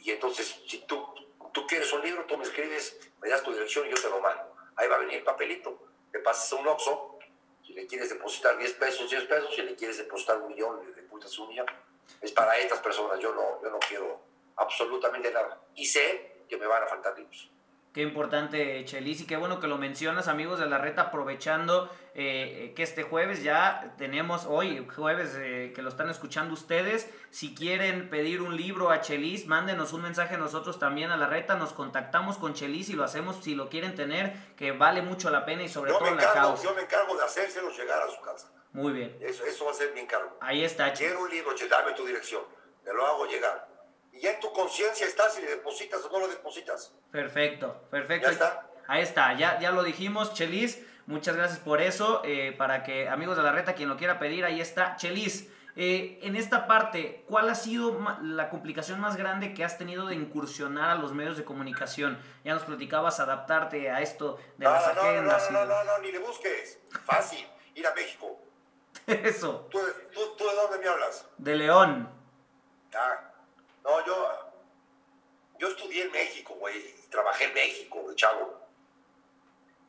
y, 0.00 0.10
entonces, 0.10 0.62
si 0.66 0.78
tú, 0.86 1.06
tú 1.52 1.66
quieres 1.66 1.92
un 1.92 2.02
libro, 2.02 2.24
tú 2.26 2.36
me 2.36 2.44
escribes, 2.44 2.98
me 3.20 3.28
das 3.28 3.42
tu 3.42 3.52
dirección 3.52 3.86
y 3.86 3.90
yo 3.90 3.96
te 3.96 4.08
lo 4.08 4.20
mando. 4.20 4.54
Ahí 4.76 4.88
va 4.88 4.96
a 4.96 4.98
venir 4.98 5.18
el 5.18 5.24
papelito, 5.24 5.78
te 6.10 6.18
pasas 6.20 6.52
a 6.52 6.56
un 6.56 6.68
Oxxo, 6.68 7.18
si 7.66 7.72
le 7.74 7.86
quieres 7.86 8.08
depositar 8.08 8.58
10 8.58 8.72
pesos, 8.74 9.10
10 9.10 9.24
pesos, 9.24 9.54
si 9.54 9.62
le 9.62 9.76
quieres 9.76 9.98
depositar 9.98 10.38
un 10.38 10.48
millón, 10.48 10.84
le 10.86 10.92
depositas 10.92 11.38
un 11.38 11.48
millón. 11.48 11.66
Es 12.20 12.32
para 12.32 12.58
estas 12.58 12.80
personas, 12.80 13.18
yo 13.20 13.34
no, 13.34 13.62
yo 13.62 13.70
no 13.70 13.78
quiero 13.78 14.20
absolutamente 14.56 15.30
nada. 15.30 15.60
Y 15.74 15.86
sé 15.86 16.44
que 16.48 16.56
me 16.56 16.66
van 16.66 16.82
a 16.82 16.86
faltar 16.86 17.16
libros. 17.16 17.50
Qué 17.92 18.02
importante, 18.02 18.84
Chelis, 18.84 19.22
y 19.22 19.26
qué 19.26 19.36
bueno 19.36 19.58
que 19.58 19.66
lo 19.66 19.76
mencionas, 19.76 20.28
amigos 20.28 20.60
de 20.60 20.66
la 20.66 20.78
reta, 20.78 21.02
aprovechando 21.02 21.90
eh, 22.14 22.72
que 22.76 22.84
este 22.84 23.02
jueves 23.02 23.42
ya 23.42 23.94
tenemos, 23.98 24.46
hoy 24.46 24.86
jueves 24.94 25.34
eh, 25.36 25.72
que 25.74 25.82
lo 25.82 25.88
están 25.88 26.08
escuchando 26.08 26.54
ustedes, 26.54 27.10
si 27.30 27.52
quieren 27.52 28.08
pedir 28.08 28.42
un 28.42 28.56
libro 28.56 28.90
a 28.90 29.00
Chelis, 29.00 29.48
mándenos 29.48 29.92
un 29.92 30.02
mensaje 30.02 30.36
a 30.36 30.38
nosotros 30.38 30.78
también 30.78 31.10
a 31.10 31.16
la 31.16 31.26
reta, 31.26 31.56
nos 31.56 31.72
contactamos 31.72 32.38
con 32.38 32.54
Chelis 32.54 32.90
y 32.90 32.92
lo 32.92 33.02
hacemos 33.02 33.42
si 33.42 33.56
lo 33.56 33.68
quieren 33.68 33.96
tener, 33.96 34.54
que 34.54 34.70
vale 34.70 35.02
mucho 35.02 35.28
la 35.30 35.44
pena 35.44 35.64
y 35.64 35.68
sobre 35.68 35.90
todo 35.90 36.14
la 36.14 36.32
causa. 36.32 36.62
Yo 36.62 36.74
me 36.76 36.82
encargo 36.82 37.16
de 37.16 37.24
hacérselo 37.24 37.70
llegar 37.70 38.02
a 38.02 38.08
su 38.08 38.20
casa. 38.20 38.52
Muy 38.72 38.92
bien. 38.92 39.18
Eso, 39.20 39.44
eso 39.44 39.64
va 39.64 39.72
a 39.72 39.74
ser 39.74 39.92
mi 39.94 40.00
encargo. 40.00 40.38
Ahí 40.40 40.62
está. 40.62 40.92
Quiero 40.92 41.22
un 41.22 41.28
libro, 41.28 41.52
dame 41.68 41.92
tu 41.94 42.06
dirección, 42.06 42.42
te 42.84 42.94
lo 42.94 43.04
hago 43.04 43.26
llegar 43.26 43.69
y 44.20 44.24
ya 44.24 44.32
en 44.32 44.40
tu 44.40 44.52
conciencia 44.52 45.06
está 45.06 45.30
si 45.30 45.40
le 45.40 45.48
depositas 45.48 46.04
o 46.04 46.10
no 46.10 46.20
lo 46.20 46.28
depositas. 46.28 46.92
Perfecto, 47.10 47.88
perfecto. 47.90 48.26
Ya 48.26 48.32
está. 48.32 48.70
Ahí 48.86 49.02
está, 49.02 49.32
ya, 49.34 49.58
ya 49.58 49.70
lo 49.70 49.82
dijimos, 49.82 50.34
Chelis. 50.34 50.84
Muchas 51.06 51.36
gracias 51.36 51.58
por 51.58 51.80
eso. 51.80 52.20
Eh, 52.24 52.54
para 52.56 52.82
que 52.82 53.08
amigos 53.08 53.38
de 53.38 53.42
la 53.42 53.52
reta, 53.52 53.74
quien 53.74 53.88
lo 53.88 53.96
quiera 53.96 54.18
pedir, 54.18 54.44
ahí 54.44 54.60
está. 54.60 54.96
Chelis, 54.96 55.48
eh, 55.74 56.18
en 56.22 56.36
esta 56.36 56.66
parte, 56.66 57.24
¿cuál 57.28 57.48
ha 57.48 57.54
sido 57.54 57.98
la 58.20 58.50
complicación 58.50 59.00
más 59.00 59.16
grande 59.16 59.54
que 59.54 59.64
has 59.64 59.78
tenido 59.78 60.06
de 60.06 60.16
incursionar 60.16 60.90
a 60.90 60.96
los 60.96 61.14
medios 61.14 61.38
de 61.38 61.44
comunicación? 61.44 62.20
Ya 62.44 62.52
nos 62.52 62.64
platicabas 62.64 63.20
adaptarte 63.20 63.90
a 63.90 64.02
esto 64.02 64.38
de 64.58 64.66
las 64.66 64.86
agendas. 64.86 65.50
No, 65.50 65.64
no, 65.64 65.66
no, 65.66 65.84
no, 65.84 65.98
ni 66.00 66.12
le 66.12 66.18
busques. 66.18 66.78
Fácil, 67.06 67.46
ir 67.74 67.86
a 67.86 67.94
México. 67.94 68.38
Eso. 69.06 69.66
¿Tú, 69.70 69.78
tú 70.36 70.44
de 70.46 70.54
dónde 70.54 70.78
me 70.78 70.88
hablas? 70.88 71.26
De 71.38 71.56
León. 71.56 72.12
Ah, 72.94 73.29
no, 73.84 74.06
yo, 74.06 74.52
yo 75.58 75.68
estudié 75.68 76.02
en 76.04 76.12
México, 76.12 76.54
güey, 76.54 76.94
trabajé 77.10 77.44
en 77.44 77.54
México, 77.54 78.04
de 78.08 78.14
chavo. 78.14 78.60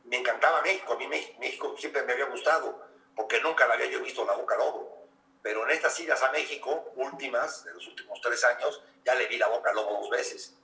Me 0.04 0.18
encantaba 0.18 0.62
México, 0.62 0.92
a 0.92 0.96
mí 0.96 1.06
México 1.06 1.74
siempre 1.78 2.02
me 2.02 2.12
había 2.12 2.26
gustado, 2.26 2.86
porque 3.14 3.40
nunca 3.40 3.66
la 3.66 3.74
había 3.74 3.86
yo 3.86 4.02
visto 4.02 4.24
la 4.24 4.34
boca 4.34 4.56
lobo. 4.56 5.06
Pero 5.42 5.64
en 5.64 5.70
estas 5.70 5.98
idas 6.00 6.22
a 6.22 6.30
México, 6.30 6.92
últimas, 6.96 7.64
de 7.64 7.74
los 7.74 7.86
últimos 7.88 8.20
tres 8.20 8.44
años, 8.44 8.82
ya 9.04 9.14
le 9.14 9.26
vi 9.26 9.38
la 9.38 9.48
boca 9.48 9.72
lobo 9.72 10.00
dos 10.00 10.10
veces. 10.10 10.56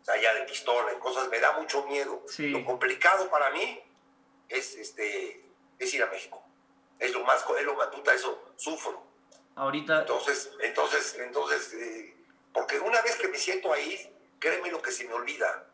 O 0.00 0.04
sea, 0.04 0.20
ya 0.20 0.34
de 0.34 0.42
pistola 0.42 0.92
y 0.92 0.98
cosas, 0.98 1.28
me 1.28 1.40
da 1.40 1.52
mucho 1.52 1.84
miedo. 1.86 2.22
Lo 2.38 2.64
complicado 2.64 3.30
para 3.30 3.50
mí 3.50 3.82
es, 4.48 4.74
este, 4.74 5.44
es 5.78 5.94
ir 5.94 6.02
a 6.02 6.06
México. 6.06 6.42
Es 6.98 7.12
lo 7.12 7.24
más, 7.24 7.44
es 7.58 7.64
lo 7.64 7.74
más, 7.74 7.88
puta, 7.88 8.14
eso 8.14 8.52
sufro. 8.56 9.02
Ahorita. 9.56 10.00
Entonces, 10.00 10.52
entonces, 10.60 11.16
entonces, 11.18 11.72
eh, 11.74 12.16
porque 12.52 12.78
una 12.78 13.00
vez 13.02 13.16
que 13.16 13.28
me 13.28 13.38
siento 13.38 13.72
ahí, 13.72 14.16
créeme 14.38 14.70
lo 14.70 14.82
que 14.82 14.90
se 14.90 15.04
me 15.04 15.14
olvida. 15.14 15.66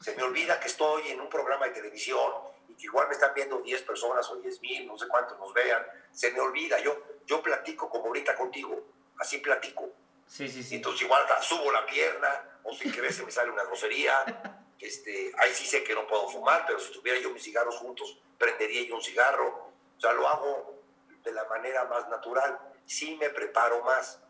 Se 0.00 0.14
me 0.14 0.22
olvida 0.22 0.60
que 0.60 0.68
estoy 0.68 1.08
en 1.08 1.20
un 1.20 1.28
programa 1.28 1.66
de 1.66 1.72
televisión 1.72 2.32
y 2.68 2.74
que 2.74 2.84
igual 2.84 3.08
me 3.08 3.14
están 3.14 3.32
viendo 3.34 3.60
10 3.60 3.82
personas 3.82 4.28
o 4.30 4.36
10 4.36 4.60
mil, 4.60 4.86
no 4.86 4.98
sé 4.98 5.08
cuántos 5.08 5.38
nos 5.38 5.52
vean. 5.52 5.84
Se 6.12 6.30
me 6.32 6.40
olvida. 6.40 6.78
Yo, 6.80 6.96
yo 7.26 7.42
platico 7.42 7.88
como 7.88 8.06
ahorita 8.06 8.34
contigo. 8.34 8.86
Así 9.18 9.38
platico. 9.38 9.90
Sí, 10.26 10.48
sí, 10.48 10.62
sí. 10.62 10.76
Entonces 10.76 11.02
igual 11.02 11.24
subo 11.42 11.70
la 11.72 11.86
pierna 11.86 12.60
o 12.62 12.74
sin 12.74 12.92
querer 12.92 13.12
se 13.12 13.24
me 13.24 13.30
sale 13.30 13.50
una 13.50 13.64
grosería. 13.64 14.62
Este, 14.78 15.32
ahí 15.38 15.54
sí 15.54 15.64
sé 15.64 15.82
que 15.82 15.94
no 15.94 16.06
puedo 16.06 16.28
fumar, 16.28 16.64
pero 16.66 16.78
si 16.78 16.92
tuviera 16.92 17.18
yo 17.18 17.30
mis 17.30 17.42
cigarros 17.42 17.76
juntos, 17.76 18.18
prendería 18.36 18.86
yo 18.86 18.96
un 18.96 19.02
cigarro. 19.02 19.72
O 19.96 20.00
sea, 20.00 20.12
lo 20.12 20.28
hago 20.28 20.82
de 21.24 21.32
la 21.32 21.44
manera 21.44 21.84
más 21.84 22.06
natural. 22.10 22.58
Sí 22.84 23.16
me 23.16 23.30
preparo 23.30 23.82
más 23.82 24.20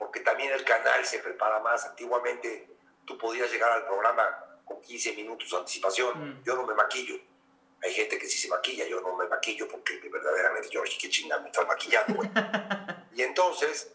porque 0.00 0.20
también 0.20 0.50
el 0.50 0.64
canal 0.64 1.04
se 1.04 1.18
prepara 1.18 1.60
más. 1.60 1.84
Antiguamente 1.84 2.66
tú 3.04 3.18
podías 3.18 3.52
llegar 3.52 3.70
al 3.70 3.84
programa 3.84 4.24
con 4.64 4.80
15 4.80 5.12
minutos 5.12 5.50
de 5.50 5.58
anticipación. 5.58 6.18
Mm. 6.18 6.42
Yo 6.42 6.56
no 6.56 6.66
me 6.66 6.74
maquillo. 6.74 7.16
Hay 7.82 7.92
gente 7.92 8.18
que 8.18 8.26
sí 8.26 8.38
se 8.38 8.48
maquilla, 8.48 8.86
yo 8.88 9.02
no 9.02 9.14
me 9.14 9.26
maquillo 9.28 9.68
porque 9.68 10.00
verdaderamente 10.10 10.70
yo, 10.70 10.82
qué 10.82 11.08
chingada 11.10 11.42
me 11.42 11.48
estás 11.48 11.66
maquillando, 11.66 12.20
y 13.14 13.22
entonces, 13.22 13.94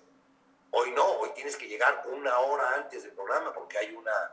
hoy 0.72 0.90
no, 0.92 1.06
hoy 1.20 1.30
tienes 1.36 1.56
que 1.56 1.68
llegar 1.68 2.04
una 2.08 2.36
hora 2.40 2.76
antes 2.78 3.04
del 3.04 3.12
programa 3.12 3.54
porque 3.54 3.78
hay 3.78 3.94
una, 3.94 4.32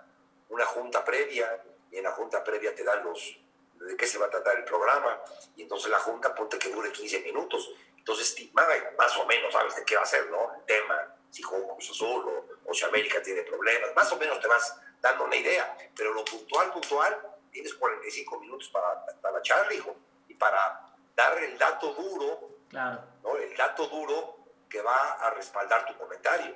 una 0.48 0.64
junta 0.64 1.04
previa 1.04 1.62
y 1.90 1.98
en 1.98 2.04
la 2.04 2.12
junta 2.12 2.42
previa 2.42 2.74
te 2.74 2.82
dan 2.82 3.04
los 3.04 3.36
de 3.74 3.94
qué 3.94 4.06
se 4.06 4.16
va 4.16 4.26
a 4.26 4.30
tratar 4.30 4.56
el 4.56 4.64
programa 4.64 5.20
y 5.54 5.62
entonces 5.62 5.90
la 5.90 5.98
junta 5.98 6.34
ponte 6.34 6.58
que 6.58 6.70
dure 6.70 6.90
15 6.90 7.20
minutos. 7.20 7.74
Entonces, 7.96 8.34
más 8.54 9.16
o 9.18 9.26
menos 9.26 9.52
sabes 9.52 9.76
de 9.76 9.84
qué 9.84 9.96
va 9.96 10.02
a 10.02 10.06
ser, 10.06 10.30
¿no? 10.30 10.54
El 10.54 10.64
tema, 10.64 11.14
si 11.32 11.42
juega 11.42 11.66
Cruz 11.74 11.90
Azul 11.90 12.44
o, 12.66 12.74
si 12.74 12.84
América 12.84 13.22
tiene 13.22 13.42
problemas, 13.42 13.90
más 13.96 14.12
o 14.12 14.16
menos 14.18 14.38
te 14.38 14.46
vas 14.46 14.78
dando 15.00 15.24
una 15.24 15.36
idea, 15.36 15.76
pero 15.96 16.12
lo 16.12 16.24
puntual, 16.24 16.70
puntual, 16.70 17.18
tienes 17.50 17.74
45 17.74 18.40
minutos 18.40 18.68
para, 18.68 19.04
para 19.20 19.42
charla, 19.42 19.72
hijo, 19.72 19.96
y 20.28 20.34
para 20.34 20.94
dar 21.16 21.38
el 21.38 21.58
dato 21.58 21.94
duro, 21.94 22.58
claro. 22.68 23.02
¿no? 23.22 23.36
el 23.36 23.56
dato 23.56 23.86
duro 23.88 24.36
que 24.68 24.82
va 24.82 25.12
a 25.14 25.30
respaldar 25.30 25.86
tu 25.86 25.96
comentario. 25.96 26.54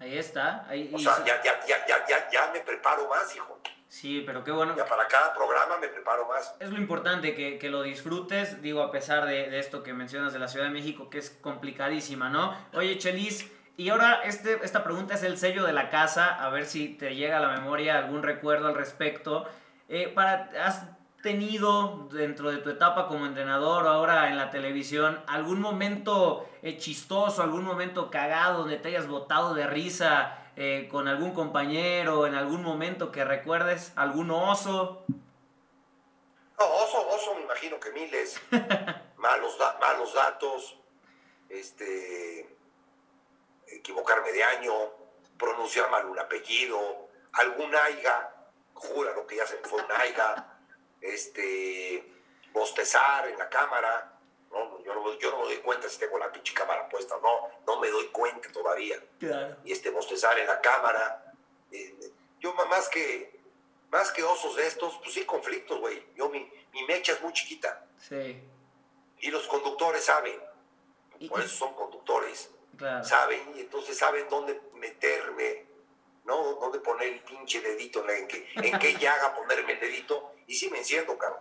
Ahí 0.00 0.18
está. 0.18 0.66
Ahí, 0.68 0.90
o 0.92 0.98
sea, 0.98 1.24
ya, 1.24 1.40
ya, 1.42 1.64
ya, 1.64 1.86
ya, 1.86 2.30
ya 2.30 2.50
me 2.52 2.60
preparo 2.60 3.08
más, 3.08 3.34
hijo. 3.36 3.60
Sí, 3.86 4.22
pero 4.26 4.42
qué 4.42 4.50
bueno. 4.50 4.74
Ya 4.76 4.86
para 4.86 5.06
cada 5.06 5.32
programa 5.32 5.76
me 5.78 5.86
preparo 5.88 6.26
más. 6.26 6.56
Es 6.58 6.70
lo 6.70 6.78
importante, 6.78 7.34
que, 7.34 7.58
que 7.58 7.68
lo 7.68 7.82
disfrutes, 7.82 8.62
digo, 8.62 8.82
a 8.82 8.90
pesar 8.90 9.26
de, 9.26 9.50
de, 9.50 9.58
esto 9.60 9.82
que 9.82 9.92
mencionas 9.92 10.32
de 10.32 10.40
la 10.40 10.48
Ciudad 10.48 10.66
de 10.66 10.72
México, 10.72 11.08
que 11.08 11.18
es 11.18 11.30
complicadísima, 11.30 12.30
¿no? 12.30 12.56
Oye, 12.72 12.98
Chelis, 12.98 13.48
y 13.82 13.90
ahora 13.90 14.20
este, 14.22 14.60
esta 14.62 14.84
pregunta 14.84 15.14
es 15.14 15.24
el 15.24 15.36
sello 15.36 15.64
de 15.64 15.72
la 15.72 15.90
casa, 15.90 16.36
a 16.36 16.50
ver 16.50 16.66
si 16.66 16.86
te 16.90 17.16
llega 17.16 17.38
a 17.38 17.40
la 17.40 17.48
memoria 17.48 17.98
algún 17.98 18.22
recuerdo 18.22 18.68
al 18.68 18.76
respecto. 18.76 19.44
Eh, 19.88 20.06
para, 20.06 20.50
¿Has 20.64 20.86
tenido 21.20 22.08
dentro 22.12 22.52
de 22.52 22.58
tu 22.58 22.70
etapa 22.70 23.08
como 23.08 23.26
entrenador 23.26 23.84
o 23.86 23.88
ahora 23.88 24.28
en 24.28 24.36
la 24.36 24.50
televisión 24.50 25.20
algún 25.26 25.60
momento 25.60 26.48
eh, 26.62 26.78
chistoso, 26.78 27.42
algún 27.42 27.64
momento 27.64 28.08
cagado 28.08 28.60
donde 28.60 28.76
te 28.76 28.90
hayas 28.90 29.08
botado 29.08 29.52
de 29.52 29.66
risa 29.66 30.38
eh, 30.54 30.86
con 30.88 31.08
algún 31.08 31.32
compañero, 31.32 32.28
en 32.28 32.36
algún 32.36 32.62
momento 32.62 33.10
que 33.10 33.24
recuerdes, 33.24 33.92
algún 33.96 34.30
oso? 34.30 35.02
No, 36.56 36.66
oso, 36.66 37.08
oso 37.08 37.34
me 37.34 37.42
imagino 37.42 37.80
que 37.80 37.90
miles. 37.90 38.40
malos, 39.16 39.58
malos 39.80 40.14
datos, 40.14 40.78
este 41.48 42.61
equivocarme 43.76 44.32
de 44.32 44.42
año, 44.44 44.72
pronunciar 45.38 45.90
mal 45.90 46.06
un 46.06 46.18
apellido, 46.18 47.08
algún 47.32 47.74
aiga, 47.74 48.34
lo 49.14 49.26
que 49.26 49.36
ya 49.36 49.46
se 49.46 49.56
me 49.58 49.68
fue 49.68 49.82
un 49.82 49.92
aiga, 49.92 50.58
este, 51.00 52.04
bostezar 52.52 53.28
en 53.28 53.38
la 53.38 53.48
cámara. 53.48 54.18
No, 54.50 54.82
yo, 54.84 54.94
no, 54.94 55.18
yo 55.18 55.30
no 55.30 55.38
me 55.38 55.44
doy 55.44 55.58
cuenta 55.58 55.88
si 55.88 55.98
tengo 55.98 56.18
la 56.18 56.30
pinche 56.30 56.52
cámara 56.52 56.88
puesta 56.88 57.16
o 57.16 57.20
no, 57.20 57.48
no 57.66 57.80
me 57.80 57.88
doy 57.88 58.08
cuenta 58.08 58.52
todavía. 58.52 58.96
Claro. 59.18 59.56
Y 59.64 59.72
este 59.72 59.90
bostezar 59.90 60.38
en 60.38 60.46
la 60.46 60.60
cámara. 60.60 61.34
eh, 61.70 62.12
yo 62.38 62.52
más 62.54 62.88
que, 62.88 63.40
más 63.90 64.10
que 64.10 64.22
osos 64.24 64.56
de 64.56 64.66
estos, 64.66 64.98
pues 64.98 65.14
sí, 65.14 65.24
conflictos, 65.24 65.78
güey. 65.78 66.04
Yo, 66.16 66.28
mi, 66.28 66.50
mi 66.72 66.84
mecha 66.84 67.12
es 67.12 67.20
muy 67.22 67.32
chiquita. 67.32 67.86
Sí. 67.98 68.42
Y 69.20 69.30
los 69.30 69.46
conductores 69.46 70.04
saben, 70.04 70.38
por 71.28 71.40
eso 71.40 71.56
son 71.56 71.74
conductores. 71.74 72.50
Claro. 72.76 73.04
saben 73.04 73.52
y 73.56 73.60
entonces 73.60 73.96
saben 73.96 74.28
dónde 74.28 74.60
meterme, 74.74 75.66
¿no? 76.24 76.54
Dónde 76.54 76.80
poner 76.80 77.08
el 77.08 77.20
pinche 77.20 77.60
dedito, 77.60 78.08
en, 78.08 78.26
qué, 78.26 78.48
en 78.56 78.78
qué 78.78 78.94
llaga 78.96 79.34
ponerme 79.34 79.72
el 79.72 79.80
dedito. 79.80 80.34
Y 80.46 80.54
sí 80.54 80.70
me 80.70 80.78
enciendo, 80.78 81.16
cabrón. 81.16 81.40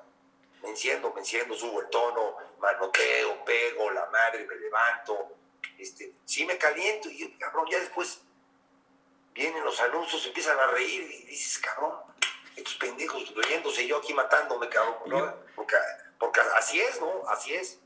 Me 0.61 0.69
enciendo, 0.69 1.11
me 1.13 1.21
enciendo, 1.21 1.55
subo 1.55 1.81
el 1.81 1.89
tono, 1.89 2.37
manoteo, 2.59 3.43
pego, 3.43 3.89
la 3.91 4.05
madre, 4.07 4.45
me 4.45 4.55
levanto. 4.55 5.35
Este, 5.77 6.13
sí 6.25 6.45
me 6.45 6.57
caliento 6.57 7.09
y 7.09 7.31
cabrón, 7.39 7.67
ya 7.71 7.79
después 7.79 8.21
vienen 9.33 9.63
los 9.63 9.79
anuncios, 9.79 10.25
empiezan 10.25 10.59
a 10.59 10.67
reír 10.67 11.01
y 11.01 11.25
dices, 11.25 11.57
cabrón, 11.59 11.95
estos 12.55 12.75
pendejos 12.75 13.33
riéndose, 13.35 13.87
yo 13.87 13.97
aquí 13.97 14.13
matándome, 14.13 14.69
cabrón. 14.69 14.97
¿no? 15.07 15.35
Porque, 15.55 15.75
porque 16.19 16.41
así 16.55 16.79
es, 16.79 16.99
¿no? 17.01 17.27
Así 17.27 17.53
es. 17.53 17.79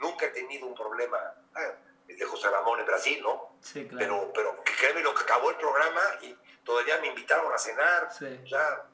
Nunca 0.00 0.26
he 0.26 0.30
tenido 0.30 0.66
un 0.66 0.74
problema. 0.74 1.18
Ah, 1.54 1.72
de 2.18 2.26
José 2.26 2.50
Ramón 2.50 2.80
en 2.80 2.86
Brasil, 2.86 3.20
¿no? 3.22 3.56
Sí, 3.60 3.86
claro. 3.86 3.98
Pero, 3.98 4.32
pero 4.34 4.64
que 4.64 4.72
créeme 4.74 5.02
lo 5.02 5.14
que 5.14 5.22
acabó 5.22 5.50
el 5.50 5.56
programa 5.56 6.02
y 6.22 6.36
todavía 6.64 6.98
me 6.98 7.08
invitaron 7.08 7.52
a 7.52 7.58
cenar. 7.58 8.08
Sí. 8.12 8.40
O 8.44 8.48
sea, 8.48 8.84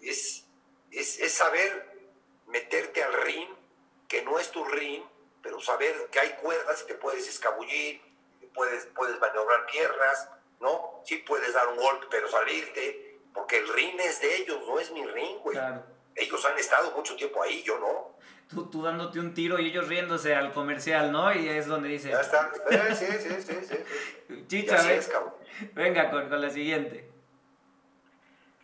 es, 0.00 0.44
es, 0.90 1.20
es 1.20 1.32
saber 1.32 1.94
meterte 2.46 3.02
al 3.02 3.12
ring, 3.12 3.48
que 4.08 4.22
no 4.22 4.38
es 4.38 4.50
tu 4.50 4.64
ring, 4.64 5.04
pero 5.42 5.60
saber 5.60 6.08
que 6.10 6.20
hay 6.20 6.30
cuerdas 6.42 6.82
y 6.82 6.86
te 6.86 6.94
puedes 6.94 7.28
escabullir, 7.28 8.02
puedes, 8.52 8.86
puedes 8.86 9.18
maniobrar 9.20 9.66
piernas, 9.66 10.28
¿no? 10.60 11.02
Sí 11.04 11.18
puedes 11.18 11.52
dar 11.52 11.68
un 11.68 11.76
golpe, 11.76 12.06
pero 12.10 12.28
salirte, 12.28 13.20
porque 13.32 13.58
el 13.58 13.68
ring 13.68 14.00
es 14.00 14.20
de 14.20 14.36
ellos, 14.36 14.60
no 14.66 14.80
es 14.80 14.90
mi 14.90 15.04
ring, 15.06 15.38
güey. 15.38 15.56
Claro. 15.56 15.84
Ellos 16.14 16.44
han 16.44 16.58
estado 16.58 16.90
mucho 16.92 17.16
tiempo 17.16 17.42
ahí, 17.42 17.62
yo 17.62 17.78
no. 17.78 18.13
Tú, 18.50 18.70
tú 18.70 18.82
dándote 18.82 19.18
un 19.20 19.34
tiro 19.34 19.58
y 19.58 19.66
ellos 19.68 19.88
riéndose 19.88 20.34
al 20.34 20.52
comercial, 20.52 21.10
¿no? 21.10 21.32
Y 21.32 21.48
es 21.48 21.66
donde 21.66 21.88
dice, 21.88 22.10
Ya 22.10 22.20
está. 22.20 22.50
Eh, 22.70 22.94
sí, 22.94 23.06
sí, 23.06 23.42
sí, 23.42 23.54
sí, 23.66 24.44
chicha, 24.48 24.76
ven- 24.82 24.98
es, 24.98 25.08
cabrón. 25.08 25.34
venga 25.72 26.10
con, 26.10 26.28
con 26.28 26.40
la 26.40 26.50
siguiente. 26.50 27.08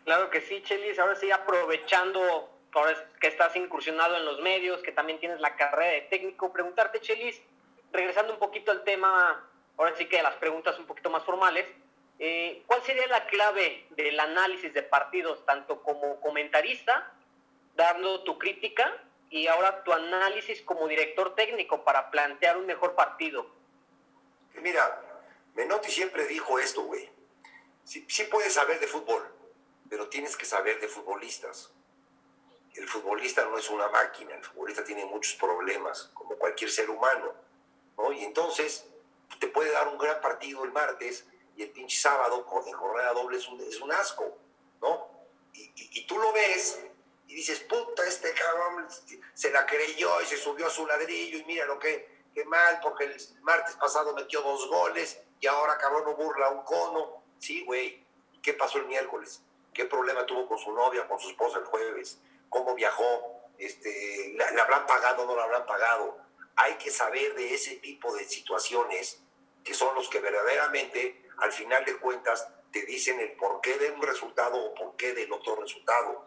Claro 0.05 0.31
que 0.31 0.41
sí, 0.41 0.63
Chelis. 0.63 0.99
Ahora 0.99 1.15
sí, 1.15 1.31
aprovechando 1.31 2.51
ahora 2.73 2.93
es 2.93 2.99
que 3.21 3.27
estás 3.27 3.55
incursionado 3.57 4.17
en 4.17 4.25
los 4.25 4.41
medios, 4.41 4.83
que 4.83 4.93
también 4.93 5.19
tienes 5.19 5.41
la 5.41 5.57
carrera 5.57 5.93
de 5.93 6.03
técnico, 6.03 6.53
preguntarte, 6.53 7.01
Chelis, 7.01 7.41
regresando 7.93 8.33
un 8.35 8.39
poquito 8.39 8.71
al 8.71 8.85
tema, 8.85 9.45
ahora 9.77 9.95
sí 9.97 10.07
que 10.07 10.19
de 10.19 10.23
las 10.23 10.35
preguntas 10.37 10.79
un 10.79 10.87
poquito 10.87 11.11
más 11.11 11.25
formales, 11.25 11.67
eh, 12.19 12.63
¿cuál 12.67 12.83
sería 12.83 13.07
la 13.09 13.27
clave 13.27 13.87
del 13.97 14.19
análisis 14.21 14.73
de 14.75 14.83
partidos, 14.83 15.45
tanto 15.47 15.83
como 15.83 16.21
comentarista, 16.21 17.11
dando 17.75 18.23
tu 18.23 18.39
crítica, 18.39 18.93
y 19.31 19.47
ahora 19.47 19.83
tu 19.85 19.93
análisis 19.93 20.61
como 20.63 20.87
director 20.89 21.35
técnico 21.35 21.85
para 21.85 22.11
plantear 22.11 22.57
un 22.59 22.67
mejor 22.67 22.95
partido? 22.95 23.47
Mira, 24.55 25.03
Menotti 25.55 25.91
siempre 25.91 26.27
dijo 26.27 26.59
esto, 26.59 26.83
güey. 26.83 27.09
Sí, 27.85 28.05
sí 28.09 28.25
puedes 28.25 28.53
saber 28.55 28.79
de 28.81 28.87
fútbol, 28.87 29.25
pero 29.89 30.09
tienes 30.09 30.37
que 30.37 30.45
saber 30.45 30.81
de 30.81 30.89
futbolistas. 30.89 31.73
El 32.75 32.89
futbolista 32.89 33.45
no 33.47 33.59
es 33.59 33.69
una 33.71 33.89
máquina, 33.89 34.35
el 34.35 34.45
futbolista 34.45 34.85
tiene 34.85 35.05
muchos 35.07 35.35
problemas, 35.35 36.11
como 36.15 36.37
cualquier 36.37 36.71
ser 36.71 36.89
humano. 36.91 37.35
¿no? 37.97 38.13
Y 38.13 38.25
entonces 38.25 38.87
te 39.39 39.49
puede 39.49 39.71
dar 39.73 39.89
un 39.89 39.99
gran 39.99 40.21
partido 40.21 40.65
el 40.65 40.73
martes 40.73 41.27
y 41.57 41.63
el 41.63 41.71
pinche 41.71 42.01
sábado 42.01 42.45
con 42.47 42.63
jornada 42.63 43.13
doble 43.13 43.39
es 43.39 43.49
un, 43.49 43.61
es 43.61 43.81
un 43.81 43.93
asco, 43.93 44.39
¿no? 44.81 45.09
Y, 45.53 45.63
y- 45.75 45.91
y 46.01 46.07
tú 46.07 46.17
lo 46.19 46.33
ves 46.33 46.81
y 47.31 47.37
dices, 47.37 47.61
puta, 47.61 48.05
este 48.09 48.35
cabrón 48.35 48.89
se 49.35 49.53
la 49.53 49.65
creyó 49.65 50.21
y 50.21 50.27
se 50.27 50.37
subió 50.37 50.67
a 50.67 50.71
su 50.71 50.85
ladrillo 50.85 51.39
y 51.39 51.45
mira 51.45 51.65
lo 51.65 51.79
que, 51.79 52.25
qué 52.35 52.45
mal, 52.45 52.81
porque 52.83 53.05
el 53.05 53.17
martes 53.43 53.77
pasado 53.77 54.13
metió 54.15 54.43
dos 54.43 54.69
goles 54.69 55.23
y 55.39 55.47
ahora 55.47 55.79
cabrón 55.79 56.03
no 56.07 56.17
burla 56.17 56.51
un 56.51 56.65
cono. 56.65 57.23
Sí, 57.39 57.65
güey. 57.65 58.05
¿Y 58.33 58.41
¿Qué 58.41 58.55
pasó 58.55 58.79
el 58.79 58.87
miércoles? 58.87 59.43
¿Qué 59.73 59.85
problema 59.85 60.27
tuvo 60.27 60.49
con 60.49 60.59
su 60.59 60.73
novia, 60.73 61.07
con 61.07 61.21
su 61.21 61.31
esposa 61.31 61.61
el 61.61 61.67
jueves? 61.67 62.19
¿Cómo 62.49 62.75
viajó? 62.75 63.45
Este, 63.59 64.33
¿la, 64.35 64.51
¿Le 64.51 64.61
habrán 64.61 64.85
pagado 64.87 65.23
o 65.23 65.27
no 65.27 65.37
le 65.37 65.43
habrán 65.43 65.67
pagado? 65.67 66.19
Hay 66.57 66.75
que 66.79 66.91
saber 66.91 67.37
de 67.37 67.55
ese 67.55 67.77
tipo 67.77 68.13
de 68.13 68.25
situaciones 68.25 69.23
que 69.63 69.73
son 69.73 69.95
los 69.95 70.09
que 70.09 70.19
verdaderamente, 70.19 71.29
al 71.39 71.53
final 71.53 71.85
de 71.85 71.97
cuentas, 71.99 72.49
te 72.73 72.83
dicen 72.87 73.21
el 73.21 73.33
porqué 73.37 73.79
de 73.79 73.93
un 73.93 74.03
resultado 74.03 74.57
o 74.57 74.75
porqué 74.75 75.15
del 75.15 75.33
otro 75.33 75.55
resultado. 75.55 76.27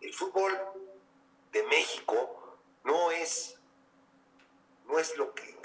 El 0.00 0.14
fútbol 0.14 0.58
de 1.52 1.62
México 1.64 2.58
no 2.84 3.10
es, 3.10 3.58
no 4.86 4.98
es 4.98 5.16
lo 5.16 5.34
que, 5.34 5.56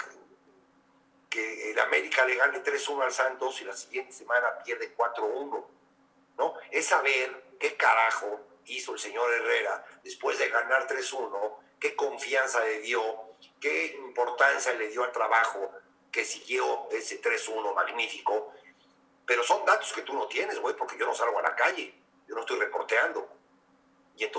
que 1.29 1.71
el 1.71 1.79
América 1.79 2.25
le 2.25 2.35
gane 2.35 2.63
3-1 2.63 3.03
al 3.03 3.13
Santos 3.13 3.61
y 3.61 3.65
la 3.65 3.75
siguiente 3.75 4.11
semana 4.11 4.57
pierde 4.63 4.95
4-1. 4.95 5.65
¿no? 6.37 6.53
Es 6.71 6.87
saber 6.87 7.55
qué 7.59 7.75
carajo 7.77 8.41
hizo 8.65 8.93
el 8.93 8.99
señor 8.99 9.31
Herrera 9.31 9.85
después 10.03 10.37
de 10.37 10.49
ganar 10.49 10.87
3-1, 10.87 11.55
qué 11.79 11.95
confianza 11.95 12.63
le 12.63 12.79
dio, 12.79 13.01
qué 13.61 13.95
importancia 13.99 14.73
le 14.73 14.89
dio 14.89 15.03
al 15.03 15.11
trabajo 15.11 15.71
que 16.11 16.25
siguió 16.25 16.89
ese 16.91 17.21
3-1 17.21 17.73
magnífico. 17.73 18.53
Pero 19.25 19.43
son 19.43 19.65
datos 19.65 19.91
que 19.93 20.01
tú 20.03 20.13
no 20.13 20.27
tienes, 20.27 20.59
güey, 20.59 20.75
porque 20.75 20.97
yo 20.97 21.05
no 21.05 21.15
salgo 21.15 21.39
a 21.39 21.41
la 21.41 21.55
calle, 21.55 21.93
yo 22.27 22.35
no 22.35 22.41
estoy 22.41 22.59
reporteando. 22.59 23.27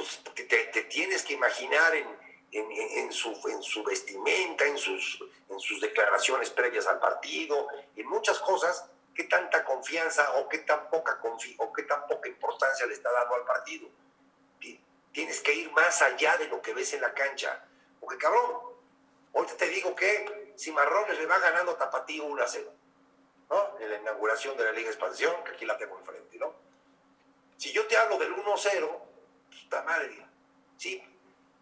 Entonces 0.06 0.48
te, 0.48 0.64
te- 0.66 0.82
tienes 0.84 1.22
que 1.24 1.34
imaginar 1.34 1.94
en, 1.94 2.06
en- 2.52 2.70
en- 2.72 3.12
su, 3.12 3.30
en 3.48 3.62
su 3.62 3.82
vestimenta, 3.82 4.64
en 4.66 4.78
sus, 4.78 5.22
en 5.48 5.58
sus 5.60 5.80
declaraciones 5.80 6.50
previas 6.50 6.86
al 6.86 6.98
partido, 6.98 7.66
en 7.96 8.06
muchas 8.08 8.38
cosas, 8.40 8.88
qué 9.14 9.24
tanta 9.24 9.64
confianza 9.64 10.32
o 10.38 10.48
qué 10.48 10.58
tan 10.58 10.88
poca, 10.90 11.20
confi- 11.20 11.56
o 11.58 11.72
qué 11.72 11.82
tan 11.84 12.06
poca 12.06 12.28
importancia 12.28 12.86
le 12.86 12.94
está 12.94 13.10
dando 13.10 13.34
al 13.34 13.44
partido. 13.44 13.88
Ti- 14.60 14.80
Tienes 15.12 15.40
que 15.40 15.54
ir 15.54 15.70
más 15.72 16.02
allá 16.02 16.36
de 16.36 16.48
lo 16.48 16.60
que 16.62 16.72
ves 16.74 16.92
en 16.94 17.00
la 17.00 17.12
cancha. 17.14 17.64
Porque 18.00 18.18
cabrón, 18.18 18.60
ahorita 19.34 19.56
te 19.56 19.68
digo 19.68 19.94
que 19.94 20.54
Cimarrones 20.58 21.18
le 21.18 21.26
va 21.26 21.38
ganando 21.38 21.72
a 21.72 21.78
Tapatío 21.78 22.24
1 22.26 22.42
a 22.42 22.46
0. 22.48 22.72
¿no? 23.50 23.78
En 23.80 23.90
la 23.90 23.96
inauguración 23.98 24.56
de 24.56 24.64
la 24.64 24.72
Liga 24.72 24.88
Expansión, 24.90 25.32
que 25.44 25.52
aquí 25.52 25.64
la 25.64 25.78
tengo 25.78 25.98
enfrente, 25.98 26.36
¿no? 26.38 26.52
Si 27.56 27.72
yo 27.72 27.86
te 27.86 27.96
hablo 27.96 28.18
del 28.18 28.34
1-0, 28.34 29.00
puta 29.62 29.82
madre, 29.82 30.26
¿sí? 30.76 31.02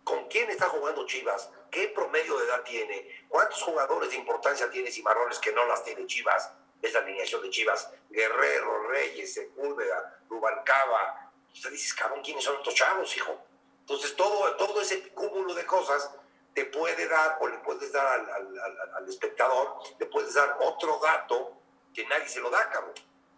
¿Con 0.03 0.29
quién 0.29 0.51
está 0.51 0.69
jugando 0.69 1.07
Chivas? 1.07 1.51
¿Qué 1.71 1.89
promedio 1.89 2.39
de 2.39 2.45
edad 2.47 2.63
tiene? 2.63 3.25
¿Cuántos 3.29 3.63
jugadores 3.63 4.11
de 4.11 4.17
importancia 4.17 4.71
tiene 4.71 4.91
Cimarrones 4.91 5.39
que 5.39 5.53
no 5.53 5.65
las 5.67 5.83
tiene 5.83 6.07
Chivas? 6.07 6.53
Es 6.83 6.93
la 6.93 7.01
alineación 7.01 7.41
de 7.43 7.51
Chivas. 7.51 7.91
Guerrero, 8.11 8.89
Reyes, 8.89 9.33
Sepúlveda, 9.35 10.19
Rubalcaba. 10.29 11.33
Usted 11.53 11.71
dices, 11.71 11.95
cabrón, 11.95 12.21
¿quiénes 12.23 12.45
son 12.45 12.57
estos 12.57 12.75
chavos, 12.75 13.17
hijo? 13.17 13.39
Entonces, 13.81 14.15
todo, 14.17 14.55
todo 14.57 14.81
ese 14.81 15.09
cúmulo 15.11 15.55
de 15.55 15.65
cosas 15.67 16.11
te 16.55 16.67
puede 16.67 17.09
dar, 17.09 17.39
o 17.41 17.49
le 17.49 17.59
puedes 17.59 17.91
dar 17.93 18.07
al, 18.07 18.31
al- 18.95 19.09
espectador, 19.09 19.79
le 19.99 20.07
puedes 20.07 20.35
dar 20.35 20.57
otro 20.61 21.01
dato 21.03 21.53
que 21.93 22.07
nadie 22.07 22.29
se 22.29 22.41
lo 22.41 22.51
da, 22.51 22.71
cabrón. 22.71 22.95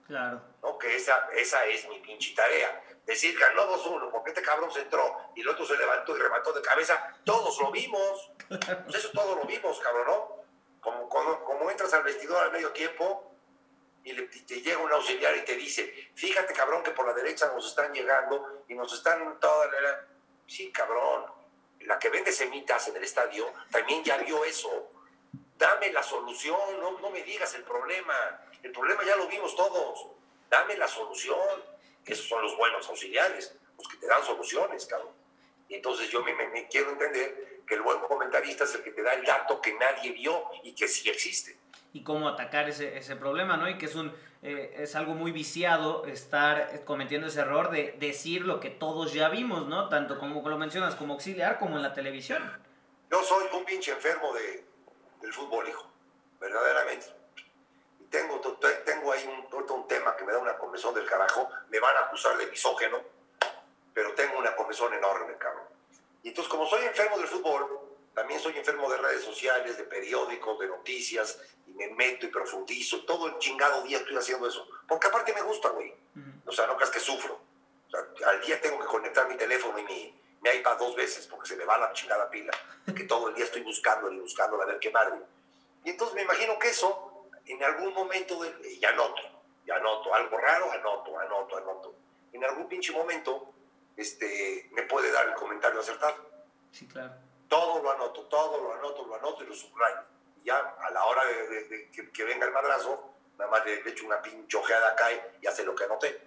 Claro. 0.06 0.40
¿no? 0.62 0.78
Que 0.78 0.96
esa, 0.96 1.28
esa 1.32 1.64
es 1.66 1.88
mi 1.88 1.98
pinche 2.00 2.34
tarea. 2.34 2.82
Decir 3.04 3.38
ganó 3.38 3.66
2-1 3.76 4.10
porque 4.10 4.30
este 4.30 4.42
cabrón 4.42 4.70
se 4.72 4.80
entró 4.80 5.30
y 5.34 5.40
el 5.42 5.48
otro 5.48 5.64
se 5.64 5.76
levantó 5.76 6.16
y 6.16 6.20
remató 6.20 6.52
de 6.52 6.62
cabeza, 6.62 7.14
todos 7.24 7.60
lo 7.60 7.70
vimos. 7.70 8.30
Pues 8.48 8.96
eso 8.96 9.10
todos 9.12 9.36
lo 9.36 9.44
vimos, 9.44 9.78
cabrón, 9.80 10.06
¿no? 10.06 10.36
Como, 10.80 11.08
como, 11.08 11.44
como 11.44 11.70
entras 11.70 11.92
al 11.94 12.02
vestidor 12.04 12.42
al 12.44 12.52
medio 12.52 12.70
tiempo 12.72 13.32
y, 14.04 14.12
le- 14.12 14.22
te 14.28 14.60
llega 14.60 14.78
un 14.78 14.92
auxiliar 14.92 15.36
y 15.36 15.44
te 15.44 15.56
dice, 15.56 16.10
fíjate, 16.14 16.52
cabrón, 16.54 16.82
que 16.84 16.92
por 16.92 17.06
la 17.06 17.12
derecha 17.12 17.46
nos 17.52 17.66
están 17.66 17.92
llegando 17.92 18.64
y 18.68 18.74
nos 18.74 18.92
están 18.92 19.38
toda 19.40 19.66
la-". 19.66 20.04
Sí, 20.46 20.70
cabrón. 20.72 21.26
La 21.80 21.98
que 21.98 22.08
vende 22.08 22.32
semitas 22.32 22.88
en 22.88 22.96
el 22.96 23.04
estadio 23.04 23.52
también 23.70 24.02
ya 24.02 24.16
vio 24.18 24.44
eso. 24.44 24.92
Dame 25.56 25.92
la 25.92 26.02
solución, 26.02 26.58
no, 26.80 26.98
no 27.00 27.10
me 27.10 27.22
digas 27.22 27.54
el 27.54 27.62
problema. 27.64 28.40
El 28.62 28.72
problema 28.72 29.04
ya 29.04 29.16
lo 29.16 29.26
vimos 29.28 29.54
todos. 29.56 30.06
Dame 30.50 30.76
la 30.76 30.88
solución. 30.88 31.38
Esos 32.04 32.26
son 32.28 32.42
los 32.42 32.56
buenos 32.56 32.88
auxiliares, 32.88 33.56
los 33.76 33.88
que 33.88 33.96
te 33.98 34.06
dan 34.06 34.22
soluciones, 34.24 34.86
cabrón. 34.86 35.10
Y 35.68 35.74
entonces 35.74 36.08
yo 36.10 36.22
me, 36.22 36.32
me- 36.34 36.48
me 36.48 36.68
quiero 36.68 36.90
entender 36.90 37.62
que 37.66 37.74
el 37.74 37.82
buen 37.82 37.98
comentarista 38.00 38.62
es 38.64 38.74
el 38.76 38.84
que 38.84 38.92
te 38.92 39.02
da 39.02 39.14
el 39.14 39.24
dato 39.24 39.60
que 39.60 39.72
nadie 39.74 40.12
vio 40.12 40.44
y 40.62 40.72
que 40.74 40.86
sí 40.86 41.08
existe. 41.08 41.56
y 41.92 42.02
cómo 42.04 42.28
atacar 42.28 42.68
ese, 42.68 42.98
ese 42.98 43.16
problema, 43.16 43.56
¿no? 43.56 43.68
Y 43.70 43.78
que 43.78 43.86
es, 43.86 43.94
un, 43.94 44.14
eh, 44.42 44.74
es 44.78 44.94
algo 44.94 45.14
muy 45.14 45.32
viciado 45.32 46.04
estar 46.04 46.84
cometiendo 46.84 47.26
ese 47.28 47.40
error 47.40 47.70
de 47.70 47.92
decir 47.98 48.42
lo 48.42 48.60
que 48.60 48.68
todos 48.68 49.14
ya 49.14 49.30
vimos, 49.30 49.66
¿no? 49.66 49.88
Tanto 49.88 50.18
como 50.18 50.46
lo 50.46 50.58
mencionas 50.58 50.94
como 50.94 51.14
auxiliar 51.14 51.58
como 51.58 51.76
en 51.76 51.82
la 51.82 51.94
televisión. 51.94 52.42
Yo 53.10 53.22
soy 53.24 53.46
un 53.52 53.64
pinche 53.64 53.92
enfermo 53.92 54.32
de, 54.34 54.64
del 55.22 55.32
fútbol, 55.32 55.66
hijo. 55.68 55.90
Verdaderamente. 56.38 57.06
Tengo, 58.16 58.40
tengo 58.86 59.12
ahí 59.12 59.26
un, 59.26 59.64
un 59.70 59.88
tema 59.88 60.16
que 60.16 60.24
me 60.24 60.32
da 60.32 60.38
una 60.38 60.56
comezón 60.56 60.94
del 60.94 61.04
carajo. 61.04 61.50
Me 61.68 61.78
van 61.78 61.94
a 61.96 62.00
acusar 62.00 62.38
de 62.38 62.46
misógeno, 62.46 63.02
pero 63.92 64.14
tengo 64.14 64.38
una 64.38 64.56
comezón 64.56 64.94
enorme, 64.94 65.36
cabrón. 65.36 65.66
Y 66.22 66.28
entonces, 66.28 66.50
como 66.50 66.66
soy 66.66 66.82
enfermo 66.86 67.18
del 67.18 67.28
fútbol, 67.28 67.78
también 68.14 68.40
soy 68.40 68.56
enfermo 68.56 68.90
de 68.90 68.96
redes 68.96 69.22
sociales, 69.22 69.76
de 69.76 69.84
periódicos, 69.84 70.58
de 70.58 70.66
noticias, 70.66 71.38
y 71.66 71.72
me 71.72 71.88
meto 71.90 72.24
y 72.24 72.30
profundizo. 72.30 73.04
Todo 73.04 73.26
el 73.26 73.38
chingado 73.38 73.82
día 73.82 73.98
estoy 73.98 74.16
haciendo 74.16 74.48
eso. 74.48 74.66
Porque 74.88 75.08
aparte 75.08 75.34
me 75.34 75.42
gusta, 75.42 75.68
güey. 75.68 75.92
O 76.46 76.52
sea, 76.52 76.66
no 76.66 76.76
creas 76.76 76.90
que 76.90 77.00
sufro. 77.00 77.34
O 77.34 77.90
sea, 77.90 78.30
al 78.30 78.40
día 78.40 78.58
tengo 78.62 78.78
que 78.78 78.86
conectar 78.86 79.28
mi 79.28 79.36
teléfono 79.36 79.78
y 79.78 79.82
mi, 79.82 80.20
mi 80.40 80.50
iPad 80.50 80.78
dos 80.78 80.96
veces 80.96 81.26
porque 81.26 81.48
se 81.48 81.56
me 81.56 81.66
va 81.66 81.76
la 81.76 81.92
chingada 81.92 82.30
pila. 82.30 82.52
Que 82.86 83.04
todo 83.04 83.28
el 83.28 83.34
día 83.34 83.44
estoy 83.44 83.60
buscando 83.60 84.10
y 84.10 84.18
buscando 84.18 84.60
a 84.62 84.64
ver 84.64 84.78
qué 84.78 84.90
madre. 84.90 85.20
Y 85.84 85.90
entonces 85.90 86.14
me 86.14 86.22
imagino 86.22 86.58
que 86.58 86.70
eso, 86.70 87.15
en 87.46 87.62
algún 87.62 87.94
momento, 87.94 88.42
de, 88.42 88.78
ya 88.78 88.90
anoto, 88.90 89.22
ya 89.64 89.76
anoto, 89.76 90.14
algo 90.14 90.38
raro, 90.38 90.72
anoto, 90.72 91.18
anoto, 91.18 91.56
anoto. 91.56 91.94
En 92.32 92.44
algún 92.44 92.68
pinche 92.68 92.92
momento, 92.92 93.52
este, 93.96 94.68
me 94.72 94.82
puede 94.82 95.10
dar 95.12 95.28
el 95.28 95.34
comentario 95.34 95.80
acertado. 95.80 96.16
Sí, 96.72 96.86
claro. 96.86 97.14
Todo 97.48 97.82
lo 97.82 97.90
anoto, 97.90 98.22
todo 98.22 98.62
lo 98.62 98.74
anoto, 98.74 99.06
lo 99.06 99.14
anoto 99.14 99.44
y 99.44 99.46
lo 99.46 99.54
subrayo. 99.54 100.00
Y 100.42 100.46
ya 100.46 100.58
a 100.58 100.90
la 100.90 101.04
hora 101.04 101.24
de, 101.24 101.90
que, 102.12 102.24
venga 102.24 102.46
el 102.46 102.52
madrazo, 102.52 103.12
nada 103.38 103.50
más 103.50 103.64
le, 103.64 103.88
echo 103.88 104.06
una 104.06 104.20
pinche 104.20 104.56
ojeada 104.56 104.90
acá 104.90 105.06
y 105.40 105.46
hace 105.46 105.64
lo 105.64 105.74
que 105.74 105.84
anoté. 105.84 106.20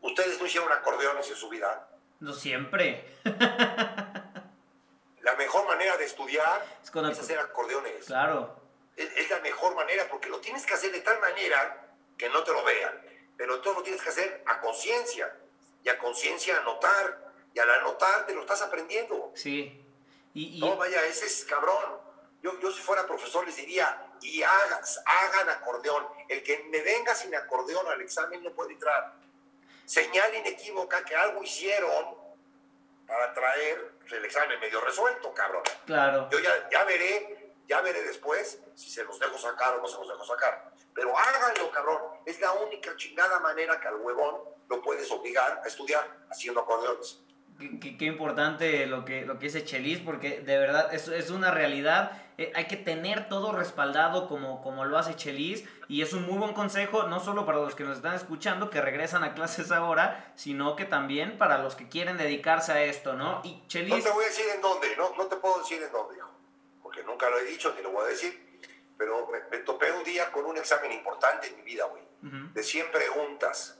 ¿Ustedes 0.00 0.38
no 0.38 0.46
hicieron 0.46 0.70
acordeones 0.70 1.28
en 1.30 1.36
su 1.36 1.48
vida? 1.48 1.88
No 2.20 2.34
siempre. 2.34 3.16
la 3.24 5.34
mejor 5.36 5.66
manera 5.66 5.96
de 5.96 6.04
estudiar 6.04 6.62
es, 6.82 7.18
hacer 7.18 7.38
acordeones. 7.38 8.04
Claro. 8.04 8.63
Es, 8.96 9.30
la 9.30 9.40
mejor 9.40 9.74
manera 9.74 10.08
porque 10.08 10.28
lo 10.28 10.40
tienes 10.40 10.64
que 10.64 10.74
hacer 10.74 10.92
de 10.92 11.00
tal 11.00 11.20
manera 11.20 11.88
que 12.16 12.28
no 12.28 12.44
te 12.44 12.52
lo 12.52 12.62
vean. 12.64 13.00
Pero 13.36 13.60
todo 13.60 13.74
lo 13.74 13.82
tienes 13.82 14.00
que 14.02 14.10
hacer 14.10 14.42
a 14.46 14.60
conciencia. 14.60 15.34
Y 15.82 15.88
a 15.88 15.98
conciencia 15.98 16.58
anotar. 16.58 17.32
Y 17.52 17.58
al 17.58 17.70
anotar 17.70 18.26
te 18.26 18.34
lo 18.34 18.42
estás 18.42 18.62
aprendiendo. 18.62 19.32
Sí. 19.34 19.80
No, 20.34 20.76
vaya, 20.76 21.04
ese 21.06 21.26
es 21.26 21.44
cabrón. 21.44 22.00
Yo, 22.42 22.58
yo 22.60 22.70
si 22.70 22.82
fuera 22.82 23.06
profesor 23.06 23.46
les 23.46 23.56
diría, 23.56 24.04
y 24.20 24.42
hagas, 24.42 25.02
hagan 25.04 25.48
acordeón. 25.50 26.06
El 26.28 26.42
que 26.42 26.64
me 26.70 26.80
venga 26.82 27.14
sin 27.14 27.34
acordeón 27.34 27.86
al 27.88 28.00
examen 28.00 28.42
no 28.42 28.52
puede 28.52 28.72
entrar. 28.72 29.14
Señal 29.84 30.34
inequívoca 30.34 31.04
que 31.04 31.14
algo 31.14 31.42
hicieron 31.42 32.16
para 33.06 33.32
traer 33.34 33.92
el 34.10 34.24
examen 34.24 34.58
medio 34.60 34.80
resuelto, 34.80 35.32
cabrón. 35.34 35.62
Claro. 35.86 36.28
Yo 36.30 36.38
ya, 36.38 36.68
ya 36.70 36.84
veré, 36.84 37.43
ya 37.68 37.80
veré 37.80 38.02
después 38.02 38.60
si 38.74 38.90
se 38.90 39.04
los 39.04 39.18
dejo 39.18 39.38
sacar 39.38 39.74
o 39.74 39.82
no 39.82 39.88
se 39.88 39.98
los 39.98 40.08
dejo 40.08 40.24
sacar. 40.24 40.72
Pero 40.94 41.16
háganlo, 41.16 41.70
cabrón. 41.70 41.98
Es 42.24 42.40
la 42.40 42.52
única 42.52 42.96
chingada 42.96 43.40
manera 43.40 43.80
que 43.80 43.88
al 43.88 43.96
huevón 43.96 44.36
lo 44.68 44.80
puedes 44.80 45.10
obligar 45.10 45.60
a 45.64 45.66
estudiar 45.66 46.26
haciendo 46.30 46.60
acordeones. 46.60 47.20
Qué, 47.58 48.04
importante 48.06 48.84
lo 48.86 49.04
que, 49.04 49.24
lo 49.24 49.38
que 49.38 49.46
dice 49.46 49.64
Chelis, 49.64 50.00
porque 50.00 50.40
de 50.40 50.58
verdad 50.58 50.92
es, 50.92 51.06
es 51.06 51.30
una 51.30 51.52
realidad. 51.52 52.20
Eh, 52.36 52.52
hay 52.56 52.66
que 52.66 52.76
tener 52.76 53.28
todo 53.28 53.52
respaldado 53.52 54.26
como, 54.26 54.60
como 54.60 54.84
lo 54.84 54.98
hace 54.98 55.14
Chelis. 55.14 55.64
Y 55.86 56.02
es 56.02 56.12
un 56.12 56.26
muy 56.26 56.36
buen 56.36 56.52
consejo, 56.52 57.04
no 57.04 57.20
solo 57.20 57.46
para 57.46 57.58
los 57.58 57.76
que 57.76 57.84
nos 57.84 57.98
están 57.98 58.14
escuchando, 58.14 58.70
que 58.70 58.80
regresan 58.80 59.22
a 59.22 59.34
clases 59.34 59.70
ahora, 59.70 60.32
sino 60.34 60.74
que 60.74 60.84
también 60.84 61.38
para 61.38 61.58
los 61.58 61.76
que 61.76 61.88
quieren 61.88 62.16
dedicarse 62.16 62.72
a 62.72 62.82
esto, 62.82 63.12
¿no? 63.12 63.40
Y 63.44 63.62
Chelis... 63.68 63.98
No 63.98 64.02
te 64.02 64.10
voy 64.10 64.24
a 64.24 64.28
decir 64.28 64.46
en 64.52 64.60
dónde, 64.60 64.96
no, 64.96 65.14
no 65.16 65.26
te 65.26 65.36
puedo 65.36 65.58
decir 65.58 65.80
en 65.80 65.92
dónde, 65.92 66.16
hijo, 66.16 66.30
porque 66.94 67.06
nunca 67.10 67.28
lo 67.28 67.38
he 67.38 67.44
dicho 67.44 67.74
ni 67.74 67.82
lo 67.82 67.90
voy 67.90 68.04
a 68.04 68.08
decir. 68.08 68.40
Pero 68.96 69.28
me, 69.50 69.58
topé 69.58 69.90
un 69.90 70.04
día 70.04 70.30
con 70.30 70.44
un 70.44 70.56
examen 70.56 70.92
importante 70.92 71.48
en 71.48 71.56
mi 71.56 71.62
vida, 71.62 71.86
güey. 71.86 72.04
De 72.54 72.62
100 72.62 72.90
preguntas, 72.90 73.78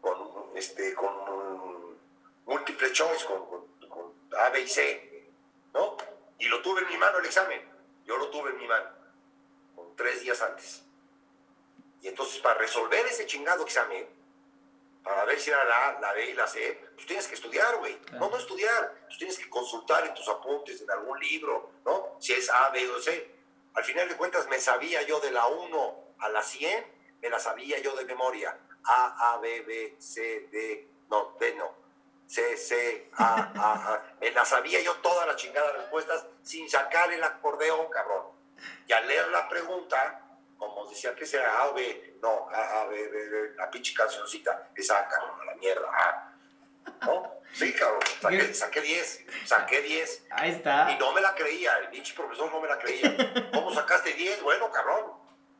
con, 0.00 0.52
este, 0.54 0.94
con 0.94 1.96
múltiple 2.44 2.92
choice 2.92 3.26
con, 3.26 3.46
con, 3.88 4.12
A, 4.38 4.50
B 4.50 4.60
y 4.60 4.68
C, 4.68 5.30
¿no? 5.74 5.96
Y 6.38 6.46
lo 6.46 6.62
tuve 6.62 6.82
en 6.82 6.88
mi 6.88 6.96
mano 6.96 7.18
el 7.18 7.24
examen. 7.24 7.60
Yo 8.04 8.16
lo 8.18 8.28
tuve 8.30 8.50
en 8.50 8.58
mi 8.58 8.68
mano, 8.68 8.88
con 9.74 9.96
tres 9.96 10.20
días 10.20 10.40
antes. 10.42 10.84
Y 12.02 12.08
entonces, 12.08 12.40
para 12.40 12.58
resolver 12.58 13.04
ese 13.06 13.26
chingado 13.26 13.64
examen, 13.64 14.06
para 15.02 15.24
ver 15.24 15.40
si 15.40 15.50
era 15.50 15.64
la 15.64 15.88
A, 15.88 16.00
la 16.00 16.12
B 16.12 16.30
y 16.30 16.34
la 16.34 16.46
C, 16.46 16.78
pues 17.02 17.08
tienes 17.08 17.26
que 17.26 17.34
estudiar, 17.34 17.78
güey. 17.78 17.98
No, 18.12 18.30
no 18.30 18.36
estudiar. 18.36 18.94
Pues 19.06 19.18
tienes 19.18 19.36
que 19.36 19.50
consultar 19.50 20.06
en 20.06 20.14
tus 20.14 20.28
apuntes, 20.28 20.80
en 20.82 20.90
algún 20.92 21.18
libro, 21.18 21.72
¿no? 21.84 22.16
Si 22.20 22.32
es 22.32 22.48
A, 22.48 22.70
B 22.70 22.88
o 22.88 23.00
C. 23.00 23.34
Al 23.74 23.82
final 23.82 24.08
de 24.08 24.16
cuentas, 24.16 24.46
me 24.46 24.60
sabía 24.60 25.02
yo 25.02 25.18
de 25.18 25.32
la 25.32 25.46
1 25.48 26.14
a 26.20 26.28
la 26.28 26.42
100, 26.42 26.86
me 27.20 27.28
la 27.28 27.40
sabía 27.40 27.80
yo 27.80 27.96
de 27.96 28.04
memoria. 28.04 28.56
A, 28.84 29.32
A, 29.32 29.38
B, 29.38 29.62
B, 29.62 29.96
C, 29.98 30.48
D, 30.52 30.88
no, 31.10 31.36
D 31.40 31.54
no. 31.56 31.74
C, 32.28 32.56
C, 32.56 33.10
A, 33.14 33.52
A, 33.56 33.94
A. 33.94 34.16
Me 34.20 34.30
las 34.30 34.48
sabía 34.48 34.80
yo 34.80 34.94
todas 34.98 35.26
las 35.26 35.34
chingadas 35.34 35.72
respuestas 35.74 36.24
sin 36.42 36.70
sacar 36.70 37.12
el 37.12 37.24
acordeón, 37.24 37.90
cabrón. 37.90 38.26
Y 38.86 38.92
al 38.92 39.08
leer 39.08 39.26
la 39.28 39.48
pregunta, 39.48 40.38
como 40.56 40.86
decía 40.86 41.16
que 41.16 41.26
sea 41.26 41.62
A 41.62 41.70
o 41.70 41.74
B, 41.74 42.18
no, 42.22 42.48
A, 42.48 42.82
A, 42.82 42.86
B, 42.86 43.08
B, 43.08 43.28
B, 43.28 43.54
la 43.56 43.68
pinche 43.68 43.92
cancioncita, 43.92 44.70
esa 44.76 45.00
A, 45.00 45.08
cabrón, 45.08 45.40
a 45.40 45.44
la 45.46 45.54
mierda, 45.56 45.88
A. 45.92 46.31
¿No? 47.02 47.42
Sí, 47.52 47.72
cabrón, 47.74 48.00
saqué 48.54 48.80
10, 48.80 49.26
saqué 49.44 49.82
10. 49.82 50.26
Ahí 50.30 50.50
está. 50.52 50.90
Y 50.90 50.98
no 50.98 51.12
me 51.12 51.20
la 51.20 51.34
creía, 51.34 51.76
el 51.78 51.88
pinche 51.88 52.14
profesor 52.14 52.50
no 52.50 52.60
me 52.60 52.68
la 52.68 52.78
creía. 52.78 53.50
¿Cómo 53.52 53.72
sacaste 53.74 54.14
10? 54.14 54.42
Bueno, 54.42 54.70
cabrón, 54.70 55.12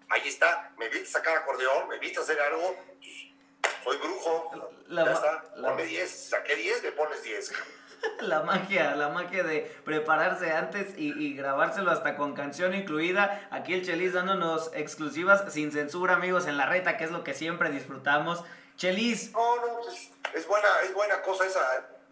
ahí 0.09 0.27
está, 0.27 0.73
me 0.79 0.89
viste 0.89 1.07
sacar 1.07 1.37
acordeón, 1.37 1.89
me 1.89 1.99
viste 1.99 2.20
hacer 2.20 2.41
algo, 2.41 2.77
soy 3.85 3.97
brujo, 3.99 4.51
la, 4.89 5.05
ya 5.05 5.12
está, 5.12 5.55
ponme 5.55 5.85
10, 5.85 6.29
saqué 6.31 6.57
10, 6.57 6.83
le 6.83 6.93
pones 6.93 7.23
10. 7.23 7.53
La 8.20 8.43
magia, 8.43 8.97
la 8.97 9.11
magia 9.11 9.45
de 9.45 9.61
prepararse 9.85 10.51
antes 10.51 10.95
y, 10.97 11.35
grabárselo 11.35 11.91
hasta 11.93 12.16
con 12.16 12.35
canción 12.35 12.75
incluida. 12.75 13.47
Aquí 13.53 13.75
el 13.75 13.85
Chelis 13.85 14.12
dándonos 14.12 14.73
exclusivas 14.75 15.53
sin 15.53 15.70
censura, 15.70 16.14
amigos, 16.14 16.49
en 16.49 16.57
la 16.57 16.66
reta, 16.66 16.97
que 16.97 17.05
es 17.05 17.12
lo 17.12 17.23
que 17.23 17.33
siempre 17.33 17.70
disfrutamos. 17.70 18.43
Chelis. 18.83 19.30
No, 19.30 19.57
no, 19.64 19.80
pues, 19.80 20.11
es, 20.35 20.45
buena, 20.49 20.68
es 20.83 20.93
buena 20.93 21.22
cosa 21.22 21.47
esa. 21.47 21.61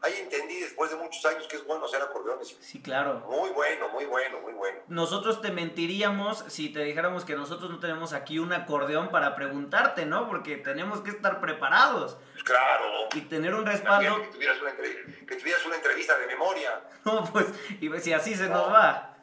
ahí 0.02 0.14
entendí 0.20 0.60
después 0.60 0.88
de 0.92 0.98
muchos 0.98 1.26
años 1.26 1.48
que 1.48 1.56
es 1.56 1.66
bueno 1.66 1.86
hacer 1.86 2.00
acordeones. 2.00 2.56
Sí, 2.60 2.80
claro. 2.80 3.26
Muy 3.28 3.50
bueno, 3.50 3.88
muy 3.88 4.04
bueno, 4.04 4.38
muy 4.38 4.52
bueno. 4.52 4.78
Nosotros 4.86 5.42
te 5.42 5.50
mentiríamos 5.50 6.44
si 6.46 6.72
te 6.72 6.84
dijéramos 6.84 7.24
que 7.24 7.34
nosotros 7.34 7.72
no 7.72 7.80
tenemos 7.80 8.12
aquí 8.12 8.38
un 8.38 8.52
acordeón 8.52 9.08
para 9.10 9.34
preguntarte, 9.34 10.06
¿no? 10.06 10.28
Porque 10.28 10.58
tenemos 10.58 11.00
que 11.00 11.10
estar 11.10 11.40
preparados. 11.40 12.16
Claro. 12.44 13.08
Y 13.14 13.22
tener 13.22 13.52
un 13.52 13.66
respaldo. 13.66 14.22
Que 14.22 14.28
tuvieras, 14.28 14.62
una 14.62 14.70
que 14.76 15.36
tuvieras 15.36 15.66
una 15.66 15.74
entrevista 15.74 16.16
de 16.18 16.26
memoria. 16.28 16.82
No, 17.04 17.24
pues, 17.32 17.46
y 17.80 17.90
si 17.98 18.12
así 18.12 18.36
se 18.36 18.46
nos 18.48 18.70
va. 18.70 19.16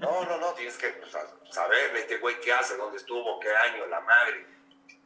No, 0.00 0.24
no, 0.24 0.38
no, 0.38 0.52
tienes 0.52 0.78
que 0.78 0.88
pues, 0.88 1.12
saber 1.50 1.96
este 1.96 2.16
güey 2.16 2.40
qué 2.40 2.54
hace, 2.54 2.78
dónde 2.78 2.96
estuvo, 2.96 3.40
qué 3.40 3.54
año, 3.54 3.84
la 3.88 4.00
madre. 4.00 4.53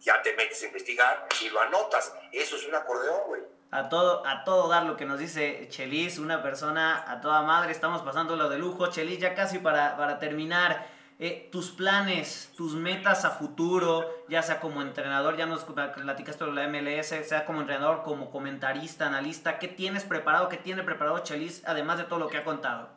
Ya 0.01 0.22
te 0.22 0.34
metes 0.34 0.62
a 0.62 0.66
investigar 0.66 1.28
y 1.42 1.49
lo 1.51 1.61
anotas. 1.61 2.14
Eso 2.32 2.57
es 2.57 2.66
un 2.66 2.74
acordeón, 2.74 3.22
güey 3.26 3.59
a 3.70 3.88
todo, 3.88 4.26
a 4.26 4.44
todo 4.44 4.68
dar 4.68 4.84
lo 4.84 4.96
que 4.96 5.05
nos 5.05 5.18
dice 5.18 5.66
Chelis, 5.68 6.18
una 6.18 6.42
persona 6.42 7.05
a 7.11 7.20
toda 7.20 7.42
madre, 7.42 7.72
estamos 7.72 8.03
pasando 8.03 8.36
lo 8.36 8.49
de 8.49 8.59
lujo. 8.59 8.86
Chelis, 8.88 9.18
ya 9.18 9.34
casi 9.34 9.59
para, 9.59 9.96
para 9.96 10.18
terminar, 10.18 10.86
eh, 11.18 11.49
tus 11.53 11.70
planes, 11.70 12.51
tus 12.57 12.74
metas 12.74 13.24
a 13.24 13.30
futuro, 13.30 14.24
ya 14.28 14.42
sea 14.42 14.61
como 14.61 14.80
entrenador, 14.80 15.36
ya 15.36 15.46
nos 15.46 15.64
platicaste 15.64 16.44
de 16.44 16.53
la 16.53 16.68
MLS, 16.68 17.09
sea 17.26 17.44
como 17.44 17.61
entrenador, 17.61 18.03
como 18.05 18.30
comentarista, 18.30 19.07
analista, 19.07 19.59
¿qué 19.59 19.68
tienes 19.68 20.05
preparado, 20.05 20.49
qué 20.49 20.57
tiene 20.57 20.82
preparado 20.82 21.18
Chelis, 21.18 21.62
además 21.66 21.99
de 21.99 22.05
todo 22.05 22.20
lo 22.20 22.28
que 22.28 22.38
ha 22.38 22.44
contado? 22.44 22.88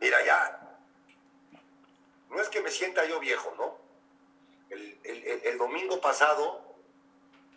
Mira, 0.00 0.24
ya, 0.24 0.78
no 2.30 2.40
es 2.40 2.48
que 2.48 2.62
me 2.62 2.70
sienta 2.70 3.04
yo 3.06 3.18
viejo, 3.20 3.52
¿no? 3.58 3.85
El, 4.76 5.24
el, 5.24 5.40
el 5.44 5.58
domingo 5.58 6.00
pasado 6.00 6.76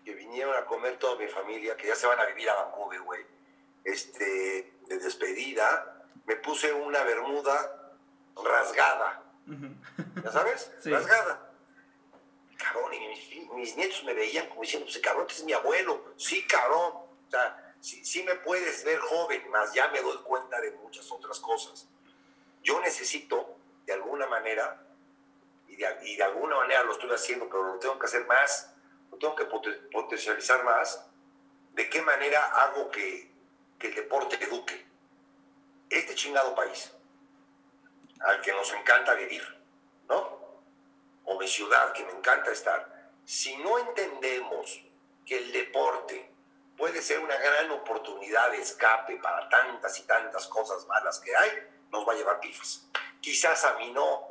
que 0.03 0.13
vinieron 0.13 0.55
a 0.55 0.65
comer 0.65 0.97
toda 0.97 1.17
mi 1.17 1.27
familia, 1.27 1.75
que 1.77 1.87
ya 1.87 1.95
se 1.95 2.07
van 2.07 2.19
a 2.19 2.25
vivir 2.25 2.49
a 2.49 2.55
Vancouver, 2.55 3.01
güey, 3.01 3.25
este, 3.83 4.73
de 4.87 4.97
despedida, 4.97 6.05
me 6.25 6.35
puse 6.37 6.71
una 6.73 7.03
bermuda 7.03 7.93
rasgada. 8.35 9.23
¿Ya 10.23 10.31
sabes? 10.31 10.71
Rasgada. 10.85 11.51
Cabrón, 12.57 12.93
y 12.93 13.55
mis, 13.55 13.75
nietos 13.77 14.03
me 14.03 14.13
veían 14.13 14.47
como 14.49 14.61
diciendo, 14.61 14.85
pues 14.85 14.99
cabrón, 14.99 15.25
este 15.27 15.41
es 15.41 15.45
mi 15.45 15.53
abuelo. 15.53 16.13
Sí, 16.17 16.45
cabrón. 16.45 16.93
O 16.93 17.29
sea, 17.31 17.75
sí, 17.79 18.23
me 18.23 18.35
puedes 18.35 18.83
ver 18.83 18.99
joven, 18.99 19.49
más 19.49 19.73
ya 19.73 19.87
me 19.89 20.01
doy 20.01 20.17
cuenta 20.23 20.59
de 20.59 20.71
muchas 20.71 21.09
otras 21.11 21.39
cosas. 21.39 21.87
Yo 22.61 22.79
necesito, 22.81 23.57
de 23.85 23.93
alguna 23.93 24.27
manera, 24.27 24.85
y 25.69 25.75
de, 26.15 26.23
alguna 26.23 26.55
manera 26.55 26.83
lo 26.83 26.93
estoy 26.93 27.11
haciendo, 27.11 27.47
pero 27.47 27.63
lo 27.63 27.79
tengo 27.79 27.97
que 27.99 28.05
hacer 28.05 28.25
más, 28.25 28.73
lo 29.11 29.17
tengo 29.17 29.35
que 29.35 29.45
potencializar 29.45 30.63
más, 30.63 31.05
de 31.73 31.89
qué 31.89 32.01
manera 32.01 32.45
hago 32.45 32.89
que, 32.89 33.31
que 33.77 33.87
el 33.87 33.95
deporte 33.95 34.43
eduque. 34.43 34.85
Este 35.89 36.15
chingado 36.15 36.53
país, 36.55 36.91
al 38.19 38.41
que 38.41 38.51
nos 38.51 38.71
encanta 38.73 39.13
vivir, 39.13 39.43
¿no? 40.07 40.39
O 41.25 41.39
mi 41.39 41.47
ciudad, 41.47 41.93
que 41.93 42.03
me 42.05 42.11
encanta 42.11 42.51
estar. 42.51 43.11
Si 43.25 43.55
no 43.57 43.79
entendemos 43.79 44.83
que 45.25 45.37
el 45.37 45.51
deporte 45.51 46.31
puede 46.77 47.01
ser 47.01 47.19
una 47.19 47.35
gran 47.35 47.69
oportunidad 47.71 48.51
de 48.51 48.61
escape 48.61 49.17
para 49.17 49.47
tantas 49.49 49.99
y 49.99 50.03
tantas 50.03 50.47
cosas 50.47 50.85
malas 50.87 51.19
que 51.19 51.35
hay, 51.35 51.51
nos 51.91 52.07
va 52.07 52.13
a 52.13 52.15
llevar 52.15 52.39
pifas. 52.39 52.87
Quizás 53.21 53.65
a 53.65 53.73
mí 53.77 53.91
no, 53.91 54.28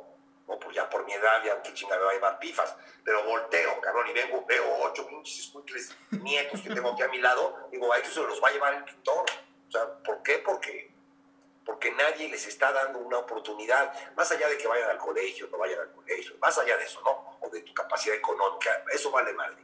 no, 0.49 0.57
pues 0.59 0.75
ya 0.75 0.89
por 0.89 1.05
mi 1.05 1.13
edad, 1.13 1.43
ya 1.45 1.61
qué 1.61 1.71
chingada 1.75 1.99
me 1.99 2.05
va 2.05 2.11
a 2.11 2.15
llevar 2.15 2.39
pifas, 2.39 2.75
pero 3.05 3.23
volteo, 3.23 3.79
cabrón, 3.81 4.07
y 4.09 4.13
vengo, 4.13 4.43
veo 4.47 4.65
ocho 4.81 5.07
pinches 5.07 5.45
escuincles 5.45 5.95
nietos 6.09 6.61
que 6.61 6.73
tengo 6.73 6.91
aquí 6.91 7.03
a 7.03 7.07
mi 7.07 7.19
lado, 7.19 7.69
digo, 7.71 7.93
a 7.93 7.99
ellos 7.99 8.11
se 8.11 8.21
los 8.21 8.43
va 8.43 8.47
a 8.47 8.51
llevar 8.51 8.73
el 8.73 8.83
pintor. 8.83 9.25
O 9.67 9.71
sea, 9.71 9.87
¿por 10.03 10.23
qué? 10.23 10.39
Porque, 10.39 10.91
porque 11.63 11.91
nadie 11.91 12.29
les 12.29 12.47
está 12.47 12.71
dando 12.71 12.97
una 12.97 13.19
oportunidad, 13.19 13.93
más 14.15 14.31
allá 14.31 14.49
de 14.49 14.57
que 14.57 14.67
vayan 14.67 14.89
al 14.89 14.97
colegio, 14.97 15.47
no 15.51 15.59
vayan 15.59 15.81
al 15.81 15.91
colegio, 15.91 16.35
más 16.41 16.57
allá 16.57 16.75
de 16.77 16.83
eso, 16.83 16.99
¿no? 17.01 17.37
O 17.41 17.49
de 17.49 17.61
tu 17.61 17.71
capacidad 17.75 18.15
económica, 18.15 18.83
eso 18.91 19.11
vale 19.11 19.31
madre. 19.33 19.63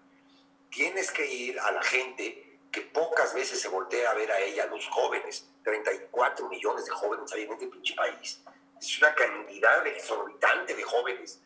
Tienes 0.69 1.09
que 1.09 1.25
ir 1.25 1.59
a 1.59 1.71
la 1.71 1.81
gente 1.81 2.59
que 2.71 2.81
pocas 2.81 3.33
veces 3.33 3.59
se 3.59 3.69
voltea 3.69 4.11
a 4.11 4.13
ver 4.13 4.31
a 4.31 4.39
ella, 4.39 4.67
los 4.67 4.87
jóvenes, 4.89 5.49
34 5.63 6.47
millones 6.47 6.85
de 6.85 6.91
jóvenes 6.91 7.33
hay 7.33 7.43
en 7.43 7.53
este 7.53 7.67
pinche 7.67 7.95
país 7.95 8.43
es 8.85 8.97
una 8.99 9.13
cantidad 9.15 9.85
exorbitante 9.87 10.75
de 10.75 10.83
jóvenes. 10.83 11.41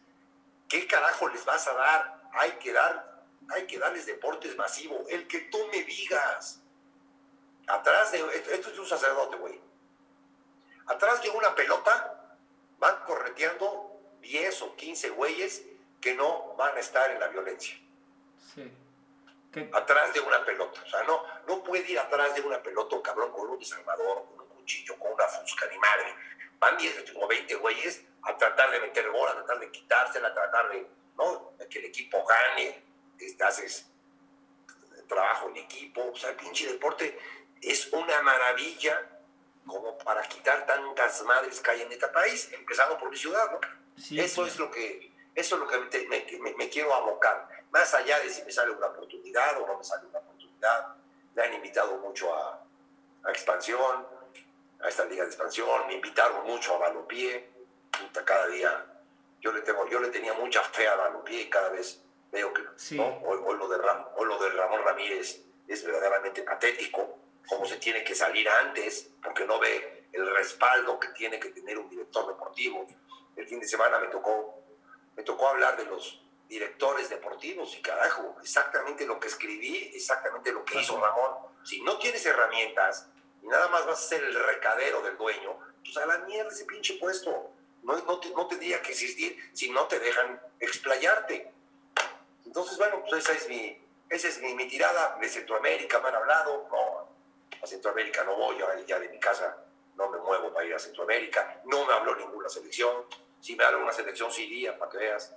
¿Qué 0.68 0.86
carajo 0.88 1.30
les 1.30 1.44
vas 1.46 1.68
a 1.68 1.74
dar? 1.74 2.22
Hay 2.34 2.52
que 2.54 2.74
dar, 2.74 3.24
hay 3.50 3.66
que 3.66 3.80
darles 3.80 4.06
deportes 4.06 4.56
masivos. 4.58 5.02
El 5.10 5.28
que 5.28 5.42
tú 5.42 5.58
me 5.72 5.84
digas. 5.84 6.62
Atrás 7.68 8.12
de, 8.12 8.20
esto 8.52 8.70
es 8.72 8.80
un 8.80 8.86
sacerdote, 8.86 9.38
güey. 9.38 9.60
Atrás 10.88 11.22
de 11.22 11.30
una 11.30 11.54
pelota 11.54 12.36
van 12.80 13.04
correteando 13.06 14.18
10 14.22 14.62
o 14.64 14.76
15 14.76 15.10
güeyes 15.12 15.64
que 16.02 16.16
no 16.16 16.56
van 16.56 16.76
a 16.76 16.80
estar 16.80 17.12
en 17.12 17.20
la 17.20 17.28
violencia. 17.28 17.78
Sí. 18.54 18.72
Atrás 19.74 20.14
de 20.14 20.20
una 20.20 20.44
pelota. 20.46 20.82
O 20.84 20.90
sea, 20.90 21.04
no, 21.04 21.24
no 21.48 21.64
puede 21.64 21.92
ir 21.92 22.00
atrás 22.00 22.36
de 22.36 22.42
una 22.42 22.62
pelota 22.62 22.96
un 22.96 23.02
cabrón 23.02 23.32
con 23.32 23.50
un 23.50 23.60
desarmador, 23.60 24.26
con 24.36 24.42
un 24.42 24.48
cuchillo, 24.56 24.98
con 24.98 25.14
una 25.14 25.28
fusca 25.28 25.68
ni 25.68 25.78
madre 25.78 26.16
van 26.60 26.78
10 26.78 27.14
o 27.16 27.28
20 27.28 27.56
güeyes 27.56 28.04
a 28.24 28.38
tratar 28.38 28.72
de 28.72 28.80
meter 28.82 29.10
gol, 29.10 29.28
a 29.30 29.34
tratar 29.34 29.60
de 29.60 29.72
quitársela, 29.72 30.28
a 30.28 30.34
tratar 30.34 30.70
de, 30.70 30.88
¿no? 31.18 31.54
que 31.70 31.80
el 31.80 31.86
equipo 31.86 32.24
gane, 32.26 32.84
este, 33.18 33.44
haces 33.44 33.86
trabajo 35.08 35.50
en 35.50 35.58
equipo, 35.58 36.12
o 36.12 36.16
sea, 36.16 36.30
el 36.30 36.36
pinche 36.36 36.72
deporte 36.72 37.18
es 37.62 37.92
una 37.92 38.22
maravilla 38.22 39.10
como 39.66 39.98
para 39.98 40.22
quitar 40.24 40.66
tantas 40.66 41.22
madres 41.24 41.60
que 41.60 41.72
hay 41.72 41.82
en 41.82 41.92
este 41.92 42.08
país, 42.08 42.50
empezando 42.54 42.98
por 42.98 43.10
mi 43.10 43.18
ciudad, 43.18 43.52
¿no? 43.52 43.60
eso 44.22 44.46
es 44.46 44.58
lo 44.58 44.72
que, 44.72 45.12
eso 45.36 45.56
es 45.56 45.62
lo 45.62 45.68
que 45.68 46.06
me, 46.08 46.54
me, 46.54 46.70
quiero 46.70 46.94
abocar, 46.94 47.48
más 47.72 47.94
allá 47.94 48.20
de 48.20 48.30
si 48.30 48.44
me 48.44 48.52
sale 48.52 48.72
una 48.72 48.88
oportunidad 48.88 49.62
o 49.62 49.68
no 49.68 49.78
me 49.78 49.84
sale 49.84 50.08
una 50.08 50.20
oportunidad, 50.20 50.96
me 51.36 51.44
han 51.44 51.54
invitado 51.54 51.98
mucho 51.98 52.34
a, 52.34 52.66
a 53.24 53.32
expansión, 53.32 54.08
a 54.82 54.90
esta 54.90 55.06
liga 55.06 55.24
de 55.24 55.30
expansión, 55.30 55.88
me 55.88 55.96
invitaron 55.96 56.46
mucho 56.46 56.76
a 56.76 56.80
Balompié, 56.80 57.50
cada 58.26 58.48
día, 58.48 58.86
yo 59.42 59.52
le, 59.52 59.62
tengo, 59.62 59.88
yo 59.90 60.00
le 60.00 60.10
tenía 60.10 60.34
mucha 60.34 60.62
fe 60.64 60.88
a 60.88 60.96
Balompié 60.96 61.42
y 61.42 61.50
cada 61.50 61.70
vez 61.70 62.02
veo 62.32 62.54
que 62.54 62.62
hoy, 62.98 63.58
lo 63.58 63.68
de 63.68 63.78
lo 63.78 64.40
de 64.40 64.50
Ramón 64.52 64.84
Ramírez 64.84 65.42
es 65.68 65.84
verdaderamente 65.84 66.44
patético, 66.44 67.20
cómo 67.48 67.66
se 67.66 67.78
tiene 67.78 68.04
que 68.04 68.16
salir 68.16 68.48
antes, 68.48 69.10
porque 69.24 69.46
no 69.46 69.60
ve 69.60 70.08
el 70.12 70.30
respaldo 70.36 71.00
que 71.00 71.10
tiene 71.10 71.40
que 71.40 71.50
tener 71.50 71.78
un 71.78 71.90
director 71.90 72.28
deportivo. 72.28 72.88
El 73.36 73.48
fin 73.48 73.60
de 73.60 73.68
semana 73.68 74.00
me 74.00 74.08
tocó, 74.08 74.64
me 75.16 75.24
tocó 75.24 75.48
hablar 75.48 75.78
de 75.78 75.86
los 75.86 76.22
directores 76.48 77.10
deportivos 77.10 77.76
y 77.78 77.82
carajo, 77.82 78.36
exactamente 78.42 79.06
lo 79.06 79.20
que 79.20 79.28
escribí, 79.28 79.92
exactamente 79.94 80.52
lo 80.52 80.66
que 80.66 80.80
hizo 80.80 81.00
Ramón. 81.00 81.36
Si 81.64 81.82
no 81.82 81.98
tienes 82.00 82.26
herramientas, 82.26 83.08
y 83.42 83.48
nada 83.48 83.68
más 83.70 83.86
vas 83.86 84.00
a 84.00 84.08
ser 84.10 84.24
el 84.24 84.36
recadero 84.36 85.02
del 85.02 85.18
dueño, 85.18 85.58
pues 85.84 85.98
a 85.98 86.06
la 86.06 86.20
mierda 86.20 86.52
ese 86.52 86.66
pinche 86.66 86.96
puesto. 86.96 87.52
No, 87.84 87.96
no, 87.96 88.20
no 88.36 88.48
tendría 88.48 88.82
que 88.82 88.92
existir 88.92 89.38
si 89.54 89.70
no 89.70 89.88
te 89.88 90.00
dejan 90.00 90.40
explayarte. 90.60 91.52
Entonces, 92.46 92.78
bueno, 92.78 93.04
pues 93.08 93.24
esa 93.24 93.34
es 93.34 93.48
mi, 93.48 93.78
esa 94.10 94.28
es 94.28 94.42
mi, 94.42 94.68
tirada. 94.68 95.18
De 95.20 95.30
Centroamérica 95.30 96.00
me 96.00 96.10
han 96.10 96.16
hablado. 96.16 96.68
No, 96.70 97.08
a 97.62 97.68
Centroamérica 97.68 98.24
no 98.24 98.36
voy, 98.36 98.58
ya, 98.86 99.00
de 99.00 99.10
mi 99.10 99.20
casa 99.20 99.58
no 99.96 100.10
me 100.10 100.18
muevo 100.18 100.54
para 100.54 100.66
ir 100.66 100.74
a 100.74 100.80
Centroamérica. 100.80 101.62
No 101.66 101.86
me 101.86 101.94
habló 101.94 102.16
ninguna 102.16 102.50
selección. 102.50 103.06
Si 103.40 103.56
me 103.56 103.64
habla 103.64 103.78
una 103.80 103.94
selección, 103.94 104.32
sí 104.32 104.44
iría, 104.46 104.78
para 104.78 104.92
que 104.92 104.98
veas. 104.98 105.34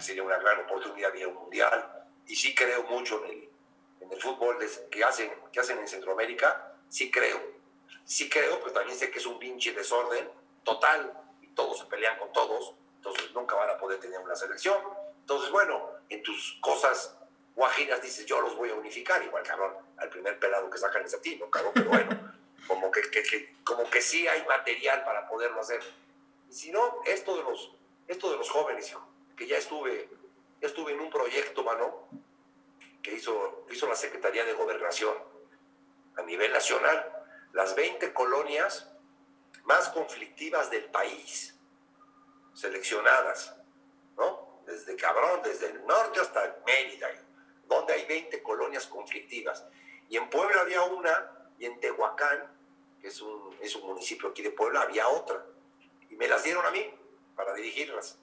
sería 0.00 0.22
una 0.22 0.38
gran 0.38 0.60
oportunidad 0.60 1.12
de 1.12 1.18
ir 1.18 1.24
a 1.24 1.28
un 1.28 1.34
mundial. 1.34 2.06
Y 2.26 2.34
sí 2.34 2.54
creo 2.54 2.82
mucho 2.84 3.22
en 3.24 3.30
el, 3.30 3.50
en 4.00 4.12
el 4.12 4.20
fútbol 4.20 4.58
que 4.90 5.04
hacen, 5.04 5.30
que 5.52 5.60
hacen 5.60 5.78
en 5.78 5.88
Centroamérica 5.88 6.75
sí 6.88 7.10
creo. 7.10 7.40
Sí 8.04 8.28
creo, 8.28 8.60
pero 8.60 8.72
también 8.72 8.96
sé 8.96 9.10
que 9.10 9.18
es 9.18 9.26
un 9.26 9.38
pinche 9.38 9.72
desorden 9.72 10.30
total 10.62 11.12
y 11.40 11.48
todos 11.48 11.78
se 11.78 11.86
pelean 11.86 12.18
con 12.18 12.32
todos, 12.32 12.74
entonces 12.96 13.32
nunca 13.32 13.54
van 13.56 13.70
a 13.70 13.78
poder 13.78 13.98
tener 13.98 14.20
una 14.20 14.36
selección. 14.36 14.78
Entonces, 15.20 15.50
bueno, 15.50 15.90
en 16.08 16.22
tus 16.22 16.58
cosas 16.60 17.16
guajiras 17.54 18.02
dices, 18.02 18.26
yo 18.26 18.40
los 18.40 18.56
voy 18.56 18.70
a 18.70 18.74
unificar, 18.74 19.22
igual, 19.24 19.42
cabrón, 19.42 19.74
al 19.96 20.08
primer 20.10 20.38
pelado 20.38 20.70
que 20.70 20.78
sacan 20.78 21.04
es 21.04 21.14
a 21.14 21.20
ti, 21.20 21.36
¿no, 21.36 21.50
cabrón? 21.50 21.72
Pero 21.74 21.88
bueno, 21.88 22.34
como 22.68 22.90
que, 22.90 23.02
como 23.64 23.88
que 23.90 24.00
sí 24.00 24.28
hay 24.28 24.44
material 24.46 25.04
para 25.04 25.26
poderlo 25.26 25.60
hacer. 25.60 25.80
Y 26.48 26.52
si 26.52 26.70
no, 26.70 27.02
esto 27.06 27.36
de 27.36 27.42
los, 27.42 27.72
esto 28.06 28.30
de 28.30 28.36
los 28.36 28.50
jóvenes, 28.50 28.90
hijo, 28.90 29.04
que 29.36 29.46
ya 29.46 29.58
estuve, 29.58 30.08
ya 30.60 30.68
estuve 30.68 30.92
en 30.92 31.00
un 31.00 31.10
proyecto, 31.10 31.64
mano, 31.64 32.08
que 33.02 33.14
hizo, 33.14 33.66
hizo 33.70 33.86
la 33.86 33.94
Secretaría 33.94 34.44
de 34.44 34.52
Gobernación, 34.52 35.14
a 36.16 36.22
nivel 36.22 36.52
nacional, 36.52 37.12
las 37.52 37.74
20 37.74 38.12
colonias 38.12 38.90
más 39.64 39.88
conflictivas 39.90 40.70
del 40.70 40.84
país, 40.84 41.58
seleccionadas, 42.54 43.56
¿no? 44.16 44.60
Desde 44.66 44.96
Cabrón, 44.96 45.40
desde 45.44 45.66
el 45.66 45.86
norte 45.86 46.20
hasta 46.20 46.56
Mérida, 46.66 47.08
donde 47.66 47.92
hay 47.92 48.04
20 48.06 48.42
colonias 48.42 48.86
conflictivas. 48.86 49.64
Y 50.08 50.16
en 50.16 50.28
Puebla 50.30 50.60
había 50.60 50.82
una, 50.82 51.50
y 51.58 51.66
en 51.66 51.78
Tehuacán, 51.80 52.52
que 53.00 53.08
es 53.08 53.20
un, 53.20 53.56
es 53.60 53.74
un 53.76 53.86
municipio 53.86 54.28
aquí 54.28 54.42
de 54.42 54.50
Puebla, 54.50 54.82
había 54.82 55.08
otra. 55.08 55.44
Y 56.10 56.16
me 56.16 56.28
las 56.28 56.42
dieron 56.42 56.64
a 56.64 56.70
mí 56.70 56.92
para 57.34 57.52
dirigirlas. 57.54 58.18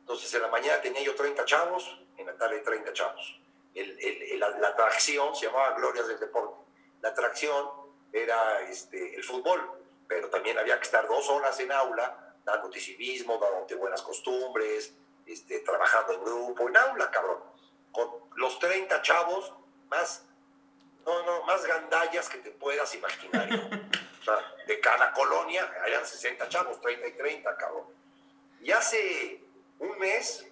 Entonces 0.00 0.32
en 0.34 0.42
la 0.42 0.48
mañana 0.48 0.80
tenía 0.80 1.02
yo 1.02 1.14
30 1.14 1.44
chavos, 1.44 2.00
en 2.16 2.26
la 2.26 2.36
tarde 2.36 2.60
30 2.60 2.92
chavos. 2.92 3.40
la, 3.74 4.50
la 4.50 4.68
atracción 4.68 5.34
se 5.34 5.46
llamaba 5.46 5.72
Glorias 5.72 6.06
del 6.06 6.20
Deporte 6.20 6.63
la 7.04 7.10
atracción 7.10 7.68
era 8.10 8.62
este, 8.62 9.14
el 9.14 9.22
fútbol, 9.22 9.60
pero 10.08 10.30
también 10.30 10.58
había 10.58 10.78
que 10.78 10.84
estar 10.84 11.06
dos 11.06 11.28
horas 11.28 11.60
en 11.60 11.70
aula, 11.70 12.34
dándote 12.46 12.80
civismo, 12.80 13.36
dándote 13.36 13.74
buenas 13.74 14.00
costumbres, 14.00 14.94
este, 15.26 15.60
trabajando 15.60 16.14
en 16.14 16.24
grupo, 16.24 16.66
en 16.66 16.78
aula, 16.78 17.10
cabrón. 17.10 17.40
Con 17.92 18.08
los 18.36 18.58
30 18.58 19.02
chavos 19.02 19.52
más, 19.90 20.24
no, 21.04 21.22
no, 21.24 21.42
más 21.42 21.62
gandallas 21.66 22.30
que 22.30 22.38
te 22.38 22.52
puedas 22.52 22.94
imaginar. 22.94 23.50
o 23.52 24.24
sea, 24.24 24.54
de 24.66 24.80
cada 24.80 25.12
colonia 25.12 25.70
eran 25.86 26.06
60 26.06 26.48
chavos, 26.48 26.80
30 26.80 27.06
y 27.06 27.12
30, 27.12 27.54
cabrón. 27.58 27.84
Y 28.62 28.72
hace 28.72 29.44
un 29.78 29.98
mes 29.98 30.46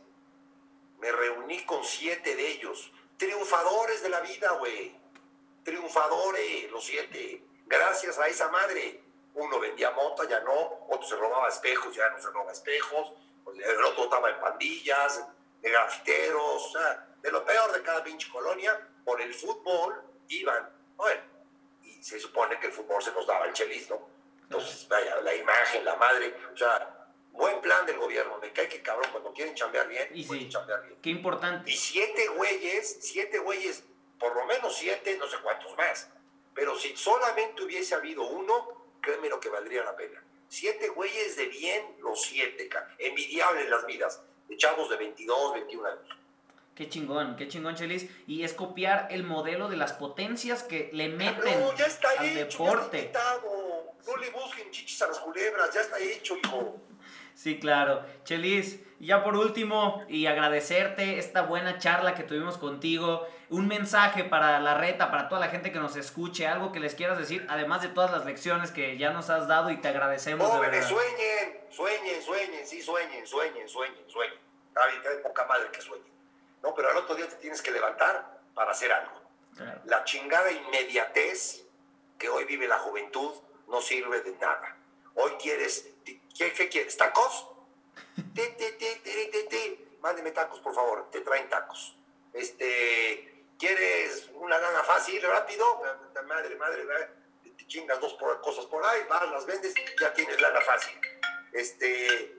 me 0.99 1.11
reuní 1.13 1.65
con 1.65 1.83
siete 1.83 2.37
de 2.37 2.47
ellos, 2.47 2.93
triunfadores 3.17 4.03
de 4.03 4.11
la 4.11 4.21
vida, 4.21 4.51
güey 4.59 5.01
triunfadores, 5.65 6.71
los 6.71 6.85
siete, 6.85 7.43
gracias 7.67 8.19
a 8.19 8.27
esa 8.29 8.49
madre. 8.49 9.03
Uno 9.35 9.59
vendía 9.59 9.91
mota, 9.93 10.29
ya 10.29 10.41
no, 10.41 10.87
otro 10.89 11.09
se 11.09 11.17
robaba 11.17 11.49
espejos, 11.49 11.95
ya 11.95 12.09
no 12.11 12.21
se 12.21 12.29
roba 12.31 12.53
espejos, 12.53 13.15
el 13.55 13.85
otro 13.85 14.05
estaba 14.05 14.31
en 14.31 14.41
pandillas, 14.41 15.25
de 15.63 15.71
grafiteros, 15.71 16.67
o 16.67 16.71
sea, 16.73 17.09
de 17.23 17.31
lo 17.31 17.45
peor 17.45 17.73
de 17.73 17.83
cada 17.83 18.05
pinche 18.05 18.31
colonia, 18.31 18.89
por 19.05 19.21
el 19.21 19.33
fútbol 19.33 20.03
iban. 20.29 20.69
Bueno, 20.97 21.23
y 21.83 22.03
se 22.03 22.19
supone 22.21 22.59
que 22.61 22.67
el 22.67 22.73
fútbol 22.73 23.03
se 23.03 23.13
nos 23.13 23.27
daba 23.27 23.47
el 23.47 23.53
chelismo. 23.53 24.09
Entonces, 24.43 24.87
vaya, 24.89 25.21
la 25.23 25.35
imagen, 25.35 25.85
la 25.85 25.97
madre, 25.97 26.35
o 26.53 26.57
sea, 26.57 27.09
buen 27.31 27.61
plan 27.63 27.87
del 27.87 27.97
gobierno, 27.99 28.39
me 28.39 28.53
cae 28.53 28.69
que 28.69 28.83
cabrón, 28.83 29.09
cuando 29.13 29.33
quieren 29.33 29.55
chambear 29.55 29.89
bien, 29.89 30.09
y 30.13 30.25
pueden 30.25 30.51
chambear 30.51 30.83
bien. 30.83 30.99
Qué 31.01 31.11
importante. 31.11 31.71
Y 31.71 31.77
siete 31.77 32.29
güeyes, 32.29 32.99
siete 33.01 33.39
güeyes 33.39 33.85
por 34.23 34.37
lo 34.37 34.47
menos 34.47 34.77
siete, 34.77 35.17
no 35.19 35.27
sé 35.27 35.37
cuántos 35.43 35.77
más. 35.77 36.09
Pero 36.55 36.79
si 36.79 36.97
solamente 36.97 37.63
hubiese 37.65 37.97
habido 37.97 38.23
uno, 38.23 38.97
créeme 39.01 39.29
lo 39.29 39.41
que 39.41 39.49
valdría 39.49 39.83
la 39.83 39.97
pena. 39.97 40.23
Siete 40.49 40.89
güeyes 40.91 41.37
de 41.37 41.47
bien, 41.47 41.97
los 42.01 42.23
siete, 42.23 42.71
envidiables 42.99 43.69
las 43.69 43.85
vidas, 43.85 44.23
de 44.49 44.57
chavos 44.57 44.89
de 44.91 44.97
22, 44.97 45.55
21 45.55 45.89
años. 45.89 46.19
Qué 46.75 46.89
chingón, 46.89 47.37
qué 47.37 47.49
chingón, 47.49 47.75
Chelis. 47.75 48.09
Y 48.27 48.45
es 48.45 48.55
copiar 48.55 49.09
el 49.11 49.25
modelo 49.25 49.69
de 49.69 49.77
las 49.77 49.93
potencias 49.93 50.63
que 50.63 50.89
le 50.93 51.09
meten 51.09 51.61
no, 51.61 51.75
ya 51.75 51.87
está 51.87 52.11
al 52.11 52.27
hecho, 52.27 52.65
deporte. 52.65 53.13
no 54.07 54.17
le 54.17 54.31
busquen 54.31 54.71
chichis 54.71 55.03
a 55.03 55.09
las 55.09 55.19
culebras, 55.19 55.75
ya 55.75 55.81
está 55.81 55.99
hecho, 55.99 56.37
hijo. 56.37 56.81
Sí, 57.35 57.59
claro. 57.59 58.05
Chelis, 58.25 58.79
ya 59.01 59.25
por 59.25 59.37
último, 59.37 60.05
y 60.09 60.27
agradecerte 60.27 61.19
esta 61.19 61.43
buena 61.43 61.79
charla 61.79 62.15
que 62.15 62.23
tuvimos 62.23 62.57
contigo. 62.57 63.27
Un 63.53 63.69
mensaje 63.69 64.25
para 64.25 64.59
la 64.61 64.73
reta, 64.73 65.11
para 65.11 65.29
toda 65.29 65.39
la 65.39 65.49
gente 65.49 65.73
que 65.73 65.79
nos 65.79 65.95
escuche, 65.97 66.47
algo 66.47 66.73
que 66.73 66.81
les 66.81 66.95
quieras 66.95 67.19
decir, 67.19 67.47
además 67.51 67.83
de 67.83 67.89
todas 67.89 68.11
las 68.11 68.25
lecciones 68.25 68.71
que 68.71 68.97
ya 68.97 69.11
nos 69.11 69.29
has 69.29 69.47
dado 69.47 69.69
y 69.71 69.77
te 69.77 69.89
agradecemos. 69.89 70.47
de 70.49 70.57
Jóvenes, 70.57 70.71
verdad. 70.71 70.89
sueñen, 70.89 71.61
sueñen, 71.71 72.23
sueñen, 72.23 72.67
sí, 72.67 72.81
sueñen, 72.81 73.27
sueñen, 73.27 73.69
sueñen, 73.69 74.05
sueñen. 74.09 74.39
Está 74.69 74.87
bien, 74.87 74.97
está 74.97 75.11
de 75.11 75.17
poca 75.19 75.45
madre 75.45 75.69
que 75.71 75.83
sueñen. 75.83 76.11
No, 76.63 76.75
pero 76.75 76.89
al 76.89 76.97
otro 76.97 77.15
día 77.15 77.29
te 77.29 77.37
tienes 77.37 77.61
que 77.61 77.71
levantar 77.71 78.41
para 78.55 78.71
hacer 78.71 78.91
algo. 78.91 79.21
Claro. 79.55 79.83
La 79.85 80.03
chingada 80.05 80.51
inmediatez 80.51 81.67
que 82.19 82.31
hoy 82.31 82.45
vive 82.45 82.67
la 82.67 82.79
juventud 82.79 83.35
no 83.69 83.83
sirve 83.83 84.23
de 84.23 84.33
nada. 84.37 84.77
Hoy 85.15 85.33
quieres, 85.33 85.91
¿qué, 86.07 86.55
qué 86.55 86.69
quieres? 86.71 86.97
¿Tacos? 86.97 87.49
Ti, 88.17 88.43
ti, 88.57 88.65
ti, 88.79 88.87
ti, 89.05 89.31
ti, 89.31 89.39
ti. 89.51 89.89
Mándeme 90.01 90.31
tacos, 90.31 90.59
por 90.61 90.75
favor. 90.75 91.11
Te 91.11 91.21
traen 91.21 91.51
tacos. 91.51 91.99
Este, 92.33 93.32
¿quieres 93.63 94.29
una 94.35 94.59
lana 94.59 94.83
fácil, 94.83 95.23
rápido? 95.23 95.81
Madre, 96.27 96.57
madre. 96.57 96.85
Te 97.57 97.67
chingas 97.69 98.01
dos 98.01 98.15
por- 98.15 98.41
cosas 98.41 98.67
por 98.67 98.85
ahí, 98.85 99.03
vas, 99.09 99.31
las 99.31 99.47
vendes, 99.47 99.73
ya 100.01 100.13
tienes 100.13 100.41
lana 100.41 100.61
fácil. 100.63 100.99
Este, 101.53 102.35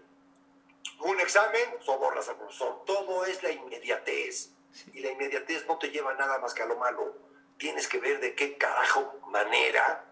un 0.99 1.19
examen, 1.21 1.77
sobornas 1.81 2.27
al 2.27 2.35
profesor. 2.37 2.83
Todo 2.85 3.23
es 3.25 3.41
la 3.41 3.51
inmediatez. 3.51 4.49
Y 4.93 4.99
la 4.99 5.11
inmediatez 5.11 5.65
no 5.65 5.77
te 5.77 5.91
lleva 5.91 6.13
nada 6.15 6.39
más 6.39 6.53
que 6.53 6.63
a 6.63 6.65
lo 6.65 6.75
malo. 6.75 7.15
Tienes 7.57 7.87
que 7.87 7.99
ver 7.99 8.19
de 8.19 8.35
qué 8.35 8.57
carajo 8.57 9.21
manera 9.27 10.03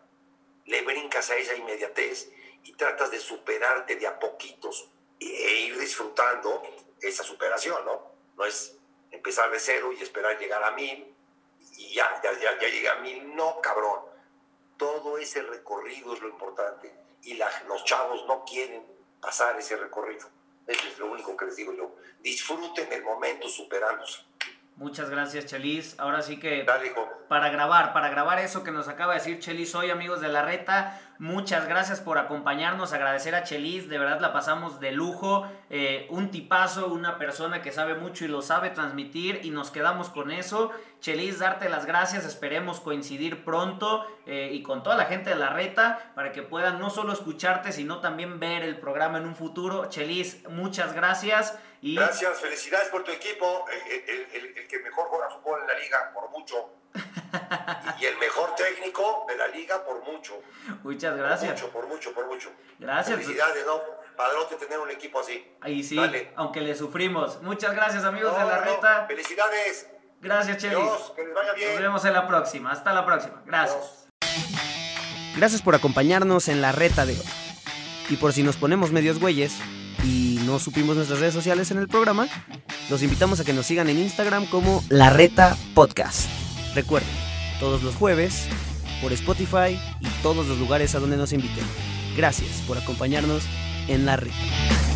le 0.65 0.81
brincas 0.83 1.29
a 1.29 1.35
esa 1.35 1.55
inmediatez 1.55 2.31
y 2.63 2.73
tratas 2.73 3.11
de 3.11 3.19
superarte 3.19 3.97
de 3.97 4.07
a 4.07 4.17
poquitos 4.17 4.89
e 5.19 5.25
ir 5.25 5.77
disfrutando 5.77 6.61
esa 7.01 7.23
superación, 7.23 7.83
¿no? 7.83 8.13
No 8.37 8.45
es 8.45 8.77
empezar 9.11 9.51
de 9.51 9.59
cero 9.59 9.91
y 9.93 10.01
esperar 10.01 10.39
llegar 10.39 10.63
a 10.63 10.71
mil 10.71 11.13
y 11.77 11.93
ya, 11.93 12.21
ya, 12.23 12.31
ya, 12.39 12.59
ya 12.59 12.67
llegué 12.67 12.89
a 12.89 12.95
mil. 12.95 13.35
No, 13.35 13.59
cabrón. 13.61 14.01
Todo 14.77 15.17
ese 15.17 15.43
recorrido 15.43 16.13
es 16.13 16.21
lo 16.21 16.29
importante 16.29 16.91
y 17.23 17.35
los 17.35 17.83
chavos 17.85 18.25
no 18.25 18.43
quieren 18.45 18.83
pasar 19.19 19.57
ese 19.59 19.77
recorrido. 19.77 20.27
Eso 20.65 20.87
es 20.87 20.97
lo 20.97 21.11
único 21.11 21.37
que 21.37 21.45
les 21.45 21.55
digo. 21.55 21.95
Disfruten 22.19 22.91
el 22.91 23.03
momento 23.03 23.47
superándose. 23.47 24.21
Muchas 24.81 25.11
gracias, 25.11 25.45
Chelis. 25.45 25.93
Ahora 25.99 26.23
sí 26.23 26.37
que 26.39 26.63
Dale, 26.63 26.87
hijo. 26.87 27.07
para 27.27 27.49
grabar, 27.49 27.93
para 27.93 28.09
grabar 28.09 28.39
eso 28.39 28.63
que 28.63 28.71
nos 28.71 28.87
acaba 28.87 29.13
de 29.13 29.19
decir 29.19 29.37
Chelis 29.37 29.75
hoy, 29.75 29.91
amigos 29.91 30.21
de 30.21 30.27
la 30.27 30.41
reta. 30.41 30.99
Muchas 31.19 31.67
gracias 31.67 32.01
por 32.01 32.17
acompañarnos, 32.17 32.91
agradecer 32.91 33.35
a 33.35 33.43
Chelis, 33.43 33.89
de 33.89 33.99
verdad 33.99 34.19
la 34.19 34.33
pasamos 34.33 34.79
de 34.79 34.91
lujo, 34.91 35.47
eh, 35.69 36.07
un 36.09 36.31
tipazo, 36.31 36.87
una 36.87 37.19
persona 37.19 37.61
que 37.61 37.71
sabe 37.71 37.93
mucho 37.93 38.25
y 38.25 38.27
lo 38.27 38.41
sabe 38.41 38.71
transmitir 38.71 39.41
y 39.43 39.51
nos 39.51 39.69
quedamos 39.69 40.09
con 40.09 40.31
eso. 40.31 40.71
Chelis, 40.99 41.37
darte 41.37 41.69
las 41.69 41.85
gracias, 41.85 42.25
esperemos 42.25 42.79
coincidir 42.79 43.45
pronto 43.45 44.03
eh, 44.25 44.49
y 44.51 44.63
con 44.63 44.81
toda 44.81 44.95
la 44.95 45.05
gente 45.05 45.29
de 45.29 45.35
la 45.35 45.49
reta 45.49 46.11
para 46.15 46.31
que 46.31 46.41
puedan 46.41 46.79
no 46.79 46.89
solo 46.89 47.13
escucharte, 47.13 47.71
sino 47.71 47.99
también 47.99 48.39
ver 48.39 48.63
el 48.63 48.79
programa 48.79 49.19
en 49.19 49.27
un 49.27 49.35
futuro. 49.35 49.85
Chelis, 49.89 50.43
muchas 50.49 50.93
gracias. 50.93 51.55
Y 51.81 51.95
Gracias, 51.95 52.39
felicidades 52.39 52.89
por 52.89 53.03
tu 53.03 53.11
equipo, 53.11 53.65
el, 53.71 53.91
el- 54.09 54.27
el- 54.33 54.57
el 54.57 54.67
que 54.67 54.79
mejor 54.79 55.07
juega 55.07 55.29
fútbol 55.31 55.61
en 55.61 55.67
la 55.67 55.73
liga, 55.79 56.11
por 56.13 56.29
mucho. 56.29 56.73
Y 57.99 58.05
el 58.05 58.17
mejor 58.17 58.55
técnico 58.55 59.25
de 59.27 59.35
la 59.37 59.47
liga, 59.47 59.83
por 59.85 60.03
mucho. 60.03 60.41
muchas 60.83 61.11
Por 61.13 61.19
gracias. 61.23 61.51
mucho, 61.53 61.69
por 61.71 61.87
mucho, 61.87 62.13
por 62.13 62.27
mucho. 62.27 62.51
Gracias. 62.79 63.17
Felicidades, 63.19 63.65
¿no? 63.65 63.79
Padrote 64.17 64.55
tener 64.57 64.79
un 64.79 64.89
equipo 64.91 65.19
así. 65.21 65.45
Ahí 65.61 65.83
sí, 65.83 65.95
Dale. 65.95 66.31
aunque 66.35 66.61
le 66.61 66.75
sufrimos. 66.75 67.41
Muchas 67.41 67.73
gracias, 67.73 68.03
amigos 68.03 68.33
de 68.37 68.43
la 68.45 68.57
no, 68.57 68.61
reta. 68.63 69.05
Felicidades. 69.07 69.87
Gracias, 70.19 70.57
Chelis. 70.57 70.77
Dios, 70.77 71.13
que 71.15 71.23
les 71.23 71.33
vaya 71.33 71.47
Nos 71.51 71.57
bien. 71.57 71.81
vemos 71.81 72.05
en 72.05 72.13
la 72.13 72.27
próxima. 72.27 72.71
Hasta 72.71 72.93
la 72.93 73.05
próxima. 73.05 73.41
Gracias. 73.45 74.07
Dios. 74.19 75.35
Gracias 75.37 75.61
por 75.61 75.73
acompañarnos 75.75 76.47
en 76.49 76.61
la 76.61 76.71
reta 76.71 77.05
de 77.05 77.13
hoy. 77.13 77.25
Y 78.09 78.17
por 78.17 78.33
si 78.33 78.43
nos 78.43 78.57
ponemos 78.57 78.91
medios 78.91 79.19
güeyes 79.19 79.53
no 80.51 80.59
supimos 80.59 80.97
nuestras 80.97 81.19
redes 81.19 81.33
sociales 81.33 81.71
en 81.71 81.77
el 81.77 81.87
programa, 81.87 82.27
los 82.89 83.01
invitamos 83.01 83.39
a 83.39 83.45
que 83.45 83.53
nos 83.53 83.65
sigan 83.65 83.87
en 83.87 83.97
Instagram 83.97 84.45
como 84.47 84.83
La 84.89 85.09
Reta 85.09 85.55
Podcast. 85.73 86.27
Recuerden, 86.75 87.09
todos 87.59 87.83
los 87.83 87.95
jueves, 87.95 88.47
por 89.01 89.13
Spotify 89.13 89.79
y 90.01 90.07
todos 90.21 90.45
los 90.47 90.57
lugares 90.59 90.93
a 90.93 90.99
donde 90.99 91.15
nos 91.15 91.31
inviten. 91.31 91.63
Gracias 92.17 92.49
por 92.67 92.77
acompañarnos 92.77 93.43
en 93.87 94.05
La 94.05 94.17
Reta. 94.17 94.90